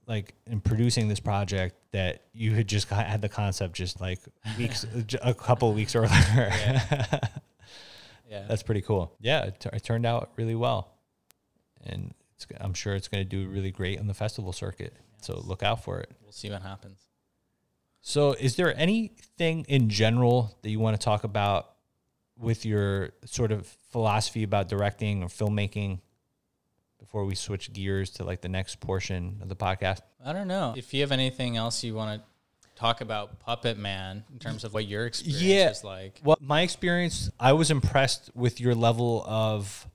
like 0.07 0.33
in 0.45 0.59
producing 0.61 1.07
this 1.07 1.19
project, 1.19 1.75
that 1.91 2.23
you 2.33 2.53
had 2.53 2.67
just 2.67 2.89
got, 2.89 3.05
had 3.05 3.21
the 3.21 3.29
concept 3.29 3.73
just 3.73 3.99
like 3.99 4.19
weeks, 4.57 4.85
a 5.21 5.33
couple 5.33 5.69
of 5.69 5.75
weeks 5.75 5.95
earlier. 5.95 6.51
Yeah, 8.29 8.45
That's 8.47 8.61
pretty 8.61 8.81
cool. 8.81 9.11
Yeah, 9.19 9.45
it, 9.45 9.59
t- 9.59 9.69
it 9.73 9.83
turned 9.83 10.05
out 10.05 10.29
really 10.35 10.53
well, 10.53 10.93
and 11.83 12.13
I'm 12.61 12.75
sure 12.75 12.93
it's 12.93 13.07
going 13.07 13.23
to 13.23 13.27
do 13.27 13.49
really 13.49 13.71
great 13.71 13.99
on 13.99 14.05
the 14.05 14.13
festival 14.13 14.53
circuit. 14.53 14.93
So 15.21 15.41
look 15.43 15.63
out 15.63 15.83
for 15.83 15.99
it. 15.99 16.11
we'll 16.21 16.31
see 16.31 16.51
what 16.51 16.61
happens. 16.61 16.99
So, 18.01 18.33
is 18.33 18.55
there 18.55 18.75
anything 18.77 19.65
in 19.67 19.89
general 19.89 20.57
that 20.61 20.69
you 20.69 20.79
want 20.79 20.99
to 20.99 21.03
talk 21.03 21.23
about 21.23 21.71
with 22.37 22.65
your 22.65 23.11
sort 23.25 23.51
of 23.51 23.67
philosophy 23.91 24.43
about 24.43 24.67
directing 24.69 25.21
or 25.23 25.27
filmmaking 25.27 25.99
before 26.99 27.25
we 27.25 27.35
switch 27.35 27.71
gears 27.73 28.09
to 28.11 28.23
like 28.23 28.41
the 28.41 28.49
next 28.49 28.79
portion 28.79 29.39
of 29.41 29.49
the 29.49 29.55
podcast? 29.55 29.99
I 30.23 30.33
don't 30.33 30.47
know 30.47 30.73
if 30.77 30.93
you 30.93 31.01
have 31.01 31.11
anything 31.11 31.57
else 31.57 31.83
you 31.83 31.93
want 31.93 32.21
to 32.21 32.27
talk 32.79 33.01
about 33.01 33.39
Puppet 33.39 33.77
Man 33.77 34.23
in 34.31 34.39
terms 34.39 34.63
of 34.63 34.73
what 34.73 34.85
your 34.87 35.05
experience 35.05 35.41
Yeah. 35.43 35.69
is 35.71 35.83
like. 35.83 36.21
Well, 36.23 36.37
my 36.39 36.61
experience, 36.61 37.29
I 37.39 37.51
was 37.53 37.69
impressed 37.71 38.31
with 38.33 38.61
your 38.61 38.73
level 38.73 39.23
of 39.27 39.85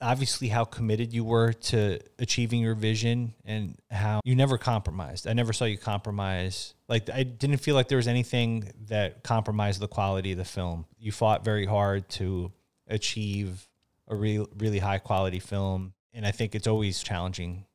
obviously 0.00 0.48
how 0.48 0.64
committed 0.64 1.12
you 1.12 1.24
were 1.24 1.52
to 1.52 1.98
achieving 2.18 2.60
your 2.60 2.74
vision 2.74 3.34
and 3.44 3.76
how 3.90 4.20
you 4.24 4.34
never 4.34 4.56
compromised. 4.58 5.26
I 5.26 5.32
never 5.34 5.52
saw 5.52 5.66
you 5.66 5.76
compromise. 5.78 6.74
Like 6.88 7.10
I 7.10 7.22
didn't 7.22 7.58
feel 7.58 7.74
like 7.74 7.88
there 7.88 7.96
was 7.96 8.08
anything 8.08 8.72
that 8.88 9.22
compromised 9.22 9.80
the 9.80 9.88
quality 9.88 10.32
of 10.32 10.38
the 10.38 10.44
film. 10.44 10.86
You 10.98 11.12
fought 11.12 11.44
very 11.44 11.66
hard 11.66 12.08
to 12.10 12.52
achieve 12.88 13.68
a 14.08 14.16
real 14.16 14.48
really 14.58 14.78
high 14.78 14.98
quality 14.98 15.38
film 15.38 15.92
and 16.12 16.26
I 16.26 16.32
think 16.32 16.54
it's 16.54 16.66
always 16.66 17.02
challenging 17.02 17.66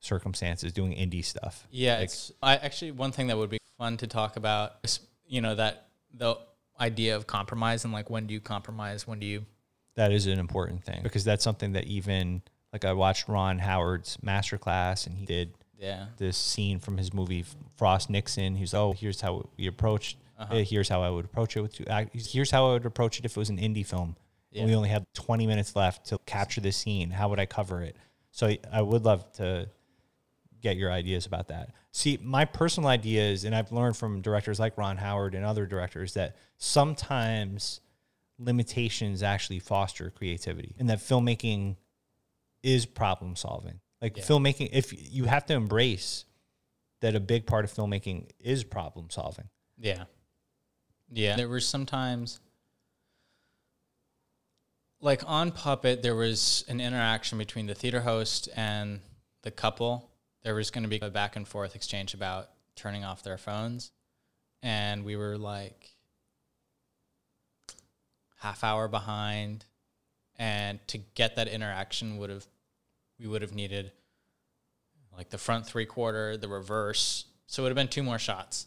circumstances 0.00 0.72
doing 0.72 0.92
indie 0.92 1.24
stuff. 1.24 1.66
Yeah, 1.70 1.96
Like- 1.96 2.04
it's 2.04 2.32
I 2.42 2.56
actually 2.56 2.92
one 2.92 3.12
thing 3.12 3.26
that 3.26 3.36
would 3.36 3.50
be 3.50 3.58
fun 3.76 3.96
to 3.98 4.06
talk 4.06 4.36
about 4.36 4.76
is 4.84 5.00
you 5.26 5.40
know 5.40 5.54
that 5.54 5.88
the 6.14 6.36
idea 6.80 7.16
of 7.16 7.26
compromise 7.26 7.84
and 7.84 7.92
like 7.92 8.08
when 8.08 8.26
do 8.26 8.34
you 8.34 8.40
compromise, 8.40 9.06
when 9.06 9.18
do 9.18 9.26
you 9.26 9.44
That 9.96 10.12
is 10.12 10.26
an 10.26 10.38
important 10.38 10.84
thing 10.84 11.00
because 11.02 11.24
that's 11.24 11.42
something 11.42 11.72
that 11.72 11.84
even 11.84 12.42
like 12.72 12.84
I 12.84 12.92
watched 12.92 13.28
Ron 13.28 13.58
Howard's 13.58 14.18
masterclass 14.18 15.06
and 15.06 15.16
he 15.16 15.24
did 15.26 15.54
yeah 15.78 16.06
this 16.16 16.36
scene 16.36 16.78
from 16.78 16.96
his 16.98 17.12
movie 17.12 17.44
Frost 17.76 18.08
Nixon. 18.10 18.54
He 18.56 18.62
was, 18.62 18.74
oh, 18.74 18.92
here's 18.92 19.20
how 19.20 19.48
we 19.58 19.66
approached. 19.66 20.18
Uh-huh. 20.38 20.56
Here's 20.56 20.88
how 20.88 21.02
I 21.02 21.08
would 21.10 21.24
approach 21.24 21.56
it 21.56 21.60
with. 21.62 21.72
Two, 21.74 21.84
here's 22.12 22.50
how 22.50 22.68
I 22.68 22.72
would 22.74 22.84
approach 22.86 23.18
it 23.18 23.24
if 23.24 23.32
it 23.32 23.36
was 23.38 23.48
an 23.48 23.56
indie 23.58 23.86
film. 23.86 24.16
And 24.54 24.66
we 24.68 24.74
only 24.74 24.88
had 24.88 25.04
20 25.14 25.46
minutes 25.46 25.76
left 25.76 26.06
to 26.06 26.18
capture 26.26 26.60
this 26.62 26.76
scene. 26.78 27.10
How 27.10 27.28
would 27.28 27.38
I 27.40 27.44
cover 27.46 27.82
it? 27.82 27.96
So 28.30 28.46
I- 28.46 28.58
I 28.72 28.80
would 28.82 29.04
love 29.04 29.30
to 29.34 29.68
get 30.62 30.76
your 30.78 30.90
ideas 30.92 31.26
about 31.26 31.48
that. 31.48 31.70
See, 31.92 32.18
my 32.22 32.44
personal 32.46 32.88
idea 32.88 33.22
is, 33.22 33.44
and 33.44 33.54
I've 33.54 33.72
learned 33.72 33.96
from 33.96 34.20
directors 34.22 34.58
like 34.60 34.76
Ron 34.78 34.96
Howard 34.98 35.34
and 35.34 35.44
other 35.44 35.64
directors 35.66 36.14
that 36.14 36.36
sometimes 36.58 37.80
limitations 38.38 39.22
actually 39.22 39.58
foster 39.58 40.10
creativity 40.10 40.74
and 40.78 40.90
that 40.90 40.98
filmmaking 40.98 41.76
is 42.62 42.84
problem 42.86 43.36
solving. 43.36 43.80
Like 44.02 44.16
Yeah. 44.16 44.24
filmmaking, 44.24 44.70
if 44.72 44.92
you 45.12 45.24
have 45.24 45.46
to 45.46 45.54
embrace 45.54 46.24
that 47.00 47.14
a 47.14 47.20
big 47.20 47.46
part 47.46 47.64
of 47.64 47.72
filmmaking 47.72 48.30
is 48.38 48.64
problem 48.64 49.08
solving. 49.10 49.48
Yeah. 49.78 50.04
Yeah. 51.10 51.36
There 51.36 51.48
were 51.48 51.60
sometimes 51.60 52.40
like 55.00 55.22
on 55.26 55.52
Puppet 55.52 56.02
there 56.02 56.16
was 56.16 56.64
an 56.68 56.80
interaction 56.80 57.38
between 57.38 57.66
the 57.66 57.74
theater 57.74 58.00
host 58.00 58.48
and 58.56 59.00
the 59.42 59.50
couple. 59.50 60.10
There 60.42 60.54
was 60.54 60.70
going 60.70 60.84
to 60.84 60.88
be 60.88 60.98
a 61.00 61.10
back 61.10 61.36
and 61.36 61.46
forth 61.46 61.74
exchange 61.74 62.14
about 62.14 62.50
turning 62.74 63.04
off 63.04 63.22
their 63.22 63.38
phones 63.38 63.92
and 64.62 65.04
we 65.04 65.16
were 65.16 65.38
like 65.38 65.95
half 68.36 68.62
hour 68.64 68.88
behind 68.88 69.64
and 70.38 70.78
to 70.88 70.98
get 71.14 71.36
that 71.36 71.48
interaction 71.48 72.18
would 72.18 72.30
have 72.30 72.46
we 73.18 73.26
would 73.26 73.42
have 73.42 73.54
needed 73.54 73.92
like 75.16 75.30
the 75.30 75.38
front 75.38 75.66
three 75.66 75.86
quarter, 75.86 76.36
the 76.36 76.48
reverse. 76.48 77.24
So 77.46 77.62
it 77.62 77.64
would 77.64 77.70
have 77.70 77.76
been 77.76 77.88
two 77.88 78.02
more 78.02 78.18
shots 78.18 78.66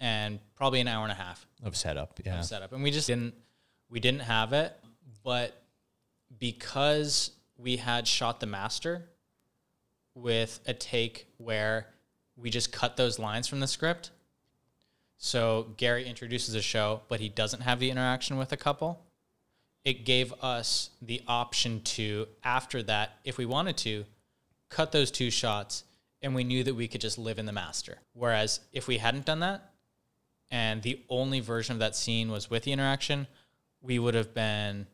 and 0.00 0.38
probably 0.56 0.80
an 0.80 0.88
hour 0.88 1.02
and 1.02 1.12
a 1.12 1.16
half 1.16 1.46
Of 1.62 1.76
setup, 1.76 2.18
yeah. 2.24 2.38
of 2.38 2.44
setup. 2.46 2.72
And 2.72 2.82
we 2.82 2.90
just 2.90 3.06
didn't 3.06 3.34
we 3.90 4.00
didn't 4.00 4.20
have 4.22 4.52
it, 4.52 4.72
but 5.22 5.62
because 6.38 7.30
we 7.58 7.76
had 7.76 8.08
shot 8.08 8.40
the 8.40 8.46
master 8.46 9.08
with 10.14 10.60
a 10.66 10.72
take 10.74 11.26
where 11.36 11.88
we 12.36 12.50
just 12.50 12.72
cut 12.72 12.96
those 12.96 13.18
lines 13.18 13.46
from 13.46 13.60
the 13.60 13.66
script 13.66 14.10
So 15.18 15.68
Gary 15.76 16.06
introduces 16.06 16.54
a 16.54 16.62
show, 16.62 17.02
but 17.08 17.20
he 17.20 17.28
doesn't 17.28 17.60
have 17.60 17.80
the 17.80 17.90
interaction 17.90 18.36
with 18.36 18.52
a 18.52 18.56
couple. 18.56 19.00
It 19.84 20.04
gave 20.04 20.32
us 20.42 20.90
the 21.02 21.22
option 21.28 21.80
to, 21.82 22.26
after 22.42 22.82
that, 22.84 23.18
if 23.24 23.38
we 23.38 23.46
wanted 23.46 23.76
to, 23.78 24.04
cut 24.70 24.92
those 24.92 25.10
two 25.10 25.30
shots 25.30 25.84
and 26.22 26.34
we 26.34 26.42
knew 26.42 26.64
that 26.64 26.74
we 26.74 26.88
could 26.88 27.00
just 27.00 27.18
live 27.18 27.38
in 27.38 27.46
the 27.46 27.52
master. 27.52 27.98
Whereas 28.14 28.60
if 28.72 28.88
we 28.88 28.98
hadn't 28.98 29.26
done 29.26 29.40
that 29.40 29.72
and 30.50 30.82
the 30.82 31.00
only 31.08 31.40
version 31.40 31.74
of 31.74 31.80
that 31.80 31.94
scene 31.94 32.30
was 32.30 32.48
with 32.48 32.64
the 32.64 32.72
interaction, 32.72 33.26
we 33.82 33.98
would 33.98 34.14
have 34.14 34.34
been 34.34 34.86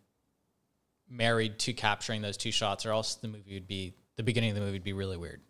married 1.08 1.58
to 1.60 1.72
capturing 1.72 2.20
those 2.20 2.36
two 2.36 2.52
shots 2.52 2.84
or 2.84 2.90
else 2.90 3.14
the 3.14 3.28
movie 3.28 3.54
would 3.54 3.68
be 3.68 3.94
the 4.16 4.22
beginning 4.22 4.50
of 4.50 4.56
the 4.56 4.60
movie 4.60 4.72
would 4.72 4.84
be 4.84 4.92
really 4.92 5.16
weird. 5.16 5.40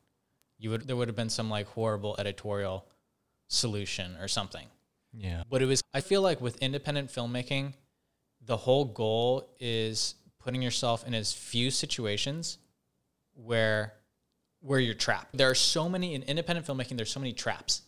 You 0.58 0.70
would 0.70 0.86
there 0.86 0.96
would 0.96 1.08
have 1.08 1.16
been 1.16 1.30
some 1.30 1.48
like 1.50 1.66
horrible 1.68 2.14
editorial 2.18 2.86
solution 3.50 4.16
or 4.20 4.28
something. 4.28 4.66
Yeah. 5.12 5.42
But 5.50 5.60
it 5.60 5.66
was 5.66 5.82
I 5.92 6.00
feel 6.00 6.22
like 6.22 6.40
with 6.40 6.56
independent 6.58 7.10
filmmaking, 7.10 7.74
the 8.40 8.56
whole 8.56 8.86
goal 8.86 9.54
is 9.58 10.14
putting 10.38 10.62
yourself 10.62 11.06
in 11.06 11.12
as 11.12 11.32
few 11.32 11.70
situations 11.70 12.58
where 13.34 13.92
where 14.60 14.78
you're 14.78 14.94
trapped. 14.94 15.36
There 15.36 15.50
are 15.50 15.54
so 15.54 15.88
many 15.88 16.14
in 16.14 16.22
independent 16.22 16.66
filmmaking, 16.66 16.96
there's 16.96 17.10
so 17.10 17.20
many 17.20 17.32
traps. 17.32 17.82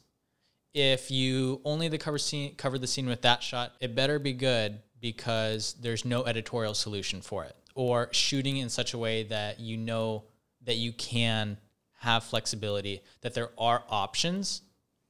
If 0.75 1.11
you 1.11 1.61
only 1.65 1.89
the 1.89 1.99
cover 1.99 2.19
scene 2.19 2.55
cover 2.57 2.79
the 2.79 2.87
scene 2.87 3.07
with 3.07 3.23
that 3.23 3.43
shot, 3.43 3.73
it 3.81 3.95
better 3.95 4.19
be 4.19 4.33
good 4.33 4.81
because 5.01 5.75
there's 5.81 6.05
no 6.05 6.25
editorial 6.25 6.75
solution 6.75 7.21
for 7.21 7.45
it. 7.45 7.55
Or 7.75 8.09
shooting 8.13 8.59
in 8.59 8.69
such 8.69 8.95
a 8.95 8.99
way 8.99 9.23
that 9.25 9.61
you 9.61 9.77
know 9.77 10.25
that 10.65 10.77
you 10.77 10.93
can 10.93 11.57
have 12.01 12.25
flexibility, 12.25 13.03
that 13.21 13.35
there 13.35 13.51
are 13.57 13.85
options, 13.89 14.63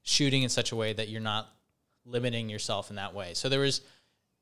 shooting 0.03 0.43
in 0.43 0.49
such 0.49 0.73
a 0.73 0.77
way 0.77 0.93
that 0.93 1.09
you're 1.09 1.21
not 1.21 1.49
limiting 2.05 2.49
yourself 2.49 2.91
in 2.91 2.97
that 2.97 3.15
way. 3.15 3.35
So 3.35 3.49
there 3.49 3.61
was 3.61 3.83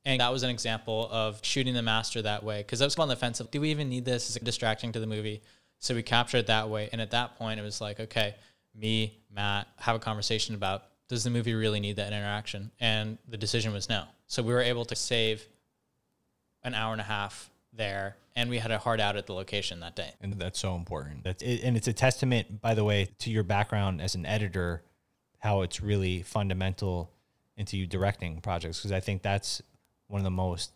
and 0.04 0.20
that 0.20 0.32
was 0.32 0.42
an 0.42 0.50
example 0.50 1.08
of 1.10 1.40
shooting 1.42 1.74
the 1.74 1.82
master 1.82 2.22
that 2.22 2.42
way 2.42 2.62
because 2.62 2.80
I 2.80 2.86
was 2.86 2.98
on 2.98 3.08
the 3.08 3.16
fence 3.16 3.40
of 3.40 3.50
do 3.50 3.60
we 3.60 3.70
even 3.70 3.88
need 3.88 4.04
this? 4.04 4.30
Is 4.30 4.36
it 4.36 4.44
distracting 4.44 4.92
to 4.92 5.00
the 5.00 5.06
movie? 5.06 5.42
So 5.78 5.94
we 5.94 6.02
captured 6.02 6.38
it 6.38 6.46
that 6.46 6.68
way. 6.68 6.88
And 6.92 7.00
at 7.00 7.10
that 7.10 7.36
point, 7.36 7.58
it 7.58 7.62
was 7.62 7.80
like, 7.80 8.00
okay, 8.00 8.34
me, 8.74 9.18
Matt, 9.34 9.66
have 9.78 9.96
a 9.96 9.98
conversation 9.98 10.54
about 10.54 10.84
does 11.08 11.24
the 11.24 11.30
movie 11.30 11.54
really 11.54 11.80
need 11.80 11.96
that 11.96 12.12
interaction? 12.12 12.70
And 12.78 13.18
the 13.28 13.36
decision 13.36 13.72
was 13.72 13.88
no. 13.88 14.04
So 14.26 14.42
we 14.42 14.52
were 14.52 14.60
able 14.60 14.84
to 14.86 14.94
save 14.94 15.44
an 16.62 16.74
hour 16.74 16.92
and 16.92 17.00
a 17.00 17.04
half 17.04 17.50
there, 17.72 18.16
and 18.36 18.48
we 18.48 18.58
had 18.58 18.70
a 18.70 18.78
hard 18.78 19.00
out 19.00 19.16
at 19.16 19.26
the 19.26 19.32
location 19.32 19.80
that 19.80 19.96
day. 19.96 20.12
And 20.20 20.34
that's 20.34 20.58
so 20.58 20.76
important. 20.76 21.24
That's 21.24 21.42
and 21.42 21.76
it's 21.76 21.88
a 21.88 21.92
testament, 21.92 22.60
by 22.60 22.74
the 22.74 22.84
way, 22.84 23.08
to 23.20 23.30
your 23.30 23.42
background 23.42 24.00
as 24.00 24.14
an 24.14 24.24
editor, 24.24 24.82
how 25.40 25.62
it's 25.62 25.80
really 25.80 26.22
fundamental 26.22 27.10
into 27.56 27.76
you 27.76 27.86
directing 27.86 28.40
projects. 28.40 28.78
Because 28.78 28.92
I 28.92 29.00
think 29.00 29.22
that's 29.22 29.60
one 30.06 30.20
of 30.20 30.24
the 30.24 30.30
most 30.30 30.70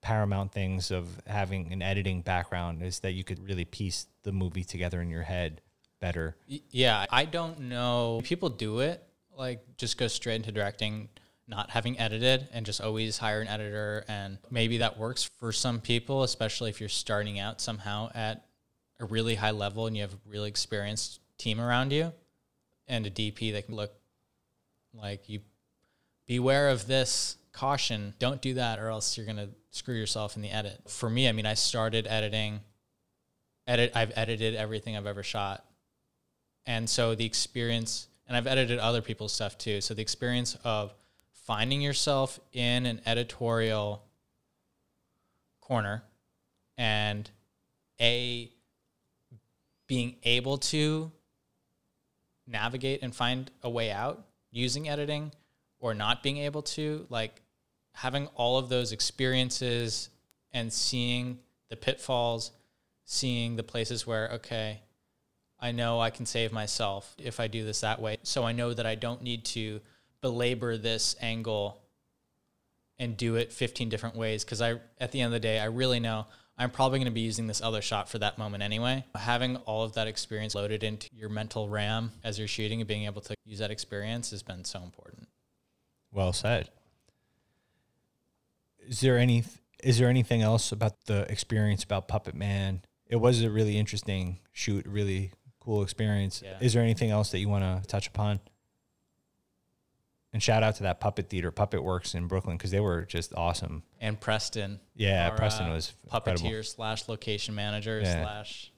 paramount 0.00 0.52
things 0.52 0.90
of 0.90 1.20
having 1.26 1.72
an 1.72 1.82
editing 1.82 2.22
background 2.22 2.82
is 2.82 3.00
that 3.00 3.12
you 3.12 3.24
could 3.24 3.38
really 3.44 3.64
piece 3.64 4.06
the 4.22 4.32
movie 4.32 4.64
together 4.64 5.00
in 5.00 5.08
your 5.08 5.22
head 5.22 5.60
better. 6.00 6.36
Yeah, 6.46 7.06
I 7.10 7.24
don't 7.24 7.60
know. 7.60 8.20
People 8.24 8.48
do 8.48 8.80
it 8.80 9.02
like 9.36 9.64
just 9.76 9.96
go 9.96 10.08
straight 10.08 10.36
into 10.36 10.52
directing, 10.52 11.08
not 11.48 11.70
having 11.70 11.98
edited, 11.98 12.48
and 12.52 12.66
just 12.66 12.80
always 12.80 13.16
hire 13.16 13.40
an 13.40 13.48
editor. 13.48 14.04
And 14.08 14.38
maybe 14.50 14.78
that 14.78 14.98
works 14.98 15.24
for 15.38 15.52
some 15.52 15.80
people, 15.80 16.22
especially 16.22 16.70
if 16.70 16.80
you're 16.80 16.88
starting 16.88 17.38
out 17.38 17.60
somehow 17.60 18.10
at 18.14 18.44
a 19.00 19.04
really 19.04 19.36
high 19.36 19.52
level 19.52 19.86
and 19.86 19.96
you 19.96 20.02
have 20.02 20.12
a 20.12 20.18
really 20.28 20.48
experienced 20.48 21.20
team 21.38 21.60
around 21.60 21.92
you 21.92 22.12
and 22.88 23.06
a 23.06 23.10
DP 23.10 23.52
that 23.52 23.66
can 23.66 23.74
look 23.74 23.92
like 24.94 25.28
you 25.28 25.40
beware 26.26 26.68
of 26.68 26.86
this 26.86 27.36
caution. 27.52 28.14
Don't 28.18 28.40
do 28.40 28.54
that 28.54 28.78
or 28.78 28.88
else 28.88 29.16
you're 29.16 29.26
going 29.26 29.36
to 29.36 29.50
screw 29.70 29.94
yourself 29.94 30.36
in 30.36 30.42
the 30.42 30.50
edit. 30.50 30.80
For 30.88 31.08
me 31.08 31.28
i 31.28 31.32
mean 31.32 31.46
i 31.46 31.54
started 31.54 32.06
editing 32.06 32.60
edit 33.66 33.92
i've 33.94 34.12
edited 34.16 34.54
everything 34.54 34.96
i've 34.96 35.06
ever 35.06 35.22
shot. 35.22 35.64
And 36.66 36.88
so 36.88 37.14
the 37.14 37.24
experience 37.24 38.08
and 38.28 38.36
i've 38.36 38.46
edited 38.46 38.78
other 38.78 39.02
people's 39.02 39.32
stuff 39.32 39.58
too. 39.58 39.80
So 39.80 39.94
the 39.94 40.02
experience 40.02 40.56
of 40.64 40.94
finding 41.32 41.80
yourself 41.80 42.38
in 42.52 42.86
an 42.86 43.00
editorial 43.04 44.04
corner 45.60 46.02
and 46.78 47.30
a 48.00 48.50
being 49.86 50.16
able 50.24 50.58
to 50.58 51.10
navigate 52.46 53.02
and 53.02 53.14
find 53.14 53.50
a 53.62 53.70
way 53.70 53.90
out 53.90 54.24
using 54.50 54.88
editing 54.88 55.32
or 55.78 55.94
not 55.94 56.22
being 56.22 56.38
able 56.38 56.62
to 56.62 57.06
like 57.08 57.42
having 57.94 58.26
all 58.28 58.58
of 58.58 58.68
those 58.68 58.92
experiences 58.92 60.08
and 60.52 60.72
seeing 60.72 61.38
the 61.68 61.76
pitfalls 61.76 62.52
seeing 63.04 63.56
the 63.56 63.62
places 63.62 64.06
where 64.06 64.30
okay 64.30 64.80
i 65.60 65.72
know 65.72 66.00
i 66.00 66.10
can 66.10 66.26
save 66.26 66.52
myself 66.52 67.14
if 67.18 67.40
i 67.40 67.46
do 67.46 67.64
this 67.64 67.80
that 67.80 68.00
way. 68.00 68.16
So 68.22 68.44
i 68.44 68.52
know 68.52 68.72
that 68.72 68.86
i 68.86 68.94
don't 68.94 69.22
need 69.22 69.44
to 69.46 69.80
belabor 70.20 70.76
this 70.76 71.16
angle 71.20 71.82
and 72.98 73.16
do 73.16 73.34
it 73.36 73.52
15 73.52 73.88
different 73.88 74.16
ways 74.16 74.44
because 74.44 74.62
i 74.62 74.78
at 75.00 75.12
the 75.12 75.20
end 75.20 75.26
of 75.26 75.32
the 75.32 75.40
day 75.40 75.58
i 75.58 75.64
really 75.64 76.00
know 76.00 76.26
i'm 76.58 76.70
probably 76.70 76.98
going 76.98 77.06
to 77.06 77.12
be 77.12 77.20
using 77.20 77.46
this 77.46 77.60
other 77.60 77.82
shot 77.82 78.08
for 78.08 78.18
that 78.18 78.38
moment 78.38 78.62
anyway 78.62 79.04
having 79.14 79.56
all 79.58 79.82
of 79.82 79.94
that 79.94 80.06
experience 80.06 80.54
loaded 80.54 80.82
into 80.82 81.08
your 81.12 81.28
mental 81.28 81.68
ram 81.68 82.12
as 82.24 82.38
you're 82.38 82.48
shooting 82.48 82.80
and 82.80 82.88
being 82.88 83.04
able 83.04 83.20
to 83.20 83.34
use 83.44 83.58
that 83.58 83.70
experience 83.70 84.30
has 84.30 84.42
been 84.42 84.64
so 84.64 84.82
important 84.82 85.28
Well 86.12 86.32
said. 86.32 86.68
Is 88.86 89.00
there 89.00 89.18
any 89.18 89.44
is 89.82 89.98
there 89.98 90.08
anything 90.08 90.42
else 90.42 90.70
about 90.72 91.06
the 91.06 91.22
experience 91.30 91.82
about 91.82 92.06
Puppet 92.08 92.34
Man? 92.34 92.82
It 93.06 93.16
was 93.16 93.42
a 93.42 93.50
really 93.50 93.78
interesting 93.78 94.38
shoot, 94.52 94.86
really 94.86 95.32
cool 95.60 95.82
experience. 95.82 96.42
Yeah. 96.44 96.58
Is 96.60 96.72
there 96.72 96.82
anything 96.82 97.10
else 97.10 97.30
that 97.30 97.38
you 97.38 97.48
want 97.48 97.64
to 97.82 97.88
touch 97.88 98.06
upon? 98.06 98.40
And 100.32 100.42
shout 100.42 100.62
out 100.62 100.76
to 100.76 100.84
that 100.84 100.98
Puppet 100.98 101.28
Theater, 101.28 101.50
Puppet 101.50 101.82
Works 101.84 102.14
in 102.14 102.26
Brooklyn, 102.26 102.56
because 102.56 102.70
they 102.70 102.80
were 102.80 103.02
just 103.04 103.34
awesome. 103.34 103.82
and 104.00 104.18
preston 104.18 104.80
Yeah, 104.94 105.28
our, 105.30 105.36
Preston 105.36 105.66
uh, 105.68 105.74
was 105.74 105.92
puppeteer 106.10 106.30
incredible. 106.36 106.62
slash 106.62 107.08
location 107.08 107.54
manager 107.54 108.00
Yeah. 108.00 108.22
slash 108.22 108.72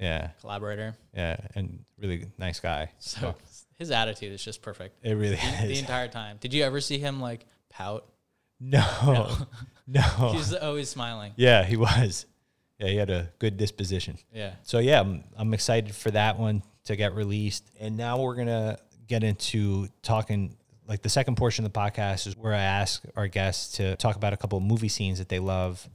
Yeah, 0.00 0.30
collaborator 0.40 0.96
yeah, 1.14 1.36
and 1.54 1.84
really 1.98 2.26
nice 2.38 2.60
guy. 2.60 2.90
so 2.98 3.34
his 3.78 3.90
attitude 3.90 4.32
is 4.32 4.44
just 4.44 4.62
perfect 4.62 4.96
it 5.04 5.12
really 5.14 5.34
the, 5.36 5.66
the 5.66 5.78
entire 5.78 6.06
time 6.08 6.36
did 6.40 6.54
you 6.54 6.62
ever 6.64 6.80
see 6.80 6.98
him 6.98 7.20
like 7.20 7.44
pout 7.70 8.06
no, 8.60 9.28
no. 9.88 10.00
he's 10.32 10.54
always 10.54 10.88
smiling 10.88 11.32
yeah, 11.36 11.64
he 11.64 11.76
was. 11.76 12.26
Yeah, 12.78 12.88
he 12.88 12.96
had 12.96 13.10
a 13.10 13.30
good 13.38 13.56
disposition. 13.56 14.18
yeah 14.32 14.54
So 14.62 14.78
yeah, 14.78 15.00
I'm, 15.00 15.24
I'm 15.36 15.52
excited 15.54 15.94
for 15.94 16.10
that 16.12 16.38
one 16.38 16.62
to 16.84 16.96
get 16.96 17.14
released. 17.14 17.70
And 17.80 17.96
now 17.96 18.20
we're 18.20 18.34
gonna 18.36 18.78
get 19.06 19.24
into 19.24 19.88
talking. 20.02 20.56
Like 20.86 21.02
the 21.02 21.08
second 21.08 21.36
portion 21.36 21.64
of 21.64 21.72
the 21.72 21.78
podcast 21.78 22.26
is 22.26 22.36
where 22.36 22.52
I 22.52 22.60
ask 22.60 23.02
our 23.16 23.26
guests 23.26 23.76
to 23.78 23.96
talk 23.96 24.16
about 24.16 24.32
a 24.32 24.36
couple 24.36 24.58
of 24.58 24.64
movie 24.64 24.88
scenes 24.88 25.18
that 25.18 25.28
they 25.28 25.38
love, 25.38 25.88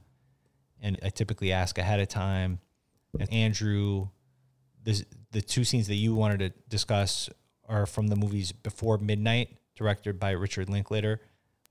and 0.80 0.98
I 1.02 1.10
typically 1.10 1.52
ask 1.52 1.78
ahead 1.78 2.00
of 2.00 2.08
time. 2.08 2.58
And 3.18 3.32
Andrew, 3.32 4.08
this, 4.82 5.04
the 5.32 5.42
two 5.42 5.64
scenes 5.64 5.86
that 5.88 5.94
you 5.94 6.14
wanted 6.14 6.38
to 6.40 6.52
discuss 6.68 7.28
are 7.68 7.86
from 7.86 8.08
the 8.08 8.16
movies 8.16 8.52
Before 8.52 8.98
Midnight, 8.98 9.56
directed 9.76 10.18
by 10.18 10.32
Richard 10.32 10.68
Linklater, 10.68 11.20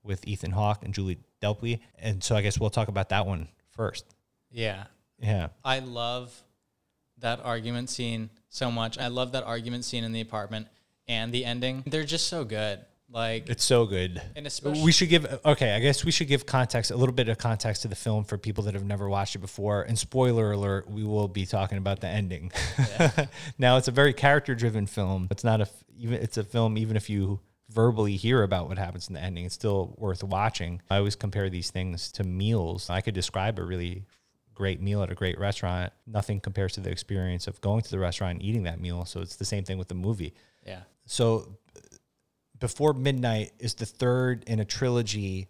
with 0.02 0.26
Ethan 0.26 0.52
Hawke 0.52 0.82
and 0.82 0.94
Julie 0.94 1.18
Delpy. 1.42 1.80
And 1.98 2.24
so 2.24 2.36
I 2.36 2.42
guess 2.42 2.58
we'll 2.58 2.70
talk 2.70 2.88
about 2.88 3.10
that 3.10 3.26
one 3.26 3.48
first. 3.70 4.06
yeah 4.50 4.84
Yeah. 5.18 5.48
I 5.64 5.80
love 5.80 6.34
that 7.18 7.40
argument 7.44 7.90
scene 7.90 8.30
so 8.48 8.70
much. 8.70 8.98
I 8.98 9.08
love 9.08 9.32
that 9.32 9.44
argument 9.44 9.84
scene 9.84 10.04
in 10.04 10.12
the 10.12 10.22
apartment 10.22 10.68
and 11.10 11.32
the 11.32 11.44
ending. 11.44 11.82
They're 11.86 12.04
just 12.04 12.28
so 12.28 12.44
good. 12.44 12.80
Like, 13.12 13.48
It's 13.50 13.64
so 13.64 13.86
good. 13.86 14.22
and 14.36 14.46
especially 14.46 14.82
We 14.84 14.92
should 14.92 15.08
give 15.08 15.26
okay. 15.44 15.74
I 15.74 15.80
guess 15.80 16.04
we 16.04 16.12
should 16.12 16.28
give 16.28 16.46
context, 16.46 16.92
a 16.92 16.96
little 16.96 17.12
bit 17.14 17.28
of 17.28 17.38
context 17.38 17.82
to 17.82 17.88
the 17.88 17.96
film 17.96 18.22
for 18.22 18.38
people 18.38 18.62
that 18.64 18.74
have 18.74 18.84
never 18.84 19.08
watched 19.08 19.34
it 19.34 19.40
before. 19.40 19.82
And 19.82 19.98
spoiler 19.98 20.52
alert, 20.52 20.88
we 20.88 21.02
will 21.02 21.26
be 21.26 21.44
talking 21.44 21.76
about 21.76 21.98
the 22.00 22.06
ending. 22.06 22.52
now, 23.58 23.76
it's 23.78 23.88
a 23.88 23.90
very 23.90 24.12
character-driven 24.12 24.86
film. 24.86 25.26
It's 25.32 25.42
not 25.42 25.58
a 25.60 25.64
f- 25.64 25.84
even. 25.98 26.22
It's 26.22 26.36
a 26.36 26.44
film 26.44 26.78
even 26.78 26.96
if 26.96 27.10
you 27.10 27.40
verbally 27.68 28.16
hear 28.16 28.44
about 28.44 28.68
what 28.68 28.78
happens 28.78 29.08
in 29.08 29.14
the 29.14 29.20
ending, 29.20 29.44
it's 29.44 29.54
still 29.56 29.94
worth 29.98 30.22
watching. 30.22 30.80
I 30.88 30.98
always 30.98 31.16
compare 31.16 31.50
these 31.50 31.70
things 31.70 32.12
to 32.12 32.22
meals. 32.24 32.90
I 32.90 33.00
could 33.00 33.14
describe 33.14 33.58
a 33.58 33.64
really 33.64 34.04
great 34.54 34.80
meal 34.80 35.02
at 35.02 35.10
a 35.10 35.14
great 35.16 35.38
restaurant. 35.38 35.92
Nothing 36.06 36.38
compares 36.40 36.74
to 36.74 36.80
the 36.80 36.90
experience 36.90 37.46
of 37.48 37.60
going 37.60 37.82
to 37.82 37.90
the 37.90 37.98
restaurant 37.98 38.34
and 38.34 38.42
eating 38.42 38.64
that 38.64 38.80
meal. 38.80 39.04
So 39.04 39.20
it's 39.20 39.36
the 39.36 39.44
same 39.44 39.64
thing 39.64 39.78
with 39.78 39.88
the 39.88 39.94
movie. 39.94 40.34
yeah, 40.66 40.80
So, 41.10 41.58
Before 42.60 42.92
Midnight 42.92 43.50
is 43.58 43.74
the 43.74 43.84
third 43.84 44.44
in 44.46 44.60
a 44.60 44.64
trilogy 44.64 45.48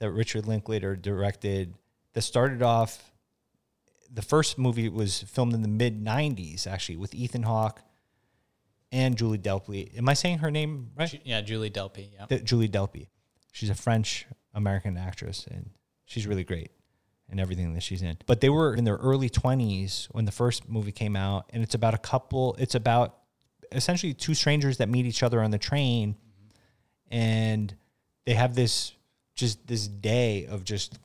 that 0.00 0.10
Richard 0.10 0.46
Linklater 0.46 0.96
directed 0.96 1.74
that 2.14 2.22
started 2.22 2.60
off. 2.60 3.12
The 4.12 4.22
first 4.22 4.58
movie 4.58 4.88
was 4.88 5.22
filmed 5.22 5.54
in 5.54 5.62
the 5.62 5.68
mid 5.68 6.04
90s, 6.04 6.66
actually, 6.66 6.96
with 6.96 7.14
Ethan 7.14 7.44
Hawke 7.44 7.82
and 8.90 9.16
Julie 9.16 9.38
Delpy. 9.38 9.96
Am 9.96 10.08
I 10.08 10.14
saying 10.14 10.38
her 10.38 10.50
name 10.50 10.90
right? 10.96 11.20
Yeah, 11.24 11.40
Julie 11.40 11.70
Delpy. 11.70 12.08
Yeah. 12.12 12.26
D- 12.28 12.40
Julie 12.42 12.68
Delpy. 12.68 13.06
She's 13.52 13.70
a 13.70 13.76
French 13.76 14.26
American 14.54 14.96
actress, 14.96 15.46
and 15.48 15.70
she's 16.04 16.26
really 16.26 16.42
great 16.42 16.72
in 17.30 17.38
everything 17.38 17.74
that 17.74 17.84
she's 17.84 18.02
in. 18.02 18.18
But 18.26 18.40
they 18.40 18.50
were 18.50 18.74
in 18.74 18.82
their 18.82 18.96
early 18.96 19.30
20s 19.30 20.06
when 20.10 20.24
the 20.24 20.32
first 20.32 20.68
movie 20.68 20.90
came 20.90 21.14
out, 21.14 21.48
and 21.52 21.62
it's 21.62 21.76
about 21.76 21.94
a 21.94 21.98
couple, 21.98 22.56
it's 22.58 22.74
about 22.74 23.18
essentially 23.72 24.14
two 24.14 24.34
strangers 24.34 24.78
that 24.78 24.88
meet 24.88 25.06
each 25.06 25.22
other 25.22 25.42
on 25.42 25.50
the 25.50 25.58
train, 25.58 26.16
and 27.10 27.74
they 28.24 28.34
have 28.34 28.54
this 28.54 28.92
just 29.34 29.66
this 29.66 29.86
day 29.86 30.46
of 30.46 30.64
just 30.64 30.98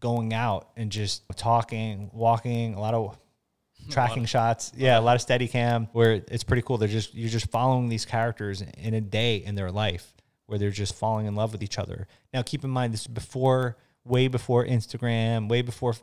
going 0.00 0.32
out 0.32 0.70
and 0.76 0.90
just 0.90 1.22
talking, 1.36 2.10
walking, 2.12 2.74
a 2.74 2.80
lot 2.80 2.94
of 2.94 3.18
tracking 3.90 4.24
shots. 4.24 4.72
Yeah, 4.76 4.98
a 4.98 5.00
lot 5.00 5.14
of 5.14 5.22
steady 5.22 5.48
cam 5.48 5.88
where 5.92 6.22
it's 6.28 6.44
pretty 6.44 6.62
cool. 6.62 6.78
They're 6.78 6.88
just 6.88 7.14
you're 7.14 7.28
just 7.28 7.50
following 7.50 7.88
these 7.88 8.04
characters 8.04 8.62
in 8.78 8.94
a 8.94 9.00
day 9.00 9.36
in 9.36 9.54
their 9.54 9.70
life 9.70 10.14
where 10.46 10.58
they're 10.58 10.70
just 10.70 10.96
falling 10.96 11.26
in 11.26 11.34
love 11.34 11.52
with 11.52 11.62
each 11.62 11.78
other. 11.78 12.06
Now 12.34 12.42
keep 12.42 12.64
in 12.64 12.70
mind 12.70 12.92
this 12.92 13.02
is 13.02 13.06
before 13.06 13.76
way 14.04 14.28
before 14.28 14.64
Instagram, 14.64 15.48
way 15.48 15.62
before 15.62 15.94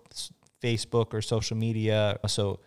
Facebook 0.64 1.14
or 1.14 1.22
social 1.22 1.58
media. 1.58 2.18
So 2.28 2.60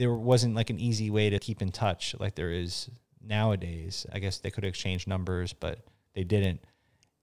there 0.00 0.14
wasn't 0.14 0.54
like 0.54 0.70
an 0.70 0.80
easy 0.80 1.10
way 1.10 1.28
to 1.28 1.38
keep 1.38 1.60
in 1.60 1.70
touch 1.70 2.14
like 2.18 2.34
there 2.34 2.50
is 2.50 2.88
nowadays. 3.22 4.06
I 4.10 4.18
guess 4.18 4.38
they 4.38 4.50
could 4.50 4.64
exchange 4.64 5.06
numbers, 5.06 5.52
but 5.52 5.80
they 6.14 6.24
didn't. 6.24 6.62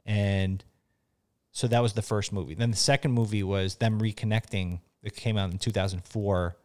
And 0.06 0.64
so 1.52 1.68
that 1.68 1.82
was 1.82 1.94
the 1.94 2.04
first 2.04 2.32
movie. 2.32 2.54
Then 2.54 2.70
the 2.70 2.78
second 2.78 3.14
movie 3.14 3.42
was 3.42 3.78
them 3.78 4.00
reconnecting. 4.00 4.82
It 5.02 5.16
came 5.16 5.40
out 5.40 5.50
in 5.50 5.58
2004 5.58 6.56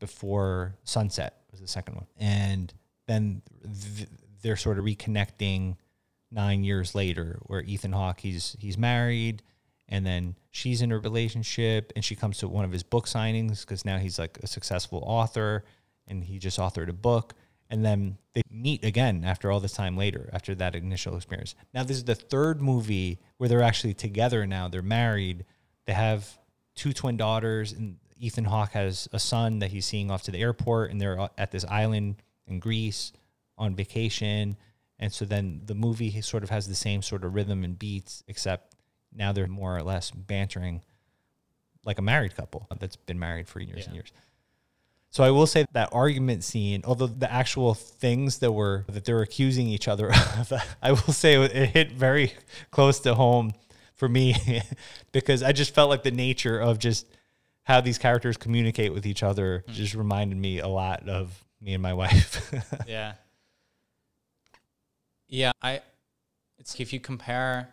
before 0.00 0.74
Sunset 0.84 1.34
was 1.50 1.60
the 1.60 1.68
second 1.68 1.96
one. 1.96 2.06
And 2.16 2.72
then 3.06 3.42
th- 3.62 4.08
they're 4.40 4.56
sort 4.56 4.78
of 4.78 4.86
reconnecting 4.86 5.76
9 6.30 6.64
years 6.64 6.94
later 6.94 7.40
where 7.42 7.60
Ethan 7.60 7.92
Hawke 7.92 8.20
he's 8.20 8.56
he's 8.58 8.78
married 8.78 9.42
and 9.88 10.04
then 10.04 10.36
she's 10.50 10.82
in 10.82 10.92
a 10.92 10.98
relationship 10.98 11.92
and 11.96 12.04
she 12.04 12.14
comes 12.14 12.38
to 12.38 12.48
one 12.48 12.64
of 12.64 12.72
his 12.72 12.82
book 12.82 13.06
signings 13.06 13.64
cuz 13.66 13.84
now 13.84 13.98
he's 13.98 14.18
like 14.18 14.38
a 14.42 14.46
successful 14.46 15.02
author 15.06 15.64
and 16.06 16.24
he 16.24 16.38
just 16.38 16.58
authored 16.58 16.88
a 16.88 16.92
book. 16.92 17.34
And 17.70 17.84
then 17.84 18.16
they 18.32 18.42
meet 18.50 18.84
again 18.84 19.24
after 19.24 19.50
all 19.50 19.60
this 19.60 19.72
time 19.72 19.96
later 19.96 20.30
after 20.32 20.54
that 20.54 20.74
initial 20.74 21.16
experience. 21.16 21.54
Now 21.74 21.82
this 21.82 21.98
is 21.98 22.04
the 22.04 22.14
third 22.14 22.62
movie 22.62 23.18
where 23.36 23.48
they're 23.48 23.62
actually 23.62 23.94
together 23.94 24.46
now. 24.46 24.68
They're 24.68 24.82
married. 24.82 25.44
They 25.86 25.92
have 25.92 26.38
two 26.74 26.92
twin 26.92 27.16
daughters 27.16 27.72
and 27.72 27.98
ethan 28.18 28.44
hawke 28.44 28.72
has 28.72 29.08
a 29.12 29.18
son 29.18 29.60
that 29.60 29.70
he's 29.70 29.86
seeing 29.86 30.10
off 30.10 30.22
to 30.24 30.30
the 30.30 30.40
airport 30.40 30.90
and 30.90 31.00
they're 31.00 31.28
at 31.36 31.50
this 31.50 31.64
island 31.64 32.16
in 32.46 32.58
greece 32.58 33.12
on 33.56 33.74
vacation. 33.74 34.56
And 34.98 35.12
so 35.12 35.24
then 35.24 35.62
the 35.64 35.74
movie 35.74 36.20
sort 36.20 36.42
of 36.42 36.50
has 36.50 36.66
the 36.66 36.74
same 36.74 37.02
sort 37.02 37.24
of 37.24 37.34
rhythm 37.34 37.64
and 37.64 37.78
beats 37.78 38.24
except 38.26 38.74
now 39.14 39.32
they're 39.32 39.46
more 39.46 39.76
or 39.76 39.82
less 39.82 40.10
bantering 40.10 40.82
like 41.84 41.98
a 41.98 42.02
married 42.02 42.34
couple 42.36 42.66
that's 42.78 42.96
been 42.96 43.18
married 43.18 43.48
for 43.48 43.60
years 43.60 43.86
and 43.86 43.94
years 43.94 44.12
so 45.10 45.24
I 45.24 45.30
will 45.30 45.46
say 45.46 45.64
that 45.72 45.88
argument 45.92 46.44
scene, 46.44 46.82
although 46.84 47.06
the 47.06 47.32
actual 47.32 47.74
things 47.74 48.38
that 48.38 48.52
were 48.52 48.84
that 48.88 49.04
they're 49.04 49.22
accusing 49.22 49.66
each 49.68 49.88
other 49.88 50.12
of, 50.38 50.52
I 50.82 50.92
will 50.92 51.14
say 51.14 51.42
it 51.42 51.70
hit 51.70 51.92
very 51.92 52.34
close 52.70 53.00
to 53.00 53.14
home 53.14 53.52
for 53.94 54.08
me 54.08 54.62
because 55.12 55.42
I 55.42 55.52
just 55.52 55.74
felt 55.74 55.88
like 55.88 56.02
the 56.02 56.10
nature 56.10 56.58
of 56.58 56.78
just 56.78 57.06
how 57.62 57.80
these 57.80 57.98
characters 57.98 58.36
communicate 58.36 58.92
with 58.92 59.06
each 59.06 59.22
other 59.22 59.64
hmm. 59.66 59.72
just 59.72 59.94
reminded 59.94 60.38
me 60.38 60.58
a 60.58 60.68
lot 60.68 61.08
of 61.08 61.42
me 61.60 61.74
and 61.74 61.82
my 61.82 61.94
wife. 61.94 62.52
yeah. 62.86 63.14
Yeah, 65.26 65.52
I 65.60 65.80
it's 66.58 66.78
if 66.80 66.92
you 66.92 67.00
compare 67.00 67.68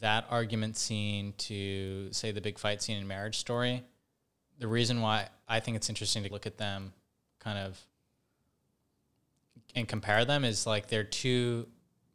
that 0.00 0.26
argument 0.30 0.76
scene 0.76 1.34
to 1.38 2.12
say 2.12 2.30
the 2.32 2.40
big 2.40 2.58
fight 2.58 2.82
scene 2.82 2.98
in 2.98 3.06
Marriage 3.06 3.38
Story, 3.38 3.82
the 4.58 4.68
reason 4.68 5.00
why 5.00 5.28
I 5.48 5.60
think 5.60 5.76
it's 5.76 5.88
interesting 5.88 6.24
to 6.24 6.32
look 6.32 6.46
at 6.46 6.58
them 6.58 6.92
kind 7.38 7.58
of 7.58 7.78
and 9.74 9.86
compare 9.86 10.24
them 10.24 10.44
is 10.44 10.66
like 10.66 10.88
they're 10.88 11.04
two 11.04 11.66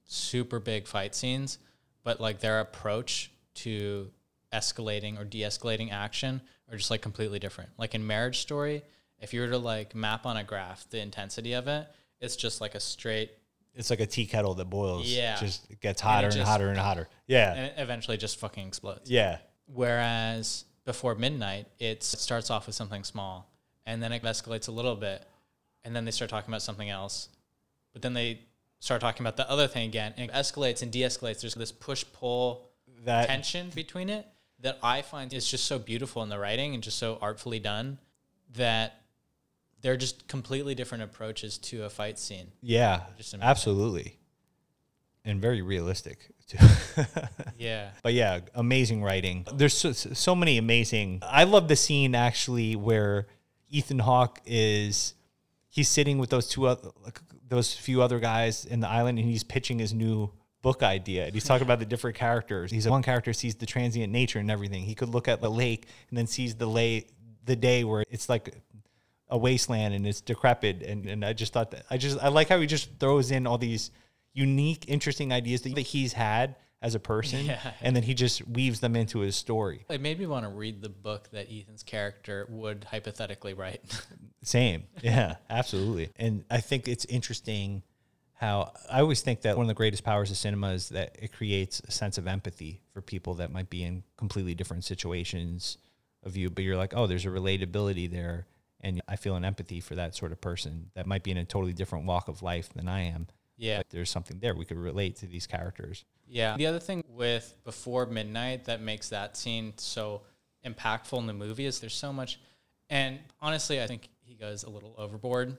super 0.05 0.59
big 0.59 0.87
fight 0.87 1.15
scenes, 1.15 1.59
but 2.03 2.19
like 2.19 2.39
their 2.39 2.59
approach 2.59 3.31
to 3.55 4.11
escalating 4.51 5.19
or 5.19 5.23
de-escalating 5.23 5.91
action 5.91 6.41
are 6.71 6.77
just 6.77 6.91
like 6.91 7.01
completely 7.01 7.39
different. 7.39 7.69
Like 7.77 7.95
in 7.95 8.05
Marriage 8.05 8.39
Story, 8.39 8.83
if 9.19 9.33
you 9.33 9.41
were 9.41 9.47
to 9.47 9.57
like 9.57 9.95
map 9.95 10.25
on 10.25 10.37
a 10.37 10.43
graph 10.43 10.89
the 10.89 10.99
intensity 10.99 11.53
of 11.53 11.67
it, 11.67 11.87
it's 12.19 12.35
just 12.35 12.61
like 12.61 12.75
a 12.75 12.79
straight 12.79 13.31
it's 13.75 13.89
like 13.89 13.99
a 13.99 14.05
tea 14.05 14.25
kettle 14.25 14.53
that 14.55 14.65
boils. 14.65 15.07
Yeah. 15.07 15.37
Just 15.39 15.69
it 15.71 15.79
gets 15.81 16.01
hotter 16.01 16.27
and, 16.27 16.35
just- 16.35 16.47
hotter 16.47 16.69
and 16.69 16.77
hotter. 16.77 17.07
Yeah. 17.27 17.53
and 17.53 17.65
it 17.67 17.73
eventually 17.77 18.17
just 18.17 18.39
fucking 18.39 18.67
explodes. 18.67 19.09
yeah. 19.09 19.37
Whereas 19.65 20.65
before 20.85 21.15
midnight, 21.15 21.67
it's, 21.79 22.13
it 22.13 22.19
starts 22.19 22.49
off 22.49 22.67
with 22.67 22.75
something 22.75 23.03
small, 23.03 23.49
and 23.85 24.03
then 24.03 24.11
it 24.11 24.21
escalates 24.23 24.67
a 24.67 24.71
little 24.71 24.95
bit, 24.95 25.25
and 25.83 25.95
then 25.95 26.05
they 26.05 26.11
start 26.11 26.29
talking 26.29 26.49
about 26.49 26.61
something 26.61 26.89
else, 26.89 27.29
but 27.93 28.01
then 28.01 28.13
they 28.13 28.41
start 28.79 28.99
talking 29.01 29.23
about 29.25 29.37
the 29.37 29.49
other 29.49 29.67
thing 29.67 29.87
again, 29.87 30.13
and 30.17 30.29
it 30.29 30.33
escalates 30.33 30.81
and 30.81 30.91
de-escalates. 30.91 31.41
There's 31.41 31.55
this 31.55 31.71
push 31.71 32.03
pull 32.13 32.69
That 33.05 33.27
tension 33.27 33.69
between 33.73 34.09
it 34.09 34.27
that 34.59 34.77
I 34.83 35.01
find 35.01 35.33
is 35.33 35.49
just 35.49 35.65
so 35.65 35.79
beautiful 35.79 36.21
in 36.23 36.29
the 36.29 36.37
writing 36.39 36.73
and 36.73 36.83
just 36.83 36.97
so 36.99 37.17
artfully 37.21 37.59
done 37.59 37.99
that 38.55 39.01
they're 39.83 39.97
just 39.97 40.27
completely 40.27 40.73
different 40.73 41.03
approaches 41.03 41.59
to 41.59 41.83
a 41.83 41.89
fight 41.89 42.17
scene. 42.17 42.47
yeah. 42.61 43.01
Just 43.17 43.33
amazing. 43.35 43.49
Absolutely. 43.49 44.17
And 45.25 45.39
very 45.41 45.61
realistic 45.61 46.29
too. 46.47 46.57
Yeah. 47.57 47.91
But 48.01 48.13
yeah, 48.13 48.39
amazing 48.55 49.03
writing. 49.03 49.45
There's 49.53 49.73
so, 49.77 49.91
so 49.93 50.35
many 50.35 50.57
amazing. 50.57 51.19
I 51.21 51.43
love 51.45 51.67
the 51.67 51.75
scene 51.75 52.15
actually 52.15 52.75
where 52.75 53.27
Ethan 53.69 53.99
Hawke 53.99 54.39
is 54.45 55.13
he's 55.69 55.87
sitting 55.87 56.17
with 56.17 56.29
those 56.29 56.47
two 56.47 56.65
other, 56.67 56.89
those 57.47 57.73
few 57.73 58.01
other 58.01 58.19
guys 58.19 58.65
in 58.65 58.79
the 58.79 58.89
island 58.89 59.19
and 59.19 59.27
he's 59.27 59.43
pitching 59.43 59.79
his 59.79 59.93
new 59.93 60.29
book 60.61 60.83
idea. 60.83 61.25
And 61.25 61.33
he's 61.33 61.43
talking 61.43 61.65
about 61.65 61.79
the 61.79 61.85
different 61.85 62.17
characters. 62.17 62.71
He's 62.71 62.87
one 62.87 63.03
character 63.03 63.33
sees 63.33 63.55
the 63.55 63.65
transient 63.65 64.11
nature 64.11 64.39
and 64.39 64.49
everything. 64.51 64.83
He 64.83 64.95
could 64.95 65.09
look 65.09 65.27
at 65.27 65.41
the 65.41 65.49
lake 65.51 65.87
and 66.09 66.17
then 66.17 66.27
sees 66.27 66.55
the 66.55 66.67
lake 66.67 67.09
the 67.45 67.55
day 67.55 67.83
where 67.83 68.03
it's 68.09 68.29
like 68.29 68.55
a 69.29 69.37
wasteland 69.37 69.93
and 69.93 70.05
it's 70.05 70.21
decrepit 70.21 70.83
and, 70.83 71.05
and 71.07 71.25
I 71.25 71.33
just 71.33 71.53
thought 71.53 71.71
that 71.71 71.85
I 71.89 71.97
just 71.97 72.19
I 72.21 72.27
like 72.27 72.49
how 72.49 72.59
he 72.59 72.67
just 72.67 72.89
throws 72.99 73.31
in 73.31 73.47
all 73.47 73.57
these 73.57 73.89
unique 74.33 74.85
interesting 74.87 75.31
ideas 75.31 75.61
that 75.63 75.77
he's 75.79 76.13
had 76.13 76.55
as 76.81 76.95
a 76.95 76.99
person 76.99 77.45
Yeah. 77.45 77.59
and 77.81 77.95
then 77.95 78.03
he 78.03 78.13
just 78.13 78.45
weaves 78.47 78.79
them 78.81 78.95
into 78.95 79.19
his 79.19 79.35
story. 79.35 79.85
It 79.89 80.01
made 80.01 80.19
me 80.19 80.25
want 80.25 80.43
to 80.45 80.49
read 80.49 80.81
the 80.81 80.89
book 80.89 81.29
that 81.31 81.47
Ethan's 81.51 81.81
character 81.83 82.45
would 82.49 82.83
hypothetically 82.83 83.53
write. 83.53 83.81
Same. 84.43 84.83
Yeah, 85.01 85.35
absolutely. 85.49 86.09
And 86.17 86.43
I 86.51 86.59
think 86.59 86.87
it's 86.89 87.05
interesting 87.05 87.83
how 88.33 88.73
I 88.91 88.99
always 88.99 89.21
think 89.21 89.41
that 89.43 89.55
one 89.55 89.63
of 89.63 89.67
the 89.69 89.73
greatest 89.73 90.03
powers 90.03 90.29
of 90.29 90.35
cinema 90.35 90.71
is 90.73 90.89
that 90.89 91.15
it 91.21 91.31
creates 91.31 91.81
a 91.87 91.91
sense 91.91 92.17
of 92.17 92.27
empathy 92.27 92.81
for 92.93 93.01
people 93.01 93.35
that 93.35 93.53
might 93.53 93.69
be 93.69 93.83
in 93.83 94.03
completely 94.17 94.53
different 94.53 94.83
situations 94.83 95.77
of 96.23 96.35
you, 96.35 96.49
but 96.49 96.65
you're 96.65 96.75
like, 96.75 96.93
oh, 96.95 97.07
there's 97.07 97.25
a 97.25 97.29
relatability 97.29 98.11
there. 98.11 98.45
And 98.83 99.01
I 99.07 99.15
feel 99.15 99.35
an 99.35 99.45
empathy 99.45 99.79
for 99.79 99.95
that 99.95 100.13
sort 100.13 100.31
of 100.31 100.41
person 100.41 100.91
that 100.93 101.07
might 101.07 101.23
be 101.23 101.31
in 101.31 101.37
a 101.37 101.45
totally 101.45 101.73
different 101.73 102.05
walk 102.05 102.27
of 102.27 102.43
life 102.43 102.69
than 102.73 102.87
I 102.87 103.03
am. 103.03 103.27
yeah. 103.57 103.77
But 103.77 103.89
there's 103.89 104.09
something 104.11 104.39
there. 104.39 104.53
We 104.53 104.65
could 104.65 104.77
relate 104.77 105.15
to 105.17 105.25
these 105.25 105.47
characters. 105.47 106.03
Yeah. 106.27 106.57
The 106.57 106.67
other 106.67 106.79
thing 106.79 107.03
with 107.07 107.55
Before 107.63 108.05
Midnight 108.05 108.65
that 108.65 108.81
makes 108.81 109.09
that 109.09 109.37
scene 109.37 109.73
so 109.77 110.21
impactful 110.65 111.17
in 111.17 111.27
the 111.27 111.33
movie 111.33 111.65
is 111.65 111.79
there's 111.79 111.95
so 111.95 112.11
much. 112.11 112.39
And 112.89 113.19
honestly, 113.41 113.81
I 113.81 113.87
think 113.87 114.09
he 114.21 114.35
goes 114.35 114.63
a 114.63 114.69
little 114.69 114.93
overboard. 114.97 115.57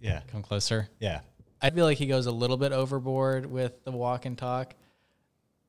Yeah. 0.00 0.22
Come 0.32 0.42
closer. 0.42 0.88
Yeah. 0.98 1.20
I 1.60 1.70
feel 1.70 1.84
like 1.84 1.98
he 1.98 2.06
goes 2.06 2.26
a 2.26 2.32
little 2.32 2.56
bit 2.56 2.72
overboard 2.72 3.46
with 3.46 3.84
the 3.84 3.92
walk 3.92 4.24
and 4.24 4.36
talk. 4.38 4.74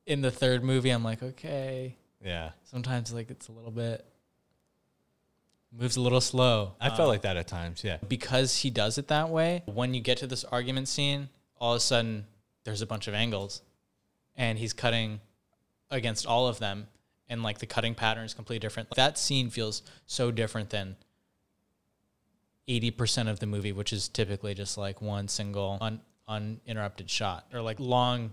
In 0.06 0.22
the 0.22 0.30
third 0.30 0.64
movie, 0.64 0.90
I'm 0.90 1.04
like, 1.04 1.22
okay. 1.22 1.96
Yeah. 2.24 2.50
Sometimes 2.64 3.12
like 3.12 3.30
it's 3.30 3.48
a 3.48 3.52
little 3.52 3.70
bit 3.70 4.04
moves 5.72 5.96
a 5.96 6.00
little 6.00 6.20
slow. 6.20 6.74
I 6.80 6.88
felt 6.88 7.00
um, 7.00 7.08
like 7.08 7.22
that 7.22 7.36
at 7.36 7.46
times. 7.46 7.84
Yeah. 7.84 7.98
because 8.08 8.56
he 8.56 8.70
does 8.70 8.98
it 8.98 9.08
that 9.08 9.28
way, 9.28 9.62
when 9.66 9.94
you 9.94 10.00
get 10.00 10.18
to 10.18 10.26
this 10.26 10.44
argument 10.44 10.88
scene, 10.88 11.28
all 11.60 11.74
of 11.74 11.78
a 11.78 11.80
sudden 11.80 12.26
there's 12.64 12.82
a 12.82 12.86
bunch 12.86 13.08
of 13.08 13.14
angles 13.14 13.62
and 14.36 14.58
he's 14.58 14.72
cutting 14.72 15.20
against 15.90 16.26
all 16.26 16.46
of 16.48 16.58
them. 16.58 16.88
And 17.28 17.42
like 17.42 17.58
the 17.58 17.66
cutting 17.66 17.94
pattern 17.94 18.24
is 18.24 18.32
completely 18.32 18.60
different. 18.60 18.88
That 18.94 19.18
scene 19.18 19.50
feels 19.50 19.82
so 20.06 20.30
different 20.30 20.70
than 20.70 20.96
80% 22.68 23.28
of 23.28 23.40
the 23.40 23.46
movie, 23.46 23.72
which 23.72 23.92
is 23.92 24.08
typically 24.08 24.54
just 24.54 24.78
like 24.78 25.02
one 25.02 25.28
single 25.28 25.78
un- 25.80 26.00
uninterrupted 26.26 27.10
shot 27.10 27.46
or 27.52 27.60
like 27.60 27.78
long 27.80 28.32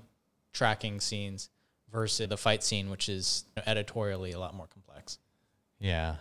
tracking 0.53 1.01
scenes 1.01 1.49
versus 1.91 2.27
the 2.29 2.37
fight 2.37 2.63
scene, 2.63 2.89
which 2.89 3.09
is 3.09 3.45
editorially 3.65 4.31
a 4.31 4.39
lot 4.39 4.53
more 4.53 4.67
complex. 4.67 5.17
Yeah. 5.79 6.15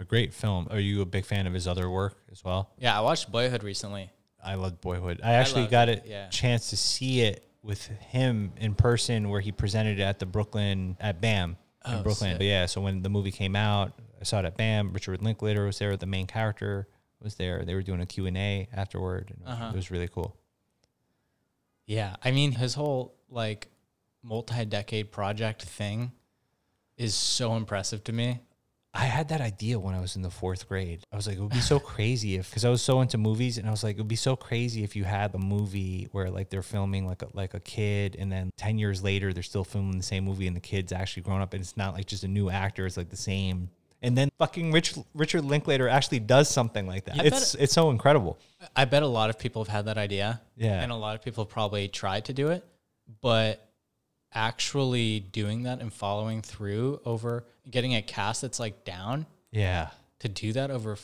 A 0.00 0.04
great 0.04 0.32
film. 0.34 0.68
Are 0.70 0.78
you 0.80 1.02
a 1.02 1.06
big 1.06 1.24
fan 1.24 1.46
of 1.46 1.52
his 1.54 1.66
other 1.68 1.88
work 1.90 2.16
as 2.32 2.44
well? 2.44 2.70
Yeah, 2.78 2.96
I 2.96 3.00
watched 3.02 3.30
Boyhood 3.32 3.62
recently. 3.62 4.10
I 4.44 4.54
loved 4.54 4.80
Boyhood. 4.80 5.20
I 5.24 5.32
actually 5.34 5.62
loved 5.62 5.70
got 5.72 5.88
it, 5.88 6.04
a 6.04 6.08
yeah. 6.08 6.28
chance 6.28 6.70
to 6.70 6.76
see 6.76 7.22
it 7.22 7.44
with 7.62 7.86
him 7.86 8.52
in 8.58 8.74
person 8.74 9.28
where 9.28 9.40
he 9.40 9.50
presented 9.52 9.98
it 9.98 10.02
at 10.02 10.18
the 10.18 10.26
Brooklyn 10.26 10.96
at 11.00 11.20
BAM 11.20 11.56
in 11.86 11.94
Oh, 11.94 12.02
Brooklyn. 12.02 12.30
sick. 12.30 12.38
But 12.38 12.46
yeah, 12.46 12.66
so 12.66 12.80
when 12.80 13.02
the 13.02 13.08
movie 13.10 13.32
came 13.32 13.56
out, 13.56 13.92
I 14.20 14.24
saw 14.24 14.38
it 14.38 14.44
at 14.44 14.56
BAM. 14.56 14.92
Richard 14.92 15.20
Linklater 15.22 15.64
was 15.66 15.78
there. 15.78 15.96
The 15.96 16.06
main 16.06 16.26
character 16.26 16.86
was 17.20 17.34
there. 17.34 17.64
They 17.64 17.74
were 17.74 17.82
doing 17.82 18.00
a 18.00 18.06
Q&A 18.06 18.68
afterward. 18.72 19.32
And 19.36 19.48
Uh-huh. 19.48 19.70
It 19.72 19.76
was 19.76 19.90
really 19.90 20.08
cool. 20.08 20.36
Yeah, 21.86 22.16
I 22.22 22.30
mean 22.30 22.52
his 22.52 22.74
whole 22.74 23.14
like 23.30 23.68
multi-decade 24.22 25.10
project 25.10 25.62
thing 25.62 26.12
is 26.96 27.14
so 27.14 27.54
impressive 27.56 28.04
to 28.04 28.12
me. 28.12 28.40
I 28.94 29.04
had 29.04 29.28
that 29.28 29.40
idea 29.40 29.78
when 29.78 29.94
I 29.94 30.00
was 30.00 30.16
in 30.16 30.22
the 30.22 30.30
fourth 30.30 30.68
grade. 30.68 31.04
I 31.12 31.16
was 31.16 31.26
like, 31.26 31.36
it 31.36 31.40
would 31.40 31.52
be 31.52 31.60
so 31.60 31.78
crazy 31.94 32.36
if, 32.36 32.48
because 32.48 32.64
I 32.64 32.70
was 32.70 32.82
so 32.82 33.00
into 33.00 33.18
movies, 33.18 33.58
and 33.58 33.68
I 33.68 33.70
was 33.70 33.84
like, 33.84 33.96
it 33.96 34.00
would 34.00 34.08
be 34.08 34.16
so 34.16 34.34
crazy 34.34 34.82
if 34.82 34.96
you 34.96 35.04
had 35.04 35.34
a 35.34 35.38
movie 35.38 36.08
where 36.12 36.30
like 36.30 36.50
they're 36.50 36.62
filming 36.62 37.06
like 37.06 37.22
a, 37.22 37.28
like 37.34 37.54
a 37.54 37.60
kid, 37.60 38.16
and 38.18 38.32
then 38.32 38.50
ten 38.56 38.78
years 38.78 39.02
later 39.02 39.32
they're 39.32 39.42
still 39.42 39.64
filming 39.64 39.98
the 39.98 40.02
same 40.02 40.24
movie, 40.24 40.46
and 40.46 40.56
the 40.56 40.60
kid's 40.60 40.92
actually 40.92 41.22
grown 41.22 41.40
up, 41.40 41.52
and 41.52 41.60
it's 41.60 41.76
not 41.76 41.94
like 41.94 42.06
just 42.06 42.24
a 42.24 42.28
new 42.28 42.48
actor; 42.48 42.86
it's 42.86 42.96
like 42.96 43.10
the 43.10 43.16
same. 43.16 43.70
And 44.00 44.16
then 44.16 44.30
fucking 44.38 44.70
Rich, 44.70 44.94
Richard 45.12 45.44
Linklater 45.44 45.88
actually 45.88 46.20
does 46.20 46.48
something 46.48 46.86
like 46.86 47.04
that. 47.06 47.14
I 47.14 47.24
bet 47.24 47.26
It's 47.26 47.54
it's 47.56 47.72
so 47.72 47.90
incredible. 47.90 48.38
I 48.74 48.84
bet 48.84 49.02
a 49.02 49.08
lot 49.08 49.28
of 49.28 49.38
people 49.38 49.64
have 49.64 49.72
had 49.72 49.84
that 49.86 49.98
idea. 49.98 50.40
Yeah. 50.56 50.80
And 50.80 50.92
a 50.92 50.96
lot 50.96 51.16
of 51.16 51.22
people 51.22 51.44
probably 51.44 51.88
tried 51.88 52.26
to 52.26 52.32
do 52.32 52.48
it, 52.48 52.64
but 53.20 53.68
actually 54.32 55.20
doing 55.20 55.64
that 55.64 55.80
and 55.80 55.92
following 55.92 56.42
through 56.42 57.00
over 57.04 57.46
getting 57.70 57.94
a 57.94 58.02
cast 58.02 58.42
that's 58.42 58.58
like 58.60 58.84
down 58.84 59.26
Yeah, 59.52 59.90
to 60.20 60.28
do 60.28 60.52
that 60.54 60.70
over 60.70 60.96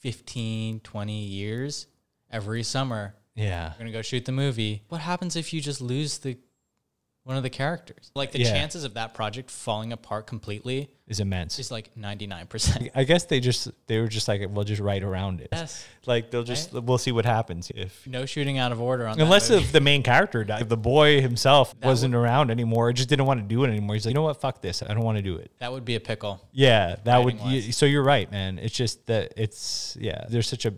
15, 0.00 0.80
20 0.80 1.12
years 1.24 1.86
every 2.30 2.62
summer. 2.62 3.14
yeah, 3.34 3.70
We're 3.72 3.78
going 3.78 3.86
to 3.86 3.92
go 3.92 4.02
shoot 4.02 4.24
the 4.24 4.32
movie. 4.32 4.82
What 4.88 5.00
happens 5.00 5.36
if 5.36 5.52
you 5.52 5.60
just 5.60 5.80
lose 5.80 6.18
the 6.18 6.36
one 7.24 7.36
of 7.36 7.42
the 7.44 7.50
characters? 7.50 8.10
Like 8.14 8.32
the 8.32 8.40
Yeah. 8.40 8.52
chances 8.52 8.82
of 8.84 8.94
that 8.94 9.14
project 9.14 9.50
falling 9.50 9.92
apart 9.92 10.26
completely 10.26 10.90
is 11.06 11.20
immense. 11.20 11.58
is 11.58 11.70
like 11.70 11.94
99%. 11.96 12.90
I 12.94 13.04
guess 13.04 13.24
they 13.26 13.38
just 13.38 13.68
they 13.86 14.00
were 14.00 14.08
just 14.08 14.26
like, 14.26 14.40
we'll 14.50 14.64
just 14.64 14.80
write 14.80 15.02
around 15.04 15.40
it. 15.40 15.48
yes. 15.52 15.86
Like 16.06 16.30
they'll 16.30 16.42
just 16.42 16.72
we'll 16.72 16.98
see 16.98 17.12
what 17.12 17.24
happens 17.24 17.70
if 17.74 18.06
No 18.06 18.26
shooting 18.26 18.58
out 18.58 18.72
of 18.72 18.80
order 18.80 19.06
on 19.06 19.20
Unless 19.20 19.50
if 19.50 19.70
the 19.70 19.80
main 19.80 20.02
character 20.02 20.42
died, 20.42 20.62
if 20.62 20.68
the 20.68 20.76
boy 20.76 21.20
himself 21.20 21.78
That 21.80 21.86
wasn't 21.86 22.14
around 22.14 22.50
anymore, 22.50 22.88
or 22.88 22.92
just 22.92 23.08
didn't 23.08 23.26
want 23.26 23.40
to 23.40 23.46
do 23.46 23.62
it 23.64 23.68
anymore. 23.68 23.94
He's 23.94 24.04
like, 24.06 24.12
you 24.12 24.16
know 24.16 24.22
what, 24.22 24.40
fuck 24.40 24.60
this, 24.60 24.82
I 24.82 24.88
don't 24.94 25.04
want 25.04 25.18
to 25.18 25.22
do 25.22 25.36
it. 25.36 25.52
that 25.60 25.70
would 25.72 25.84
be 25.84 25.94
a 25.94 26.00
pickle. 26.00 26.40
Yeah, 26.52 26.96
that 27.04 27.22
would. 27.24 27.38
You, 27.40 27.72
so 27.72 27.86
you're 27.86 28.02
right, 28.02 28.30
man. 28.32 28.58
It's 28.58 28.74
just 28.74 29.06
that 29.06 29.34
it's 29.36 29.96
yeah. 30.00 30.24
There's 30.28 30.48
such 30.48 30.64
a, 30.66 30.74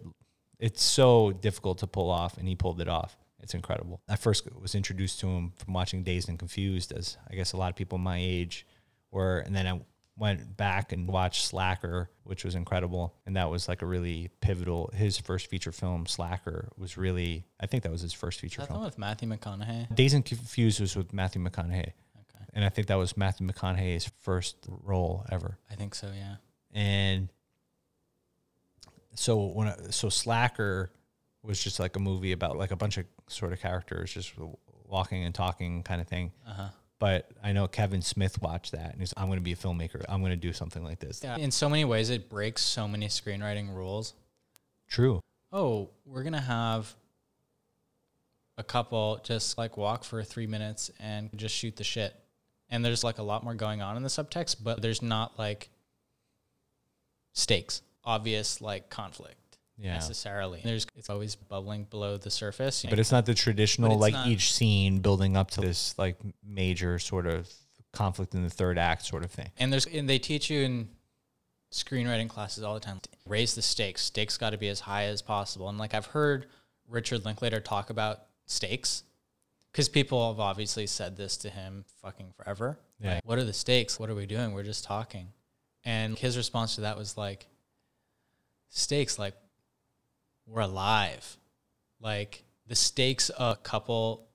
it's 0.59 0.83
so 0.83 1.33
difficult 1.33 1.79
to 1.79 1.87
pull 1.87 2.11
off, 2.11 2.37
and 2.39 2.47
he 2.47 2.55
pulled 2.55 2.81
it 2.81 2.89
off. 2.89 3.17
It's 3.45 3.55
incredible. 3.55 4.01
I 4.09 4.17
first 4.17 4.49
was 4.59 4.75
introduced 4.75 5.21
to 5.21 5.29
him 5.29 5.53
from 5.55 5.75
watching 5.75 6.03
Dazed 6.03 6.31
and 6.31 6.39
Confused, 6.39 6.93
as 6.93 7.19
I 7.31 7.35
guess 7.35 7.53
a 7.53 7.59
lot 7.59 7.69
of 7.69 7.77
people 7.77 7.99
my 7.99 8.19
age 8.19 8.67
were, 9.11 9.39
and 9.41 9.55
then 9.55 9.67
I 9.67 9.81
went 10.17 10.57
back 10.57 10.93
and 10.93 11.07
watched 11.07 11.45
Slacker, 11.45 12.09
which 12.23 12.43
was 12.43 12.55
incredible, 12.55 13.15
and 13.27 13.37
that 13.37 13.51
was 13.51 13.69
like 13.69 13.83
a 13.83 13.87
really 13.87 14.31
pivotal. 14.41 14.91
His 14.95 15.19
first 15.19 15.49
feature 15.49 15.73
film, 15.73 16.07
Slacker, 16.07 16.71
was 16.79 16.97
really. 16.97 17.45
I 17.61 17.67
think 17.67 17.83
that 17.83 17.93
was 17.93 18.01
his 18.01 18.15
first 18.15 18.41
feature 18.41 18.63
that 18.63 18.69
film. 18.69 18.81
one 18.81 18.87
with 18.87 18.97
Matthew 18.97 19.29
McConaughey? 19.29 19.95
Dazed 19.95 20.15
and 20.15 20.25
Confused 20.25 20.81
was 20.81 20.97
with 20.97 21.13
Matthew 21.13 21.43
McConaughey. 21.43 21.93
Okay. 21.93 22.45
And 22.55 22.65
I 22.65 22.71
think 22.71 22.87
that 22.87 22.97
was 22.97 23.15
Matthew 23.15 23.47
McConaughey's 23.47 24.11
first 24.23 24.57
role 24.69 25.27
ever. 25.31 25.59
I 25.71 25.75
think 25.75 25.95
so, 25.95 26.09
yeah. 26.17 26.37
And 26.73 27.29
so 29.15 29.49
when 29.49 29.69
I, 29.69 29.77
so 29.91 30.09
Slacker 30.09 30.91
was 31.43 31.63
just 31.63 31.79
like 31.79 31.95
a 31.97 32.01
movie 32.01 32.33
about 32.33 32.57
like 32.57 32.71
a 32.71 32.77
bunch 32.77 32.97
of 32.97 33.05
sort 33.29 33.53
of 33.53 33.61
characters 33.61 34.13
just 34.13 34.33
walking 34.87 35.25
and 35.25 35.35
talking 35.35 35.83
kind 35.83 36.01
of 36.01 36.09
thing. 36.09 36.33
Uh-huh. 36.47 36.69
But 36.99 37.31
I 37.43 37.53
know 37.53 37.67
Kevin 37.67 38.03
Smith 38.03 38.41
watched 38.41 38.73
that 38.73 38.93
and 38.93 39.01
he's 39.01 39.13
I'm 39.17 39.27
going 39.27 39.39
to 39.39 39.43
be 39.43 39.53
a 39.53 39.57
filmmaker. 39.57 40.05
I'm 40.09 40.21
going 40.21 40.33
to 40.33 40.37
do 40.37 40.53
something 40.53 40.83
like 40.83 41.01
this. 41.01 41.21
Yeah. 41.23 41.37
In 41.37 41.51
so 41.51 41.69
many 41.69 41.85
ways, 41.85 42.11
it 42.11 42.31
breaks 42.31 42.63
so 42.63 42.87
many 42.87 43.09
screenwriting 43.09 43.75
rules. 43.75 44.15
True. 44.89 45.21
Oh, 45.53 45.91
we're 46.05 46.23
going 46.23 46.35
to 46.35 46.41
have 46.41 46.95
a 48.57 48.63
couple 48.65 49.21
just 49.25 49.59
like 49.59 49.77
walk 49.77 50.05
for 50.05 50.23
three 50.23 50.47
minutes 50.47 50.91
and 51.01 51.31
just 51.37 51.55
shoot 51.55 51.77
the 51.77 51.85
shit. 51.85 52.15
And 52.71 52.85
there's 52.85 53.05
like 53.05 53.19
a 53.19 53.23
lot 53.23 53.45
more 53.45 53.55
going 53.55 53.83
on 53.83 53.97
in 53.97 54.03
the 54.03 54.09
subtext, 54.09 54.57
but 54.63 54.81
there's 54.81 55.03
not 55.03 55.39
like 55.39 55.69
stakes, 57.33 57.83
obvious 58.05 58.61
like 58.61 58.89
conflict 58.89 59.37
Yeah. 59.77 59.95
necessarily. 59.95 60.61
There's 60.63 60.87
it's 60.97 61.11
always 61.11 61.35
bubbling 61.35 61.85
below 61.85 62.17
the 62.17 62.31
surface. 62.31 62.85
But 62.89 62.99
it's 62.99 63.11
not 63.13 63.27
the 63.27 63.35
traditional 63.35 63.99
like 63.99 64.15
not- 64.15 64.29
each 64.29 64.53
scene 64.53 65.01
building 65.01 65.37
up 65.37 65.51
to 65.53 65.61
this 65.61 65.99
like 65.99 66.17
major 66.47 66.99
sort 66.99 67.27
of 67.27 67.53
conflict 67.93 68.35
in 68.35 68.43
the 68.43 68.51
third 68.51 68.77
act 68.79 69.05
sort 69.05 69.25
of 69.25 69.31
thing. 69.31 69.51
and 69.59 69.73
there's 69.73 69.87
and 69.87 70.09
they 70.09 70.19
teach 70.19 70.51
you 70.51 70.63
in 70.63 70.89
screenwriting 71.73 72.29
classes 72.29 72.63
all 72.65 72.75
the 72.75 72.81
time 72.81 73.01
raise 73.27 73.55
the 73.55 73.63
stakes 73.63 74.03
stakes 74.03 74.37
got 74.37 74.51
to 74.51 74.59
be 74.59 74.69
as 74.69 74.81
high 74.81 75.05
as 75.05 75.23
possible 75.23 75.69
and 75.69 75.77
like 75.79 75.93
i've 75.95 76.07
heard 76.07 76.47
richard 76.89 77.25
linklater 77.25 77.61
talk 77.61 77.91
about 77.91 78.23
stakes 78.47 79.03
because 79.71 79.89
people 79.89 80.29
have 80.31 80.41
obviously 80.41 80.87
said 80.89 81.17
this 81.17 81.37
to 81.37 81.49
him 81.51 81.85
fucking 82.03 82.33
forever 82.37 82.79
Yeah. 83.01 83.15
Like, 83.15 83.25
what 83.27 83.39
are 83.39 83.45
the 83.45 83.53
stakes 83.53 83.99
what 83.99 84.11
are 84.11 84.15
we 84.17 84.27
doing 84.27 84.53
we're 84.55 84.63
just 84.65 84.83
talking 84.85 85.29
and 85.85 86.19
his 86.19 86.37
response 86.37 86.75
to 86.77 86.81
that 86.83 86.97
was 86.97 87.17
like 87.17 87.47
stakes 88.71 89.19
like 89.19 89.35
we're 90.47 90.63
alive. 90.63 91.37
Like 92.01 92.45
the 92.67 92.75
stakes 92.75 93.31
a 93.39 93.57
couple 93.63 94.29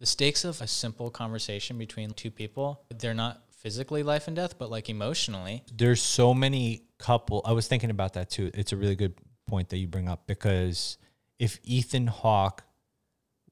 the 0.00 0.06
stakes 0.06 0.44
of 0.44 0.60
a 0.60 0.66
simple 0.66 1.10
conversation 1.10 1.78
between 1.78 2.10
two 2.10 2.30
people 2.30 2.82
they're 2.98 3.14
not 3.14 3.42
physically 3.50 4.02
life 4.02 4.26
and 4.26 4.36
death 4.36 4.58
but 4.58 4.70
like 4.70 4.88
emotionally. 4.88 5.62
There's 5.72 6.02
so 6.02 6.34
many 6.34 6.82
couple 6.98 7.42
i 7.44 7.52
was 7.52 7.66
thinking 7.66 7.90
about 7.90 8.14
that 8.14 8.30
too. 8.30 8.50
It's 8.54 8.72
a 8.72 8.76
really 8.76 8.94
good 8.94 9.14
point 9.46 9.70
that 9.70 9.78
you 9.78 9.88
bring 9.88 10.08
up 10.08 10.26
because 10.26 10.98
if 11.38 11.58
ethan 11.64 12.06
hawke 12.06 12.62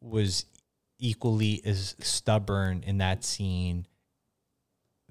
was 0.01 0.45
equally 0.99 1.61
as 1.65 1.97
stubborn 2.01 2.85
in 2.87 2.99
that 2.99 3.25
scene 3.25 3.87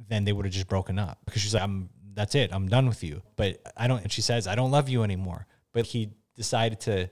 then 0.07 0.23
they 0.23 0.31
would 0.31 0.45
have 0.45 0.53
just 0.53 0.69
broken 0.69 0.97
up. 0.97 1.19
Because 1.25 1.41
she's 1.41 1.53
like 1.53 1.63
i'm 1.63 1.89
that's 2.13 2.35
it 2.35 2.53
i'm 2.53 2.67
done 2.67 2.87
with 2.87 3.03
you. 3.03 3.21
But 3.35 3.61
i 3.75 3.87
don't 3.87 4.03
and 4.03 4.11
she 4.11 4.21
says 4.21 4.47
i 4.47 4.55
don't 4.55 4.71
love 4.71 4.89
you 4.89 5.03
anymore. 5.03 5.47
But 5.73 5.85
he 5.85 6.11
decided 6.39 6.79
to 6.79 7.11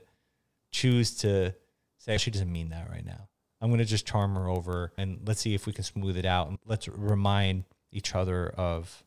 choose 0.72 1.14
to 1.18 1.54
say 1.98 2.18
she 2.18 2.32
doesn't 2.32 2.50
mean 2.50 2.70
that 2.70 2.90
right 2.90 3.04
now. 3.04 3.28
I'm 3.60 3.68
going 3.68 3.78
to 3.78 3.84
just 3.84 4.06
charm 4.06 4.34
her 4.34 4.48
over 4.48 4.92
and 4.98 5.20
let's 5.24 5.40
see 5.40 5.54
if 5.54 5.66
we 5.66 5.72
can 5.72 5.84
smooth 5.84 6.16
it 6.16 6.24
out 6.24 6.48
and 6.48 6.58
let's 6.66 6.88
remind 6.88 7.64
each 7.92 8.14
other 8.14 8.48
of 8.48 9.04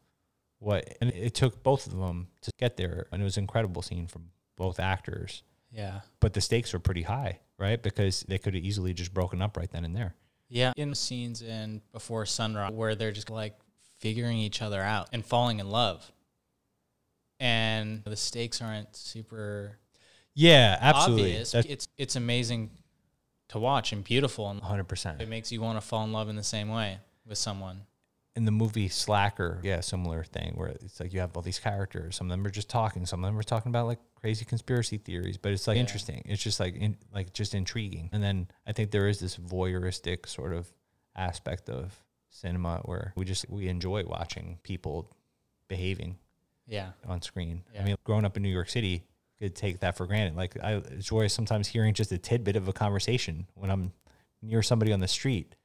what 0.60 0.98
and 1.02 1.12
it 1.12 1.34
took 1.34 1.64
both 1.64 1.88
of 1.88 1.98
them 1.98 2.28
to 2.42 2.52
get 2.58 2.78
there 2.78 3.08
and 3.12 3.22
it 3.22 3.26
was 3.26 3.38
an 3.38 3.44
incredible 3.44 3.82
scene 3.82 4.08
from 4.08 4.30
both 4.58 4.80
actors. 4.80 5.44
Yeah. 5.72 6.02
But 6.20 6.34
the 6.34 6.42
stakes 6.42 6.72
were 6.72 6.80
pretty 6.80 7.04
high 7.04 7.40
right? 7.62 7.82
Because 7.82 8.26
they 8.28 8.40
could 8.40 8.56
have 8.56 8.64
easily 8.64 8.94
just 8.94 9.14
broken 9.14 9.42
up 9.42 9.56
right 9.56 9.72
then 9.72 9.86
and 9.86 9.96
there. 9.96 10.16
Yeah. 10.50 10.74
In 10.76 10.96
scenes 10.96 11.42
in 11.42 11.82
before 11.94 12.26
sunrise 12.26 12.74
where 12.74 12.96
they're 12.96 13.12
just 13.12 13.30
like 13.30 13.56
figuring 14.00 14.40
each 14.40 14.62
other 14.62 14.82
out 14.82 15.10
and 15.14 15.24
falling 15.24 15.60
in 15.60 15.70
love. 15.70 16.12
And 17.40 18.04
the 18.04 18.18
stakes 18.18 18.62
aren't 18.62 18.96
super 18.96 19.78
yeah 20.34 20.78
absolutely 20.82 21.32
obvious 21.32 21.52
that's 21.52 21.68
it's 21.68 21.88
it's 21.98 22.16
amazing 22.16 22.70
to 23.50 23.60
watch 23.60 23.92
and 23.92 24.04
beautiful 24.04 24.50
and 24.50 24.62
100% 24.62 25.22
it 25.22 25.28
makes 25.28 25.52
you 25.52 25.62
want 25.62 25.78
to 25.80 25.86
fall 25.86 26.04
in 26.04 26.12
love 26.14 26.30
in 26.30 26.36
the 26.36 26.44
same 26.44 26.70
way 26.70 26.98
with 27.28 27.38
someone 27.38 27.82
in 28.36 28.46
the 28.46 28.52
movie 28.52 28.88
Slacker, 28.88 29.60
yeah, 29.62 29.82
similar 29.82 30.24
thing 30.24 30.54
where 30.56 30.70
it's 30.70 31.00
like 31.02 31.14
you 31.14 31.20
have 31.20 31.36
all 31.36 31.42
these 31.42 31.60
characters. 31.60 32.16
Some 32.16 32.28
of 32.28 32.32
them 32.32 32.46
are 32.48 32.50
just 32.50 32.70
talking. 32.70 33.06
Some 33.06 33.24
of 33.24 33.28
them 33.30 33.38
are 33.38 33.44
talking 33.44 33.70
about 33.70 33.88
like 33.88 34.00
crazy 34.16 34.46
conspiracy 34.46 34.98
theories. 34.98 35.38
But 35.38 35.52
it's 35.52 35.68
like 35.68 35.76
Yeah. 35.76 35.82
interesting. 35.82 36.22
It's 36.26 36.42
just 36.42 36.60
like 36.60 36.76
in, 36.76 36.98
like 37.14 37.34
just 37.34 37.54
intriguing. 37.54 38.10
And 38.14 38.24
then 38.24 38.48
I 38.66 38.72
think 38.72 38.92
there 38.92 39.10
is 39.10 39.20
this 39.20 39.36
voyeuristic 39.36 40.30
sort 40.30 40.54
of 40.54 40.72
aspect 41.14 41.70
of 41.70 41.94
cinema 42.30 42.80
where 42.86 43.12
we 43.18 43.26
just 43.26 43.50
we 43.50 43.68
enjoy 43.68 44.06
watching 44.06 44.60
people 44.64 45.12
behaving 45.68 46.18
yeah 46.68 46.92
on 47.06 47.22
screen. 47.22 47.64
Yeah. 47.74 47.82
I 47.82 47.84
mean, 47.84 47.96
growing 48.06 48.24
up 48.24 48.38
in 48.38 48.44
New 48.44 48.50
York 48.50 48.70
City, 48.70 49.04
could 49.42 49.56
take 49.56 49.80
that 49.80 49.98
for 49.98 50.06
granted. 50.06 50.36
Like 50.36 50.56
I 50.62 50.74
enjoy 50.74 51.28
sometimes 51.28 51.68
hearing 51.68 51.94
just 51.94 52.12
a 52.12 52.18
tidbit 52.18 52.56
of 52.56 52.68
a 52.68 52.74
conversation 52.74 53.48
when 53.56 53.72
I'm 53.72 53.92
near 54.42 54.62
somebody 54.62 54.94
on 54.94 55.00
the 55.00 55.08
street. 55.08 55.56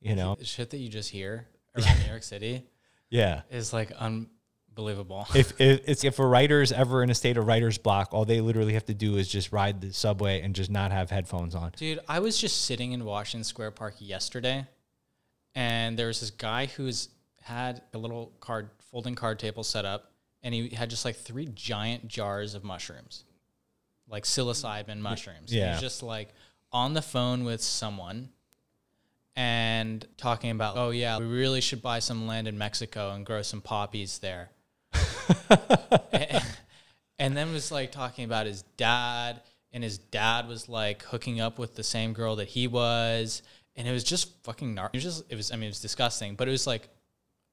You 0.00 0.14
know, 0.14 0.36
the 0.38 0.44
shit 0.44 0.70
that 0.70 0.76
you 0.76 0.90
just 0.90 1.10
hear 1.10 1.48
around 1.76 1.98
New 2.00 2.10
York 2.10 2.22
City 2.22 2.66
yeah. 3.08 3.42
is 3.50 3.72
like 3.72 3.90
unbelievable. 3.92 5.26
if, 5.34 5.58
if 5.58 5.80
it's 5.86 6.04
if 6.04 6.18
a 6.18 6.26
writer's 6.26 6.72
ever 6.72 7.02
in 7.02 7.08
a 7.08 7.14
state 7.14 7.38
of 7.38 7.46
writer's 7.46 7.78
block, 7.78 8.10
all 8.12 8.26
they 8.26 8.42
literally 8.42 8.74
have 8.74 8.84
to 8.86 8.94
do 8.94 9.16
is 9.16 9.26
just 9.28 9.50
ride 9.50 9.80
the 9.80 9.92
subway 9.94 10.42
and 10.42 10.54
just 10.54 10.70
not 10.70 10.92
have 10.92 11.10
headphones 11.10 11.54
on. 11.54 11.72
Dude, 11.76 12.00
I 12.06 12.18
was 12.18 12.38
just 12.38 12.66
sitting 12.66 12.92
in 12.92 13.04
Washington 13.06 13.44
Square 13.44 13.70
Park 13.70 13.94
yesterday, 13.98 14.66
and 15.54 15.98
there 15.98 16.08
was 16.08 16.20
this 16.20 16.30
guy 16.30 16.66
who's 16.66 17.08
had 17.40 17.80
a 17.94 17.98
little 17.98 18.32
card 18.40 18.68
folding 18.90 19.14
card 19.14 19.38
table 19.38 19.64
set 19.64 19.86
up, 19.86 20.12
and 20.44 20.54
he 20.54 20.68
had 20.68 20.90
just 20.90 21.04
like 21.04 21.16
three 21.16 21.46
giant 21.46 22.06
jars 22.06 22.54
of 22.54 22.62
mushrooms, 22.62 23.24
like 24.08 24.22
psilocybin 24.24 24.98
mushrooms. 24.98 25.52
Yeah. 25.52 25.64
He 25.64 25.70
was 25.72 25.80
just 25.80 26.02
like 26.02 26.28
on 26.70 26.92
the 26.92 27.02
phone 27.02 27.44
with 27.44 27.62
someone 27.62 28.28
and 29.34 30.06
talking 30.16 30.50
about, 30.50 30.76
oh 30.76 30.90
yeah, 30.90 31.18
we 31.18 31.24
really 31.24 31.60
should 31.60 31.82
buy 31.82 31.98
some 31.98 32.26
land 32.26 32.46
in 32.46 32.56
Mexico 32.58 33.12
and 33.12 33.26
grow 33.26 33.42
some 33.42 33.60
poppies 33.60 34.18
there. 34.18 34.50
and, 36.12 36.44
and 37.18 37.36
then 37.36 37.52
was 37.52 37.72
like 37.72 37.90
talking 37.90 38.24
about 38.24 38.46
his 38.46 38.62
dad, 38.76 39.40
and 39.72 39.82
his 39.82 39.98
dad 39.98 40.46
was 40.46 40.68
like 40.68 41.02
hooking 41.02 41.40
up 41.40 41.58
with 41.58 41.74
the 41.74 41.82
same 41.82 42.12
girl 42.12 42.36
that 42.36 42.48
he 42.48 42.68
was, 42.68 43.42
and 43.74 43.88
it 43.88 43.92
was 43.92 44.04
just 44.04 44.30
fucking 44.44 44.74
nar- 44.74 44.90
It 44.92 44.98
was 44.98 45.04
just, 45.04 45.24
it 45.30 45.36
was, 45.36 45.50
I 45.50 45.56
mean, 45.56 45.64
it 45.64 45.70
was 45.70 45.80
disgusting, 45.80 46.36
but 46.36 46.46
it 46.46 46.52
was 46.52 46.66
like, 46.66 46.88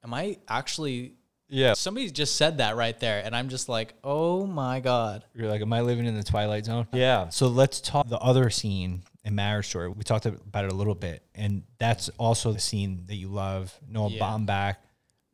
am 0.04 0.14
I 0.14 0.38
actually? 0.48 1.14
Yeah. 1.52 1.74
Somebody 1.74 2.10
just 2.10 2.36
said 2.38 2.58
that 2.60 2.76
right 2.76 2.98
there, 3.00 3.22
and 3.24 3.36
I'm 3.36 3.50
just 3.50 3.70
like, 3.70 3.94
oh 4.04 4.48
my 4.48 4.80
god. 4.80 5.26
You're 5.36 5.50
like, 5.50 5.62
am 5.62 5.72
I 5.74 5.82
living 5.82 6.06
in 6.06 6.16
the 6.16 6.24
twilight 6.24 6.66
zone? 6.66 6.88
Yeah. 6.94 7.30
So 7.30 7.48
let's 7.48 7.82
talk 7.82 8.08
the 8.08 8.18
other 8.18 8.50
scene 8.50 9.04
in 9.24 9.36
Marriage 9.36 9.68
Story. 9.68 9.90
We 9.90 10.04
talked 10.04 10.26
about 10.26 10.66
it 10.66 10.72
a 10.72 10.76
little 10.76 10.96
bit, 10.96 11.24
and 11.36 11.64
that's 11.78 12.10
also 12.18 12.52
the 12.54 12.60
scene 12.60 13.04
that 13.08 13.16
you 13.16 13.28
love. 13.28 13.78
Noah 13.88 14.10
Yeah. 14.10 14.20
Baumbach 14.24 14.78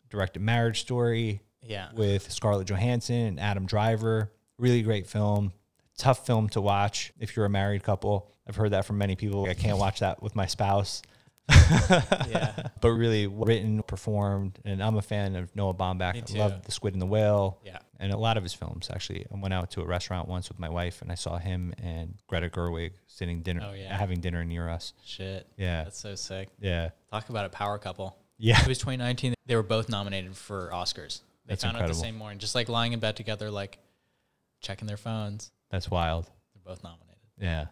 directed 0.09 0.41
Marriage 0.41 0.81
Story 0.81 1.41
Yeah. 1.61 1.89
with 1.93 2.31
Scarlett 2.31 2.67
Johansson 2.67 3.15
and 3.15 3.39
Adam 3.39 3.65
Driver. 3.65 4.31
Really 4.57 4.81
great 4.81 5.07
film. 5.07 5.53
Tough 5.97 6.25
film 6.25 6.49
to 6.49 6.61
watch 6.61 7.11
if 7.19 7.35
you're 7.35 7.45
a 7.45 7.49
married 7.49 7.83
couple. 7.83 8.31
I've 8.47 8.55
heard 8.55 8.71
that 8.71 8.85
from 8.85 8.97
many 8.97 9.15
people. 9.15 9.47
I 9.49 9.53
can't 9.53 9.77
watch 9.77 9.99
that 9.99 10.21
with 10.23 10.35
my 10.35 10.45
spouse. 10.45 11.01
Yeah. 12.29 12.53
But 12.81 12.91
really 12.91 13.27
written, 13.27 13.81
performed, 13.83 14.59
and 14.65 14.81
I'm 14.83 14.95
a 14.97 15.01
fan 15.01 15.35
of 15.35 15.55
Noah 15.55 15.73
Baumbach. 15.73 16.33
I 16.35 16.37
love 16.37 16.63
The 16.63 16.71
Squid 16.71 16.93
and 16.93 17.01
the 17.01 17.05
Whale 17.07 17.59
Yeah. 17.65 17.79
and 17.99 18.11
a 18.13 18.17
lot 18.17 18.37
of 18.37 18.43
his 18.43 18.53
films 18.53 18.89
actually. 18.93 19.25
I 19.33 19.39
went 19.39 19.53
out 19.53 19.71
to 19.71 19.81
a 19.81 19.85
restaurant 19.85 20.27
once 20.27 20.49
with 20.49 20.59
my 20.59 20.69
wife 20.69 21.01
and 21.01 21.11
I 21.11 21.15
saw 21.15 21.37
him 21.37 21.73
and 21.81 22.15
Greta 22.27 22.49
Gerwig 22.49 22.91
sitting 23.07 23.41
dinner 23.41 23.65
Oh, 23.69 23.73
yeah. 23.73 23.95
having 23.97 24.19
dinner 24.19 24.43
near 24.45 24.69
us. 24.69 24.93
Shit. 25.05 25.47
Yeah. 25.57 25.83
That's 25.85 25.99
so 25.99 26.15
sick. 26.15 26.49
Yeah. 26.59 26.89
Talk 27.11 27.29
about 27.29 27.45
a 27.45 27.49
power 27.49 27.77
couple. 27.79 28.15
Yeah. 28.37 28.61
It 28.61 28.67
was 28.67 28.77
2019. 28.77 29.33
They 29.45 29.55
were 29.55 29.63
both 29.63 29.89
nominated 29.89 30.35
for 30.35 30.69
Oscars. 30.73 31.21
They 31.45 31.53
That's 31.53 31.63
found 31.63 31.77
out 31.77 31.87
the 31.87 31.93
same 31.93 32.15
morning, 32.17 32.39
just 32.39 32.55
like 32.55 32.69
lying 32.69 32.93
in 32.93 32.99
bed 32.99 33.15
together, 33.15 33.49
like 33.49 33.79
checking 34.61 34.87
their 34.87 34.97
phones. 34.97 35.51
That's 35.71 35.89
wild. 35.89 36.29
They're 36.53 36.61
both 36.73 36.83
nominated. 36.83 37.17
Yeah. 37.39 37.65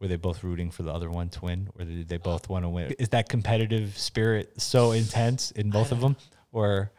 Were 0.00 0.06
they 0.06 0.16
both 0.16 0.44
rooting 0.44 0.70
for 0.70 0.84
the 0.84 0.92
other 0.92 1.10
one 1.10 1.28
to 1.30 1.40
win 1.44 1.68
or 1.78 1.84
did 1.84 2.08
they 2.08 2.16
uh, 2.16 2.18
both 2.18 2.48
want 2.48 2.64
to 2.64 2.68
win? 2.68 2.94
Is 2.98 3.08
that 3.10 3.28
competitive 3.28 3.98
spirit 3.98 4.60
so 4.60 4.92
intense 5.02 5.50
in 5.50 5.70
both 5.70 5.92
of 5.92 6.00
them 6.00 6.16
or 6.52 6.92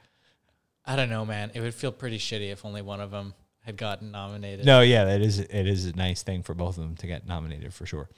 I 0.85 0.95
don't 0.95 1.09
know, 1.09 1.25
man. 1.25 1.51
It 1.53 1.61
would 1.61 1.73
feel 1.73 1.91
pretty 1.91 2.17
shitty 2.17 2.51
if 2.51 2.65
only 2.65 2.81
one 2.81 2.99
of 2.99 3.11
them 3.11 3.33
had 3.61 3.77
gotten 3.77 4.11
nominated. 4.11 4.65
No, 4.65 4.81
yeah, 4.81 5.05
that 5.05 5.21
is 5.21 5.39
it 5.39 5.67
is 5.67 5.85
a 5.85 5.95
nice 5.95 6.23
thing 6.23 6.43
for 6.43 6.53
both 6.53 6.77
of 6.77 6.83
them 6.83 6.95
to 6.97 7.07
get 7.07 7.27
nominated 7.27 7.73
for 7.73 7.85
sure. 7.85 8.09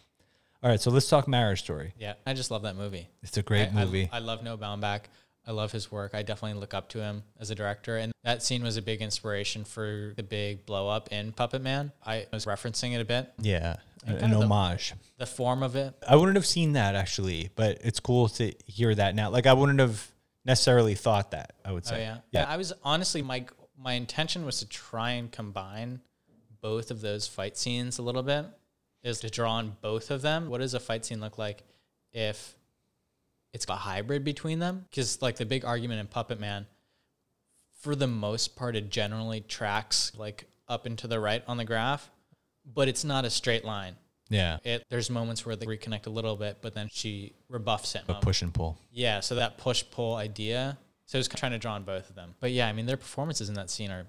All 0.64 0.70
right, 0.70 0.80
so 0.80 0.92
let's 0.92 1.10
talk 1.10 1.28
Marriage 1.28 1.60
Story. 1.60 1.94
Yeah, 1.98 2.14
I 2.26 2.34
just 2.34 2.52
love 2.52 2.62
that 2.64 2.76
movie. 2.76 3.10
It's 3.24 3.36
a 3.38 3.42
great 3.42 3.70
I- 3.76 3.82
I- 3.82 3.86
movie. 3.86 4.10
I, 4.12 4.20
love 4.20 4.44
No 4.44 4.58
Bound 4.58 4.82
Baumbach. 4.84 5.02
I 5.48 5.52
love 5.52 5.72
his 5.72 5.92
work. 5.92 6.14
I 6.14 6.22
definitely 6.22 6.60
look 6.60 6.74
up 6.74 6.89
to 6.89 7.00
him 7.02 7.24
as 7.39 7.50
a 7.50 7.56
director. 7.56 7.98
And 7.98 8.12
that 8.24 8.44
scene 8.44 8.62
was 8.64 8.78
a 8.78 8.82
big 8.82 9.02
inspiration 9.02 9.64
for 9.66 10.14
the 10.16 10.24
big 10.24 10.66
blow 10.66 10.88
up 10.88 11.12
in 11.12 11.32
Puppet 11.32 11.62
Man. 11.64 11.92
I 12.06 12.28
was 12.32 12.46
referencing 12.46 12.94
it 12.94 13.02
a 13.02 13.06
bit. 13.06 13.32
yeah, 13.39 13.78
an 14.06 14.20
kind 14.20 14.34
of 14.34 14.39
the- 14.39 14.46
homage. 14.46 14.94
The 15.18 15.26
form 15.26 15.64
of 15.64 15.76
it. 15.76 15.94
I 16.08 16.16
wouldn't 16.16 16.36
have 16.36 16.46
seen 16.46 16.74
that 16.74 16.96
actually, 16.96 17.50
but 17.56 17.80
it's 17.82 18.00
cool 18.00 18.28
to 18.30 18.54
hear 18.68 18.94
that 18.96 19.16
now. 19.16 19.30
Like 19.32 19.48
I 19.48 19.54
wouldn't 19.54 19.80
have 19.80 20.12
necessarily 20.46 20.96
thought 20.96 21.32
that. 21.32 21.54
I 21.66 21.72
would 21.72 21.84
Oh 21.88 21.89
say. 21.89 22.02
yeah. 22.02 22.18
yeah, 22.32 22.46
I 22.48 22.58
was 22.58 22.72
honestly 22.84 23.22
my 23.22 23.46
my 23.78 23.94
intention 23.94 24.46
was 24.46 24.60
to 24.60 24.68
try 24.68 25.12
and 25.12 25.32
combine 25.32 26.02
both 26.62 26.92
of 26.92 27.02
those 27.02 27.28
fight 27.28 27.58
scenes 27.58 27.98
a 27.98 28.04
little 28.04 28.22
bit. 28.24 28.46
Is 29.04 29.20
to 29.22 29.32
draw 29.32 29.54
on 29.54 29.78
both 29.82 30.12
of 30.12 30.22
them. 30.22 30.50
What 30.50 30.60
does 30.62 30.76
a 30.76 30.80
fight 30.80 31.04
scene 31.06 31.20
look 31.20 31.39
like 31.39 31.64
if 32.14 32.56
it's 33.54 33.66
a 33.68 33.76
hybrid 33.76 34.24
between 34.24 34.60
them? 34.60 34.86
Because 34.89 35.22
like 35.22 35.38
the 35.38 35.45
big 35.45 35.66
argument 35.66 35.99
in 35.99 36.08
Puppet 36.08 36.39
Man, 36.39 36.66
for 37.80 37.95
the 37.95 38.08
most 38.08 38.56
part, 38.56 38.76
it 38.76 38.89
generally 38.89 39.41
tracks 39.41 40.12
like 40.18 40.45
up 40.68 40.86
and 40.86 40.97
to 40.99 41.08
the 41.08 41.20
right 41.20 41.43
on 41.47 41.58
the 41.58 41.66
graph, 41.66 42.10
but 42.66 42.88
it's 42.88 43.04
not 43.04 43.26
a 43.26 43.30
straight 43.30 43.66
line. 43.66 43.95
yeah. 44.30 44.58
It 44.64 44.86
there's 44.89 45.10
moments 45.10 45.45
where 45.45 45.56
they 45.56 45.66
reconnect 45.66 46.08
a 46.08 46.10
little 46.10 46.36
bit, 46.36 46.60
but 46.62 46.74
then 46.74 46.88
she 46.91 47.34
rebuffs 47.49 47.95
it. 47.95 48.04
But 48.08 48.22
push 48.22 48.41
and 48.41 48.54
pull. 48.54 48.78
Yeah, 48.91 49.20
so 49.20 49.36
that 49.36 49.58
push 49.58 49.84
pull 49.91 50.16
idea. 50.16 50.78
So 51.06 51.18
I 51.18 51.20
was 51.20 51.28
trying 51.28 51.52
to 51.52 51.58
draw 51.58 51.74
on 51.74 51.84
both 51.84 52.10
of 52.10 52.16
them. 52.16 52.36
But 52.39 52.52
yeah, 52.52 52.68
I 52.68 52.74
mean 52.74 52.86
their 52.86 52.97
performances 52.97 53.49
in 53.49 53.56
that 53.56 53.70
scene 53.70 53.91
are 53.91 54.06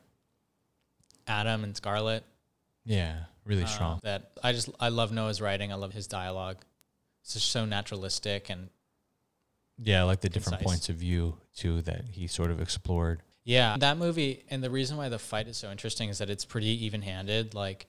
Adam 1.27 1.65
and 1.65 1.77
Scarlett. 1.77 2.25
Yeah, 2.85 3.25
really 3.45 3.65
uh, 3.65 3.67
strong. 3.67 4.01
that 4.05 4.33
I 4.43 4.53
just 4.53 4.69
I 4.79 4.91
love 4.91 5.13
Noah's 5.13 5.41
writing. 5.41 5.73
I 5.73 5.77
love 5.77 5.93
his 5.93 6.07
dialogue. 6.07 6.59
It's 7.23 7.35
just 7.35 7.51
so 7.51 7.65
naturalistic 7.65 8.51
and 8.51 8.69
Yeah, 9.79 10.05
like 10.05 10.21
the 10.21 10.29
different 10.29 10.59
concise. 10.59 10.73
points 10.73 10.89
of 10.89 10.97
view 10.97 11.39
too 11.57 11.83
that 11.83 12.05
he 12.13 12.27
sort 12.27 12.51
of 12.51 12.61
explored. 12.61 13.23
yeah, 13.45 13.77
that 13.79 13.97
movie 13.97 14.45
and 14.51 14.63
the 14.63 14.71
reason 14.71 14.97
why 14.97 15.09
the 15.09 15.19
fight 15.19 15.49
is 15.49 15.57
so 15.57 15.71
interesting 15.71 16.09
is 16.09 16.19
that 16.19 16.31
it's 16.31 16.45
pretty 16.45 16.85
even-handed. 16.85 17.55
Like 17.55 17.87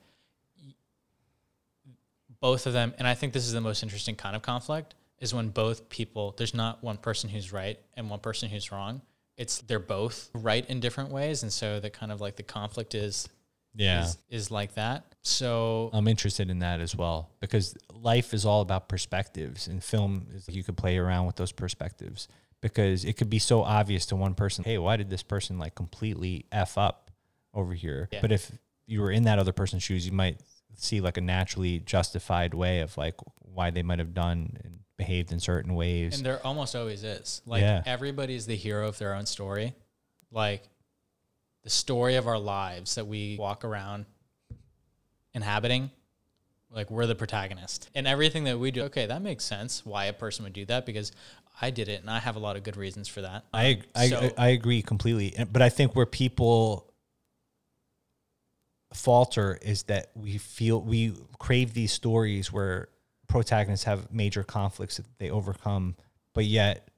both 2.39 2.65
of 2.67 2.73
them, 2.73 2.93
and 2.97 3.07
I 3.07 3.13
think 3.13 3.33
this 3.33 3.45
is 3.45 3.53
the 3.53 3.61
most 3.61 3.83
interesting 3.83 4.15
kind 4.15 4.35
of 4.35 4.41
conflict 4.41 4.95
is 5.19 5.33
when 5.33 5.49
both 5.49 5.87
people 5.89 6.33
there's 6.37 6.53
not 6.53 6.83
one 6.83 6.97
person 6.97 7.29
who's 7.29 7.53
right 7.53 7.79
and 7.95 8.09
one 8.09 8.19
person 8.19 8.49
who's 8.49 8.71
wrong. 8.71 9.01
It's 9.37 9.59
they're 9.61 9.79
both 9.79 10.29
right 10.33 10.67
in 10.69 10.79
different 10.79 11.09
ways, 11.11 11.43
and 11.43 11.51
so 11.51 11.79
the 11.79 11.89
kind 11.89 12.11
of 12.11 12.21
like 12.21 12.35
the 12.35 12.43
conflict 12.43 12.93
is 12.95 13.29
Yeah. 13.75 14.03
is, 14.05 14.17
is 14.29 14.51
like 14.51 14.75
that. 14.75 15.05
So 15.21 15.89
I'm 15.93 16.07
interested 16.07 16.49
in 16.49 16.59
that 16.59 16.79
as 16.79 16.95
well 16.95 17.29
because 17.39 17.75
life 17.93 18.33
is 18.33 18.45
all 18.45 18.61
about 18.61 18.89
perspectives, 18.89 19.67
and 19.67 19.83
film 19.83 20.27
is 20.33 20.47
you 20.49 20.63
could 20.63 20.77
play 20.77 20.97
around 20.97 21.25
with 21.27 21.37
those 21.37 21.51
perspectives 21.51 22.27
because 22.61 23.05
it 23.05 23.13
could 23.17 23.29
be 23.29 23.39
so 23.39 23.61
obvious 23.63 24.05
to 24.07 24.15
one 24.15 24.33
person. 24.35 24.63
Hey, 24.63 24.77
why 24.77 24.97
did 24.97 25.09
this 25.09 25.23
person 25.23 25.57
like 25.59 25.75
completely 25.75 26.45
f 26.51 26.77
up 26.77 27.09
over 27.53 27.73
here? 27.73 28.09
Yeah. 28.11 28.19
But 28.21 28.31
if 28.31 28.51
you 28.85 29.01
were 29.01 29.11
in 29.11 29.23
that 29.23 29.39
other 29.39 29.53
person's 29.53 29.83
shoes, 29.83 30.05
you 30.05 30.11
might 30.11 30.39
see 30.75 30.99
like 31.01 31.17
a 31.17 31.21
naturally 31.21 31.79
justified 31.79 32.53
way 32.53 32.81
of 32.81 32.97
like 32.97 33.15
why 33.39 33.69
they 33.69 33.83
might 33.83 33.99
have 33.99 34.13
done 34.13 34.57
and 34.63 34.79
behaved 34.97 35.31
in 35.31 35.39
certain 35.39 35.73
ways. 35.73 36.17
and 36.17 36.25
there 36.25 36.45
almost 36.45 36.75
always 36.75 37.03
is. 37.03 37.41
Like 37.45 37.61
Yeah. 37.61 37.81
everybody's 37.85 38.45
the 38.45 38.55
hero 38.55 38.87
of 38.89 38.97
their 38.97 39.13
own 39.15 39.25
story. 39.25 39.73
Like 40.31 40.63
the 41.63 41.69
story 41.69 42.15
of 42.15 42.27
our 42.27 42.39
lives 42.39 42.95
that 42.95 43.07
we 43.07 43.37
walk 43.39 43.63
around 43.63 44.05
inhabiting. 45.33 45.89
Like 46.69 46.89
we're 46.89 47.05
the 47.05 47.15
protagonist. 47.15 47.89
And 47.93 48.07
everything 48.07 48.45
that 48.45 48.57
we 48.59 48.71
do, 48.71 48.83
okay, 48.83 49.05
that 49.05 49.21
makes 49.21 49.45
sense 49.45 49.85
why 49.85 50.05
a 50.05 50.13
person 50.13 50.43
would 50.43 50.53
do 50.53 50.65
that 50.65 50.85
because 50.87 51.11
I 51.61 51.69
did 51.69 51.87
it 51.87 52.01
and 52.01 52.09
I 52.09 52.19
have 52.19 52.35
a 52.35 52.39
lot 52.39 52.55
of 52.55 52.63
good 52.63 52.77
reasons 52.77 53.07
for 53.07 53.21
that. 53.21 53.45
I 53.53 53.81
I, 53.95 54.07
So- 54.09 54.31
I 54.37 54.49
agree 54.49 54.81
completely, 54.81 55.35
but 55.51 55.61
I 55.61 55.69
think 55.69 55.95
where 55.95 56.07
people 56.07 56.91
falter 58.93 59.57
is 59.61 59.83
that 59.83 60.11
we 60.15 60.37
feel 60.37 60.81
we 60.81 61.13
crave 61.39 61.73
these 61.73 61.91
stories 61.91 62.51
where 62.51 62.89
protagonists 63.27 63.85
have 63.85 64.11
major 64.11 64.43
conflicts 64.43 64.97
that 64.97 65.05
they 65.17 65.29
overcome, 65.29 65.95
but 66.33 66.45
yet 66.45 66.89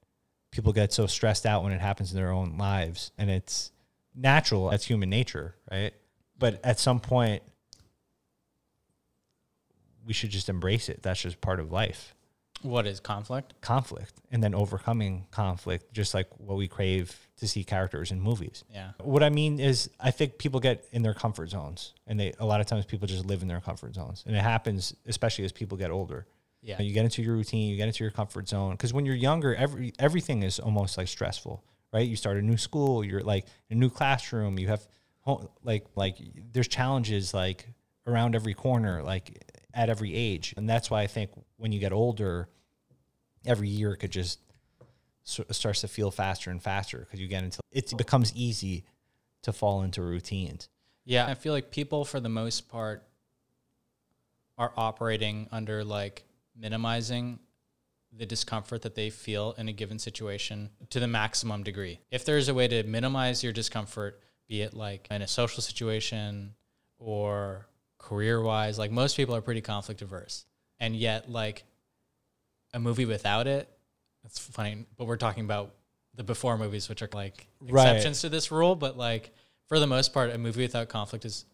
people 0.50 0.72
get 0.72 0.92
so 0.92 1.06
stressed 1.06 1.46
out 1.46 1.62
when 1.62 1.72
it 1.72 1.80
happens 1.80 2.12
in 2.12 2.16
their 2.16 2.30
own 2.32 2.56
lives, 2.58 3.12
and 3.18 3.30
it's 3.30 3.72
natural. 4.16 4.70
That's 4.70 4.86
human 4.86 5.10
nature, 5.10 5.54
right? 5.70 5.92
But 6.38 6.64
at 6.64 6.78
some 6.78 7.00
point, 7.00 7.42
we 10.06 10.12
should 10.12 10.30
just 10.30 10.48
embrace 10.48 10.88
it. 10.88 11.02
That's 11.02 11.20
just 11.20 11.40
part 11.40 11.60
of 11.60 11.72
life 11.72 12.14
What 12.62 12.86
is 12.86 13.00
conflict? 13.00 13.54
conflict 13.60 14.14
and 14.30 14.42
then 14.42 14.54
overcoming 14.54 15.26
conflict, 15.30 15.92
just 15.92 16.14
like 16.14 16.28
what 16.38 16.56
we 16.56 16.68
crave 16.68 17.28
to 17.38 17.48
see 17.48 17.64
characters 17.64 18.10
in 18.12 18.20
movies. 18.20 18.64
Yeah. 18.72 18.92
What 19.02 19.22
I 19.22 19.30
mean 19.30 19.58
is, 19.60 19.90
I 20.00 20.10
think 20.10 20.38
people 20.38 20.60
get 20.60 20.86
in 20.92 21.02
their 21.02 21.12
comfort 21.14 21.50
zones, 21.50 21.92
and 22.06 22.18
they 22.18 22.32
a 22.38 22.46
lot 22.46 22.60
of 22.60 22.66
times 22.66 22.86
people 22.86 23.06
just 23.06 23.26
live 23.26 23.42
in 23.42 23.48
their 23.48 23.60
comfort 23.60 23.94
zones, 23.94 24.24
and 24.26 24.34
it 24.36 24.42
happens 24.42 24.94
especially 25.06 25.44
as 25.44 25.52
people 25.52 25.76
get 25.76 25.90
older. 25.90 26.26
Yeah. 26.62 26.80
You 26.80 26.92
get 26.92 27.04
into 27.04 27.22
your 27.22 27.34
routine, 27.34 27.68
you 27.68 27.76
get 27.76 27.88
into 27.88 28.02
your 28.02 28.10
comfort 28.10 28.48
zone, 28.48 28.72
because 28.72 28.92
when 28.92 29.04
you're 29.06 29.14
younger, 29.14 29.54
every 29.54 29.92
everything 29.98 30.42
is 30.42 30.58
almost 30.58 30.96
like 30.96 31.08
stressful, 31.08 31.62
right? 31.96 32.06
You 32.06 32.16
start 32.16 32.36
a 32.36 32.42
new 32.42 32.58
school, 32.58 33.02
you're 33.02 33.22
like 33.22 33.46
a 33.70 33.74
new 33.74 33.88
classroom, 33.88 34.58
you 34.58 34.68
have 34.68 34.86
ho- 35.22 35.50
like 35.64 35.86
like 35.94 36.18
there's 36.52 36.68
challenges 36.68 37.32
like 37.32 37.66
around 38.06 38.34
every 38.34 38.52
corner, 38.52 39.02
like 39.02 39.42
at 39.72 39.88
every 39.88 40.14
age, 40.14 40.52
and 40.58 40.68
that's 40.68 40.90
why 40.90 41.00
I 41.00 41.06
think 41.06 41.30
when 41.56 41.72
you 41.72 41.80
get 41.80 41.92
older, 41.94 42.48
every 43.46 43.68
year 43.68 43.94
it 43.94 43.96
could 43.96 44.10
just 44.10 44.40
so- 45.22 45.46
starts 45.50 45.80
to 45.80 45.88
feel 45.88 46.10
faster 46.10 46.50
and 46.50 46.62
faster 46.62 46.98
because 46.98 47.18
you 47.18 47.28
get 47.28 47.42
into 47.42 47.60
it 47.72 47.96
becomes 47.96 48.30
easy 48.34 48.84
to 49.42 49.52
fall 49.52 49.82
into 49.82 50.02
routines. 50.02 50.68
Yeah, 51.06 51.26
I 51.26 51.32
feel 51.34 51.54
like 51.54 51.70
people 51.70 52.04
for 52.04 52.20
the 52.20 52.28
most 52.28 52.68
part 52.68 53.04
are 54.58 54.72
operating 54.76 55.48
under 55.50 55.82
like 55.82 56.24
minimizing 56.54 57.38
the 58.16 58.26
discomfort 58.26 58.82
that 58.82 58.94
they 58.94 59.10
feel 59.10 59.54
in 59.58 59.68
a 59.68 59.72
given 59.72 59.98
situation 59.98 60.70
to 60.90 61.00
the 61.00 61.06
maximum 61.08 61.62
degree. 61.62 62.00
If 62.10 62.24
there's 62.24 62.48
a 62.48 62.54
way 62.54 62.68
to 62.68 62.82
minimize 62.82 63.42
your 63.44 63.52
discomfort 63.52 64.20
be 64.48 64.62
it 64.62 64.74
like 64.74 65.08
in 65.10 65.22
a 65.22 65.26
social 65.26 65.62
situation 65.62 66.54
or 66.98 67.66
career 67.98 68.40
wise. 68.40 68.78
Like 68.78 68.90
most 68.90 69.16
people 69.16 69.34
are 69.34 69.40
pretty 69.40 69.60
conflict 69.60 70.02
averse. 70.02 70.44
And 70.78 70.94
yet, 70.94 71.30
like 71.30 71.64
a 72.74 72.78
movie 72.78 73.06
without 73.06 73.46
it, 73.46 73.68
it's 74.24 74.38
funny, 74.38 74.86
but 74.96 75.06
we're 75.06 75.16
talking 75.16 75.44
about 75.44 75.74
the 76.14 76.24
before 76.24 76.58
movies, 76.58 76.88
which 76.88 77.02
are 77.02 77.08
like 77.12 77.46
Right. 77.60 77.88
exceptions 77.88 78.20
to 78.22 78.28
this 78.28 78.50
rule. 78.50 78.74
But 78.74 78.96
like 78.96 79.32
for 79.66 79.78
the 79.78 79.86
most 79.86 80.12
part, 80.12 80.30
a 80.30 80.38
movie 80.38 80.62
without 80.62 80.88
conflict 80.88 81.24
is 81.24 81.44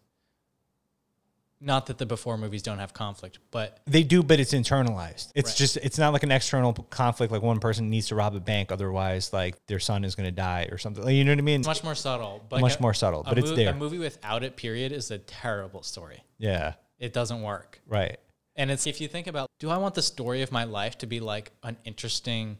not 1.65 1.85
that 1.85 1.97
the 1.97 2.05
before 2.05 2.37
movies 2.37 2.61
don't 2.61 2.79
have 2.79 2.93
conflict, 2.93 3.39
but 3.51 3.79
They 3.85 4.03
do, 4.03 4.21
but 4.21 4.39
it's 4.39 4.53
internalized. 4.53 5.31
It's 5.33 5.51
Right. 5.51 5.57
just 5.57 5.77
it's 5.77 5.97
not 5.97 6.11
like 6.13 6.23
an 6.23 6.31
external 6.31 6.73
conflict. 6.73 7.31
Like 7.31 7.41
one 7.41 7.59
person 7.59 7.89
needs 7.89 8.07
to 8.09 8.15
rob 8.15 8.35
a 8.35 8.39
bank, 8.39 8.71
otherwise, 8.71 9.31
like 9.31 9.55
their 9.67 9.79
son 9.79 10.03
is 10.03 10.13
going 10.15 10.27
to 10.27 10.31
die 10.35 10.67
or 10.71 10.77
something. 10.77 11.03
Like, 11.03 11.15
you 11.15 11.23
know 11.23 11.31
what 11.31 11.39
I 11.39 11.41
mean? 11.41 11.61
it's 11.61 11.67
much 11.67 11.83
more 11.83 11.95
subtle. 11.95 12.43
But 12.49 12.59
Much 12.61 12.79
more 12.79 12.93
subtle, 12.93 13.21
a 13.21 13.23
but 13.23 13.37
it's 13.37 13.51
mov- 13.51 13.55
there. 13.55 13.71
A 13.71 13.75
movie 13.75 13.97
without 13.97 14.43
it, 14.43 14.57
period, 14.57 14.91
is 14.91 15.09
a 15.11 15.17
terrible 15.17 15.83
story. 15.83 16.23
yeah, 16.37 16.73
It 16.99 17.13
doesn't 17.13 17.41
work. 17.41 17.81
right. 17.87 18.19
And 18.55 18.69
it's 18.69 18.85
if 18.85 19.01
you 19.01 19.07
think 19.07 19.25
about, 19.27 19.47
do 19.59 19.69
I 19.71 19.77
want 19.77 19.95
the 19.95 20.01
story 20.03 20.41
of 20.43 20.51
my 20.51 20.63
life 20.65 20.97
to 20.99 21.07
be 21.07 21.19
like 21.19 21.53
an 21.63 21.77
interesting, 21.85 22.57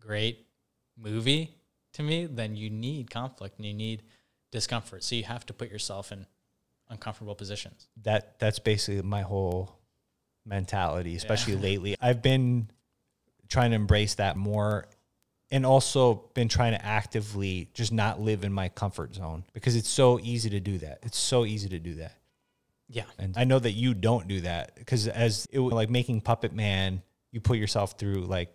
great 0.00 0.46
movie 0.98 1.54
to 1.94 2.02
me? 2.02 2.26
Then 2.26 2.56
you 2.56 2.68
need 2.70 3.10
conflict 3.10 3.56
and 3.58 3.66
you 3.66 3.72
need 3.72 4.02
discomfort. 4.50 5.02
So 5.04 5.14
you 5.14 5.24
have 5.24 5.46
to 5.46 5.54
put 5.54 5.70
yourself 5.70 6.12
in 6.12 6.26
uncomfortable 6.92 7.34
positions. 7.34 7.88
That 8.02 8.38
that's 8.38 8.58
basically 8.58 9.02
my 9.02 9.22
whole 9.22 9.76
mentality, 10.46 11.16
especially 11.16 11.56
lately. 11.56 11.96
I've 12.00 12.22
been 12.22 12.68
trying 13.48 13.70
to 13.70 13.76
embrace 13.76 14.14
that 14.14 14.36
more 14.36 14.86
and 15.50 15.66
also 15.66 16.24
been 16.34 16.48
trying 16.48 16.72
to 16.72 16.84
actively 16.84 17.68
just 17.74 17.92
not 17.92 18.20
live 18.20 18.44
in 18.44 18.52
my 18.52 18.68
comfort 18.68 19.14
zone 19.14 19.44
because 19.52 19.76
it's 19.76 19.88
so 19.88 20.18
easy 20.20 20.50
to 20.50 20.60
do 20.60 20.78
that. 20.78 21.00
It's 21.02 21.18
so 21.18 21.44
easy 21.44 21.68
to 21.70 21.78
do 21.78 21.94
that. 21.96 22.16
Yeah. 22.88 23.04
And 23.18 23.34
I 23.36 23.44
know 23.44 23.58
that 23.58 23.72
you 23.72 23.94
don't 23.94 24.28
do 24.28 24.40
that 24.42 24.74
because 24.76 25.08
as 25.08 25.46
it 25.50 25.58
was 25.58 25.72
like 25.72 25.90
making 25.90 26.22
Puppet 26.22 26.52
Man, 26.52 27.02
you 27.30 27.40
put 27.40 27.58
yourself 27.58 27.98
through 27.98 28.24
like 28.26 28.54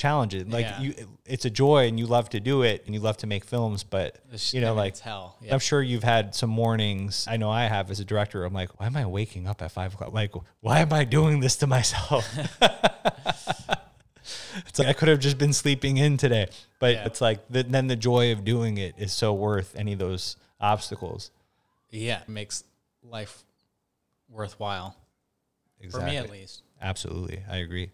challenges. 0.00 0.46
Like 0.48 0.64
Yeah. 0.66 0.80
you, 0.80 0.94
it's 1.26 1.44
a 1.44 1.50
joy 1.50 1.86
and 1.86 1.98
you 1.98 2.06
love 2.06 2.28
to 2.30 2.40
do 2.40 2.62
it 2.62 2.82
and 2.86 2.94
you 2.94 3.00
love 3.00 3.16
to 3.18 3.26
make 3.26 3.44
films, 3.44 3.84
but 3.84 4.16
It's- 4.28 4.52
you 4.54 4.60
know, 4.60 4.68
I 4.68 4.70
mean, 4.70 4.76
like 4.78 4.98
hell. 4.98 5.36
Yeah. 5.42 5.52
I'm 5.52 5.60
sure 5.60 5.82
you've 5.82 6.02
had 6.04 6.34
some 6.34 6.50
mornings. 6.50 7.26
I 7.28 7.36
know 7.36 7.50
I 7.50 7.64
have 7.66 7.90
as 7.90 8.00
a 8.00 8.04
director. 8.04 8.44
I'm 8.44 8.54
like, 8.54 8.80
why 8.80 8.86
am 8.86 8.96
I 8.96 9.04
waking 9.06 9.46
up 9.46 9.60
at 9.62 9.70
five 9.72 9.94
o'clock? 9.94 10.12
Like, 10.12 10.32
why 10.60 10.80
am 10.80 10.92
I 10.92 11.04
doing 11.04 11.40
this 11.40 11.56
to 11.56 11.66
myself? 11.66 12.26
it's 14.66 14.78
like 14.78 14.88
I 14.88 14.92
could 14.92 15.08
have 15.08 15.20
just 15.20 15.38
been 15.38 15.52
sleeping 15.52 15.96
in 15.96 16.16
today, 16.16 16.48
but 16.78 16.94
Yeah. 16.94 17.04
it's 17.06 17.20
like 17.20 17.46
the, 17.48 17.62
then 17.62 17.86
the 17.86 17.96
joy 17.96 18.32
of 18.32 18.44
doing 18.44 18.78
it 18.78 18.94
is 18.98 19.12
so 19.12 19.32
worth 19.34 19.74
any 19.76 19.92
of 19.92 19.98
those 19.98 20.36
obstacles. 20.60 21.30
yeah. 21.90 22.20
It 22.22 22.28
makes 22.28 22.64
life 23.02 23.44
worthwhile 24.28 24.94
for 25.90 26.00
me 26.02 26.16
at 26.16 26.30
least. 26.30 26.62
Absolutely, 26.80 27.42
I 27.50 27.56
agree. 27.58 27.90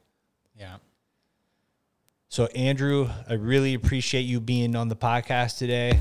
Yeah. 0.59 0.77
So, 2.29 2.47
Andrew, 2.47 3.09
I 3.29 3.35
really 3.35 3.75
appreciate 3.75 4.23
you 4.23 4.41
being 4.41 4.75
on 4.75 4.89
the 4.89 4.97
podcast 4.97 5.59
today. 5.59 5.99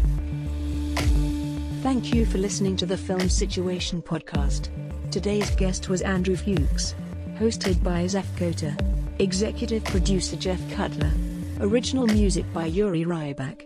Thank 1.84 2.14
you 2.14 2.26
for 2.26 2.40
listening 2.40 2.76
to 2.78 2.86
the 2.86 2.98
Film 2.98 3.30
Situation 3.30 4.02
podcast. 4.02 4.70
Today's 5.12 5.52
guest 5.52 5.88
was 5.88 6.02
Andrew 6.02 6.36
Fuchs. 6.36 6.96
Hosted 7.38 7.82
by 7.84 8.08
Zach 8.08 8.26
Kota. 8.38 8.76
Executive 9.20 9.84
producer 9.86 10.36
Jeff 10.36 10.60
Cutler. 10.74 11.12
Original 11.60 12.08
music 12.08 12.52
by 12.54 12.66
Yuri 12.66 13.06
Ryback. 13.06 13.62